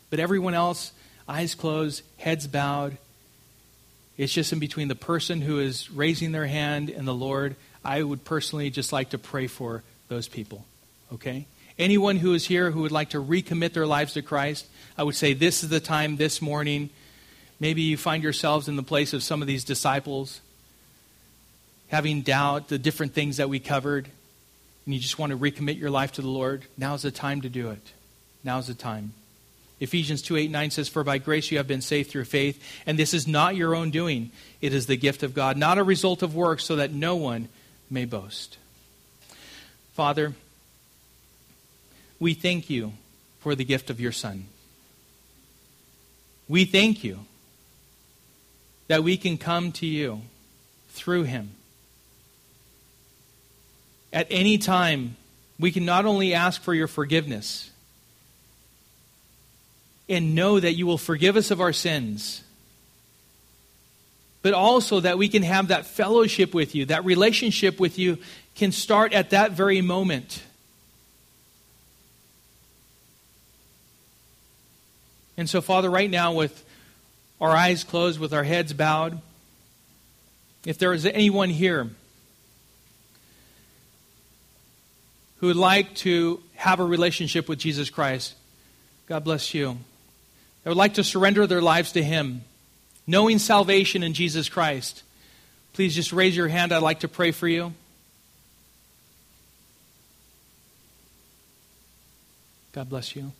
But 0.09 0.19
everyone 0.19 0.53
else, 0.53 0.91
eyes 1.27 1.55
closed, 1.55 2.03
heads 2.17 2.47
bowed. 2.47 2.97
It's 4.17 4.33
just 4.33 4.53
in 4.53 4.59
between 4.59 4.87
the 4.87 4.95
person 4.95 5.41
who 5.41 5.59
is 5.59 5.91
raising 5.91 6.31
their 6.31 6.47
hand 6.47 6.89
and 6.89 7.07
the 7.07 7.13
Lord. 7.13 7.55
I 7.83 8.01
would 8.01 8.25
personally 8.25 8.69
just 8.69 8.91
like 8.91 9.11
to 9.11 9.17
pray 9.17 9.47
for 9.47 9.83
those 10.07 10.27
people, 10.27 10.65
okay? 11.13 11.45
Anyone 11.77 12.15
who 12.15 12.33
is 12.33 12.47
here 12.47 12.71
who 12.71 12.81
would 12.81 12.91
like 12.91 13.11
to 13.11 13.23
recommit 13.23 13.73
their 13.73 13.85
lives 13.85 14.13
to 14.13 14.21
Christ, 14.21 14.65
I 14.97 15.03
would 15.03 15.15
say 15.15 15.33
this 15.33 15.63
is 15.63 15.69
the 15.69 15.79
time 15.79 16.17
this 16.17 16.41
morning. 16.41 16.89
Maybe 17.59 17.83
you 17.83 17.97
find 17.97 18.23
yourselves 18.23 18.67
in 18.67 18.75
the 18.75 18.83
place 18.83 19.13
of 19.13 19.21
some 19.21 19.41
of 19.41 19.47
these 19.47 19.63
disciples, 19.63 20.41
having 21.89 22.21
doubt, 22.21 22.69
the 22.69 22.79
different 22.79 23.13
things 23.13 23.37
that 23.37 23.49
we 23.49 23.59
covered, 23.59 24.09
and 24.85 24.93
you 24.95 24.99
just 24.99 25.19
want 25.19 25.31
to 25.31 25.37
recommit 25.37 25.77
your 25.77 25.91
life 25.91 26.13
to 26.13 26.21
the 26.21 26.29
Lord. 26.29 26.63
Now's 26.77 27.03
the 27.03 27.11
time 27.11 27.41
to 27.41 27.49
do 27.49 27.69
it. 27.69 27.91
Now's 28.43 28.67
the 28.67 28.73
time. 28.73 29.13
Ephesians 29.79 30.21
2 30.21 30.37
8 30.37 30.51
9 30.51 30.71
says, 30.71 30.89
For 30.89 31.03
by 31.03 31.17
grace 31.17 31.51
you 31.51 31.57
have 31.57 31.67
been 31.67 31.81
saved 31.81 32.09
through 32.09 32.25
faith, 32.25 32.61
and 32.85 32.97
this 32.97 33.13
is 33.13 33.27
not 33.27 33.55
your 33.55 33.75
own 33.75 33.91
doing. 33.91 34.31
It 34.61 34.73
is 34.73 34.87
the 34.87 34.97
gift 34.97 35.23
of 35.23 35.33
God, 35.33 35.57
not 35.57 35.77
a 35.77 35.83
result 35.83 36.23
of 36.23 36.35
works, 36.35 36.63
so 36.63 36.75
that 36.77 36.91
no 36.91 37.15
one 37.15 37.49
may 37.89 38.05
boast. 38.05 38.57
Father, 39.93 40.33
we 42.19 42.33
thank 42.33 42.69
you 42.69 42.93
for 43.39 43.55
the 43.55 43.65
gift 43.65 43.89
of 43.89 43.99
your 43.99 44.11
Son. 44.11 44.45
We 46.47 46.65
thank 46.65 47.03
you 47.03 47.19
that 48.87 49.03
we 49.03 49.17
can 49.17 49.37
come 49.37 49.71
to 49.73 49.85
you 49.85 50.21
through 50.89 51.23
him. 51.23 51.51
At 54.11 54.27
any 54.31 54.57
time, 54.57 55.17
we 55.59 55.71
can 55.71 55.85
not 55.85 56.05
only 56.05 56.33
ask 56.33 56.61
for 56.61 56.73
your 56.73 56.87
forgiveness 56.87 57.69
and 60.09 60.35
know 60.35 60.59
that 60.59 60.73
you 60.73 60.85
will 60.87 60.97
forgive 60.97 61.35
us 61.35 61.51
of 61.51 61.59
our 61.59 61.73
sins, 61.73 62.43
but 64.41 64.53
also 64.53 64.99
that 64.99 65.17
we 65.17 65.27
can 65.27 65.43
have 65.43 65.67
that 65.67 65.85
fellowship 65.85 66.53
with 66.53 66.75
you, 66.75 66.85
that 66.85 67.03
relationship 67.03 67.79
with 67.79 67.99
you 67.99 68.17
can 68.55 68.71
start 68.71 69.13
at 69.13 69.31
that 69.31 69.51
very 69.51 69.81
moment. 69.81 70.41
And 75.37 75.49
so, 75.49 75.61
Father, 75.61 75.89
right 75.89 76.09
now, 76.09 76.33
with 76.33 76.65
our 77.39 77.51
eyes 77.51 77.83
closed, 77.83 78.19
with 78.19 78.33
our 78.33 78.43
heads 78.43 78.73
bowed, 78.73 79.21
if 80.65 80.79
there 80.79 80.93
is 80.93 81.05
anyone 81.05 81.49
here 81.49 81.89
who 85.37 85.47
would 85.47 85.55
like 85.55 85.93
to 85.95 86.41
have 86.55 86.79
a 86.79 86.83
relationship 86.83 87.47
with 87.47 87.59
Jesus 87.59 87.91
Christ, 87.91 88.33
God 89.05 89.23
bless 89.23 89.53
you. 89.53 89.77
They 90.63 90.69
would 90.69 90.77
like 90.77 90.95
to 90.95 91.03
surrender 91.03 91.47
their 91.47 91.61
lives 91.61 91.93
to 91.93 92.03
Him, 92.03 92.43
knowing 93.05 93.39
salvation 93.39 94.03
in 94.03 94.13
Jesus 94.13 94.49
Christ. 94.49 95.03
Please 95.73 95.95
just 95.95 96.11
raise 96.11 96.35
your 96.35 96.47
hand. 96.47 96.71
I'd 96.71 96.81
like 96.81 97.01
to 97.01 97.07
pray 97.07 97.31
for 97.31 97.47
you. 97.47 97.73
God 102.73 102.89
bless 102.89 103.15
you. 103.15 103.31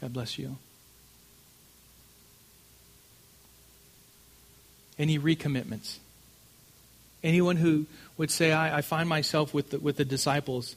God 0.00 0.12
bless 0.12 0.38
you. 0.38 0.56
Any 4.98 5.18
recommitments? 5.18 5.98
Anyone 7.22 7.56
who 7.56 7.86
would 8.16 8.30
say, 8.30 8.52
I, 8.52 8.78
I 8.78 8.80
find 8.82 9.08
myself 9.08 9.52
with 9.52 9.70
the, 9.70 9.78
with 9.78 9.96
the 9.96 10.04
disciples. 10.04 10.76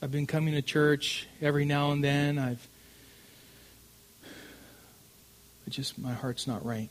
I've 0.00 0.12
been 0.12 0.26
coming 0.26 0.54
to 0.54 0.62
church 0.62 1.26
every 1.42 1.64
now 1.64 1.90
and 1.90 2.02
then. 2.02 2.38
I've 2.38 2.66
but 5.68 5.74
just 5.74 5.98
my 5.98 6.14
heart's 6.14 6.46
not 6.46 6.64
right. 6.64 6.88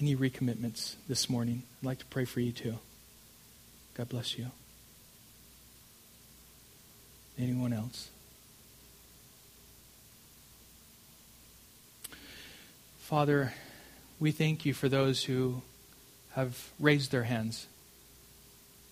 Any 0.00 0.16
recommitments 0.16 0.96
this 1.08 1.30
morning? 1.30 1.62
I'd 1.80 1.86
like 1.86 1.98
to 2.00 2.06
pray 2.06 2.24
for 2.24 2.40
you 2.40 2.50
too. 2.50 2.74
God 3.94 4.08
bless 4.08 4.36
you. 4.36 4.46
Anyone 7.38 7.72
else? 7.72 8.10
Father, 12.98 13.52
we 14.18 14.32
thank 14.32 14.66
you 14.66 14.74
for 14.74 14.88
those 14.88 15.22
who 15.22 15.62
have 16.32 16.72
raised 16.80 17.12
their 17.12 17.22
hands 17.22 17.68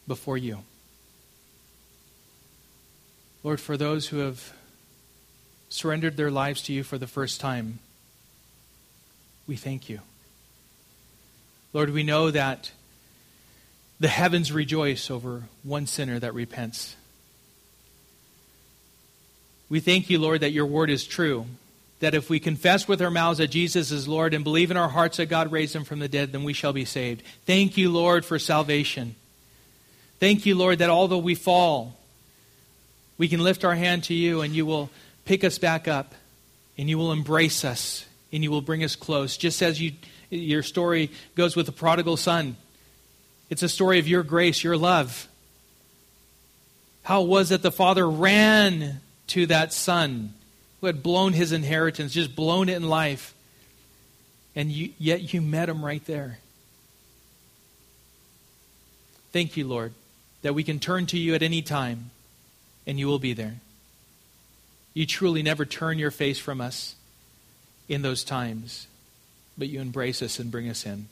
before 0.06 0.38
you. 0.38 0.58
Lord, 3.42 3.58
for 3.60 3.76
those 3.76 4.06
who 4.06 4.18
have 4.18 4.52
surrendered 5.68 6.16
their 6.16 6.30
lives 6.30 6.62
to 6.62 6.72
you 6.72 6.84
for 6.84 6.98
the 6.98 7.08
first 7.08 7.40
time, 7.40 7.80
we 9.48 9.56
thank 9.56 9.88
you. 9.88 10.00
Lord, 11.72 11.90
we 11.90 12.02
know 12.04 12.30
that 12.30 12.70
the 13.98 14.08
heavens 14.08 14.52
rejoice 14.52 15.10
over 15.10 15.44
one 15.64 15.86
sinner 15.86 16.18
that 16.18 16.34
repents. 16.34 16.94
We 19.68 19.80
thank 19.80 20.08
you, 20.08 20.18
Lord, 20.18 20.42
that 20.42 20.52
your 20.52 20.66
word 20.66 20.90
is 20.90 21.04
true. 21.04 21.46
That 22.00 22.14
if 22.14 22.30
we 22.30 22.38
confess 22.38 22.86
with 22.86 23.02
our 23.02 23.10
mouths 23.10 23.38
that 23.38 23.48
Jesus 23.48 23.90
is 23.90 24.06
Lord 24.06 24.32
and 24.32 24.44
believe 24.44 24.70
in 24.70 24.76
our 24.76 24.88
hearts 24.88 25.16
that 25.16 25.26
God 25.26 25.50
raised 25.50 25.74
him 25.74 25.84
from 25.84 25.98
the 25.98 26.08
dead, 26.08 26.30
then 26.30 26.44
we 26.44 26.52
shall 26.52 26.72
be 26.72 26.84
saved. 26.84 27.22
Thank 27.44 27.76
you, 27.76 27.90
Lord, 27.90 28.24
for 28.24 28.38
salvation. 28.38 29.16
Thank 30.20 30.46
you, 30.46 30.54
Lord, 30.54 30.78
that 30.78 30.90
although 30.90 31.18
we 31.18 31.34
fall, 31.34 31.96
we 33.16 33.28
can 33.28 33.40
lift 33.40 33.64
our 33.64 33.74
hand 33.74 34.04
to 34.04 34.14
you 34.14 34.42
and 34.42 34.54
you 34.54 34.64
will 34.64 34.90
pick 35.24 35.42
us 35.42 35.58
back 35.58 35.88
up 35.88 36.14
and 36.76 36.88
you 36.88 36.98
will 36.98 37.12
embrace 37.12 37.64
us 37.64 38.04
and 38.32 38.42
you 38.42 38.50
will 38.50 38.62
bring 38.62 38.84
us 38.84 38.96
close. 38.96 39.36
Just 39.36 39.62
as 39.62 39.80
you, 39.80 39.92
your 40.30 40.62
story 40.62 41.10
goes 41.34 41.56
with 41.56 41.66
the 41.66 41.72
prodigal 41.72 42.16
son, 42.16 42.56
it's 43.50 43.62
a 43.62 43.68
story 43.68 43.98
of 43.98 44.08
your 44.08 44.22
grace, 44.22 44.62
your 44.62 44.76
love. 44.76 45.28
How 47.02 47.22
was 47.22 47.50
it 47.50 47.62
the 47.62 47.72
father 47.72 48.08
ran 48.08 49.00
to 49.28 49.46
that 49.46 49.72
son 49.72 50.34
who 50.80 50.86
had 50.86 51.02
blown 51.02 51.32
his 51.32 51.52
inheritance, 51.52 52.12
just 52.12 52.36
blown 52.36 52.68
it 52.68 52.76
in 52.76 52.88
life, 52.88 53.34
and 54.54 54.70
you, 54.70 54.90
yet 54.98 55.32
you 55.32 55.40
met 55.40 55.68
him 55.68 55.84
right 55.84 56.04
there. 56.06 56.38
Thank 59.32 59.56
you, 59.56 59.66
Lord, 59.66 59.92
that 60.42 60.54
we 60.54 60.64
can 60.64 60.78
turn 60.78 61.06
to 61.06 61.18
you 61.18 61.34
at 61.34 61.42
any 61.42 61.62
time 61.62 62.10
and 62.86 62.98
you 62.98 63.06
will 63.06 63.18
be 63.18 63.34
there. 63.34 63.56
You 64.94 65.06
truly 65.06 65.42
never 65.42 65.64
turn 65.64 65.98
your 65.98 66.10
face 66.10 66.38
from 66.38 66.60
us 66.60 66.96
in 67.88 68.02
those 68.02 68.24
times, 68.24 68.86
but 69.56 69.68
you 69.68 69.80
embrace 69.80 70.22
us 70.22 70.38
and 70.38 70.50
bring 70.50 70.68
us 70.68 70.84
in. 70.84 71.08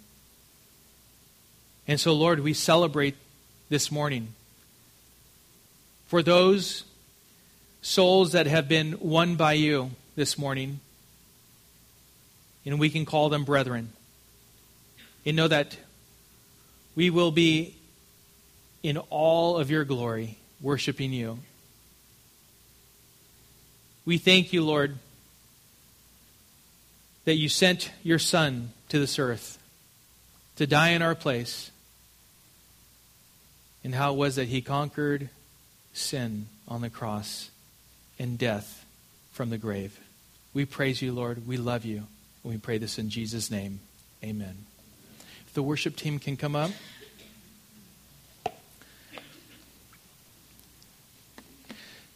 And 1.89 1.99
so, 1.99 2.13
Lord, 2.13 2.41
we 2.41 2.53
celebrate 2.53 3.17
this 3.69 3.91
morning 3.91 4.29
for 6.07 6.23
those 6.23 6.85
souls 7.81 8.33
that 8.33 8.47
have 8.47 8.69
been 8.69 8.99
won 9.01 9.37
by 9.37 9.53
you 9.53 9.91
this 10.17 10.37
morning, 10.37 10.81
and 12.65 12.81
we 12.81 12.91
can 12.91 13.05
call 13.05 13.29
them 13.29 13.45
brethren. 13.45 13.93
And 15.25 15.37
know 15.37 15.49
that 15.49 15.77
we 16.95 17.11
will 17.11 17.33
be 17.33 17.75
in 18.83 18.97
all 19.11 19.57
of 19.57 19.71
your 19.71 19.85
glory, 19.85 20.39
worshiping 20.61 21.13
you. 21.13 21.41
We 24.05 24.19
thank 24.19 24.53
you, 24.53 24.65
Lord, 24.65 24.99
that 27.27 27.35
you 27.35 27.51
sent 27.51 27.91
your 28.03 28.19
Son 28.19 28.73
to 28.89 28.99
this 28.99 29.19
earth 29.19 29.59
to 30.57 30.67
die 30.67 30.91
in 30.91 31.03
our 31.03 31.15
place, 31.15 31.71
and 33.85 33.95
how 33.95 34.15
it 34.15 34.17
was 34.17 34.37
that 34.37 34.49
he 34.49 34.63
conquered 34.63 35.29
sin 35.93 36.47
on 36.67 36.81
the 36.81 36.91
cross 36.91 37.51
and 38.19 38.39
death 38.39 38.85
from 39.33 39.51
the 39.51 39.59
grave. 39.59 40.01
We 40.55 40.65
praise 40.65 41.03
you, 41.03 41.13
Lord. 41.13 41.47
We 41.47 41.59
love 41.59 41.85
you. 41.85 42.07
And 42.43 42.53
we 42.53 42.57
pray 42.57 42.79
this 42.79 42.99
in 42.99 43.11
Jesus' 43.11 43.51
name. 43.51 43.81
Amen. 44.25 44.65
If 45.47 45.53
the 45.53 45.63
worship 45.63 45.95
team 45.95 46.19
can 46.19 46.37
come 46.37 46.57
up. 46.57 46.71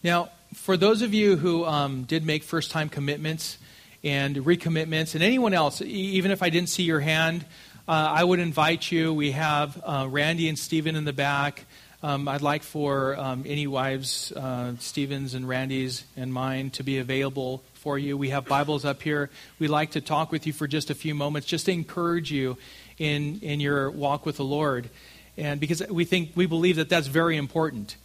Now, 0.03 0.31
for 0.55 0.79
those 0.79 1.03
of 1.03 1.13
you 1.13 1.37
who 1.37 1.67
um, 1.67 2.05
did 2.05 2.25
make 2.25 2.43
first 2.43 2.71
time 2.71 2.89
commitments 2.89 3.59
and 4.03 4.37
recommitments, 4.37 5.15
and 5.15 5.23
anyone 5.23 5.53
else, 5.53 5.83
even 5.83 6.31
if 6.31 6.43
I 6.43 6.51
didn't 6.51 6.69
see 6.71 6.85
your 6.85 7.01
hand, 7.01 7.45
uh, 7.87 7.93
I 7.93 8.25
would 8.25 8.39
invite 8.39 8.91
you. 8.91 9.13
We 9.13 9.33
have 9.33 9.81
uh, 9.85 10.07
Randy 10.09 10.49
and 10.49 10.59
Stephen 10.59 10.97
in 10.97 11.05
the 11.05 11.13
back. 11.13 11.65
Um, 12.03 12.29
I'd 12.29 12.41
like 12.41 12.63
for 12.63 13.15
um, 13.19 13.45
any 13.47 13.67
wives, 13.67 14.33
uh, 14.33 14.73
Stephen's 14.79 15.35
and 15.35 15.47
Randy's 15.47 16.05
and 16.17 16.33
mine, 16.33 16.71
to 16.71 16.83
be 16.83 16.97
available 16.97 17.63
for 17.75 17.99
you. 17.99 18.17
We 18.17 18.31
have 18.31 18.47
Bibles 18.47 18.87
up 18.87 19.03
here. 19.03 19.29
We'd 19.59 19.69
like 19.69 19.91
to 19.93 20.01
talk 20.01 20.33
with 20.33 20.47
you 20.47 20.55
for 20.55 20.67
just 20.67 20.89
a 20.89 20.95
few 20.95 21.15
moments, 21.15 21.47
just 21.47 21.67
to 21.67 21.73
encourage 21.73 22.33
you 22.33 22.57
in, 22.99 23.41
in 23.41 23.61
your 23.61 23.91
walk 23.91 24.25
with 24.25 24.39
the 24.39 24.45
Lord. 24.45 24.89
And 25.37 25.61
because 25.61 25.83
we 25.91 26.07
think, 26.07 26.31
we 26.35 26.47
believe 26.47 26.77
that 26.77 26.89
that's 26.89 27.07
very 27.07 27.37
important. 27.37 27.97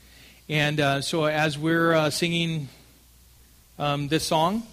And 0.49 0.79
uh, 0.79 1.01
so 1.01 1.25
as 1.25 1.57
we're 1.57 1.93
uh, 1.93 2.09
singing 2.09 2.67
um, 3.79 4.09
this 4.09 4.25
song, 4.25 4.63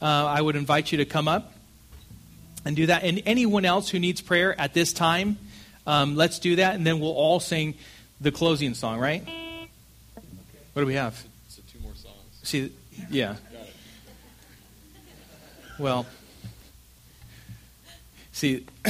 uh, 0.00 0.04
I 0.04 0.40
would 0.40 0.56
invite 0.56 0.92
you 0.92 0.98
to 0.98 1.04
come 1.04 1.28
up 1.28 1.52
and 2.64 2.76
do 2.76 2.86
that. 2.86 3.04
And 3.04 3.22
anyone 3.26 3.64
else 3.64 3.88
who 3.88 3.98
needs 3.98 4.20
prayer 4.20 4.58
at 4.60 4.74
this 4.74 4.92
time, 4.92 5.38
um, 5.86 6.16
let's 6.16 6.38
do 6.38 6.56
that. 6.56 6.74
And 6.74 6.86
then 6.86 7.00
we'll 7.00 7.10
all 7.12 7.40
sing 7.40 7.74
the 8.20 8.32
closing 8.32 8.74
song, 8.74 8.98
right? 8.98 9.26
What 10.72 10.82
do 10.82 10.86
we 10.86 10.94
have? 10.94 11.14
So 11.48 11.62
two 11.72 11.80
more 11.80 11.94
songs. 11.94 12.14
See, 12.42 12.72
yeah. 13.10 13.36
Well, 15.78 16.06
see. 18.32 18.66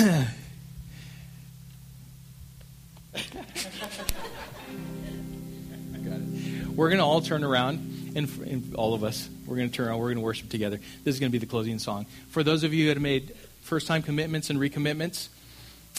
we're 6.79 6.89
going 6.89 6.99
to 6.99 7.05
all 7.05 7.21
turn 7.21 7.43
around, 7.43 7.98
and, 8.15 8.29
and, 8.47 8.75
all 8.75 8.95
of 8.95 9.05
us, 9.05 9.29
we're 9.47 9.57
going 9.57 9.71
to 9.71 9.75
turn 9.75 9.89
around, 9.89 9.99
we're 9.99 10.07
going 10.07 10.17
to 10.17 10.23
worship 10.23 10.49
together. 10.49 10.79
This 11.05 11.15
is 11.15 11.21
going 11.21 11.31
to 11.31 11.33
be 11.33 11.39
the 11.39 11.51
closing 11.51 11.79
song. 11.79 12.07
For 12.31 12.43
those 12.43 12.65
of 12.65 12.73
you 12.75 12.87
that 12.87 12.97
have 12.97 13.03
made 13.03 13.35
first 13.63 13.87
time 13.87 14.03
commitments 14.03 14.51
and 14.51 14.59
recommitments, 14.59 15.29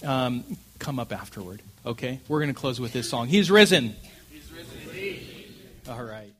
um, 0.04 0.58
come 0.80 1.00
up 1.00 1.12
afterward, 1.12 1.62
okay? 1.86 2.20
We're 2.28 2.40
going 2.40 2.54
to 2.54 2.60
close 2.60 2.80
with 2.80 2.94
this 2.94 3.10
song. 3.10 3.28
He's 3.28 3.52
risen. 3.52 3.96
He's 4.32 4.52
risen. 4.52 4.70
All 5.90 6.04
right. 6.04 6.34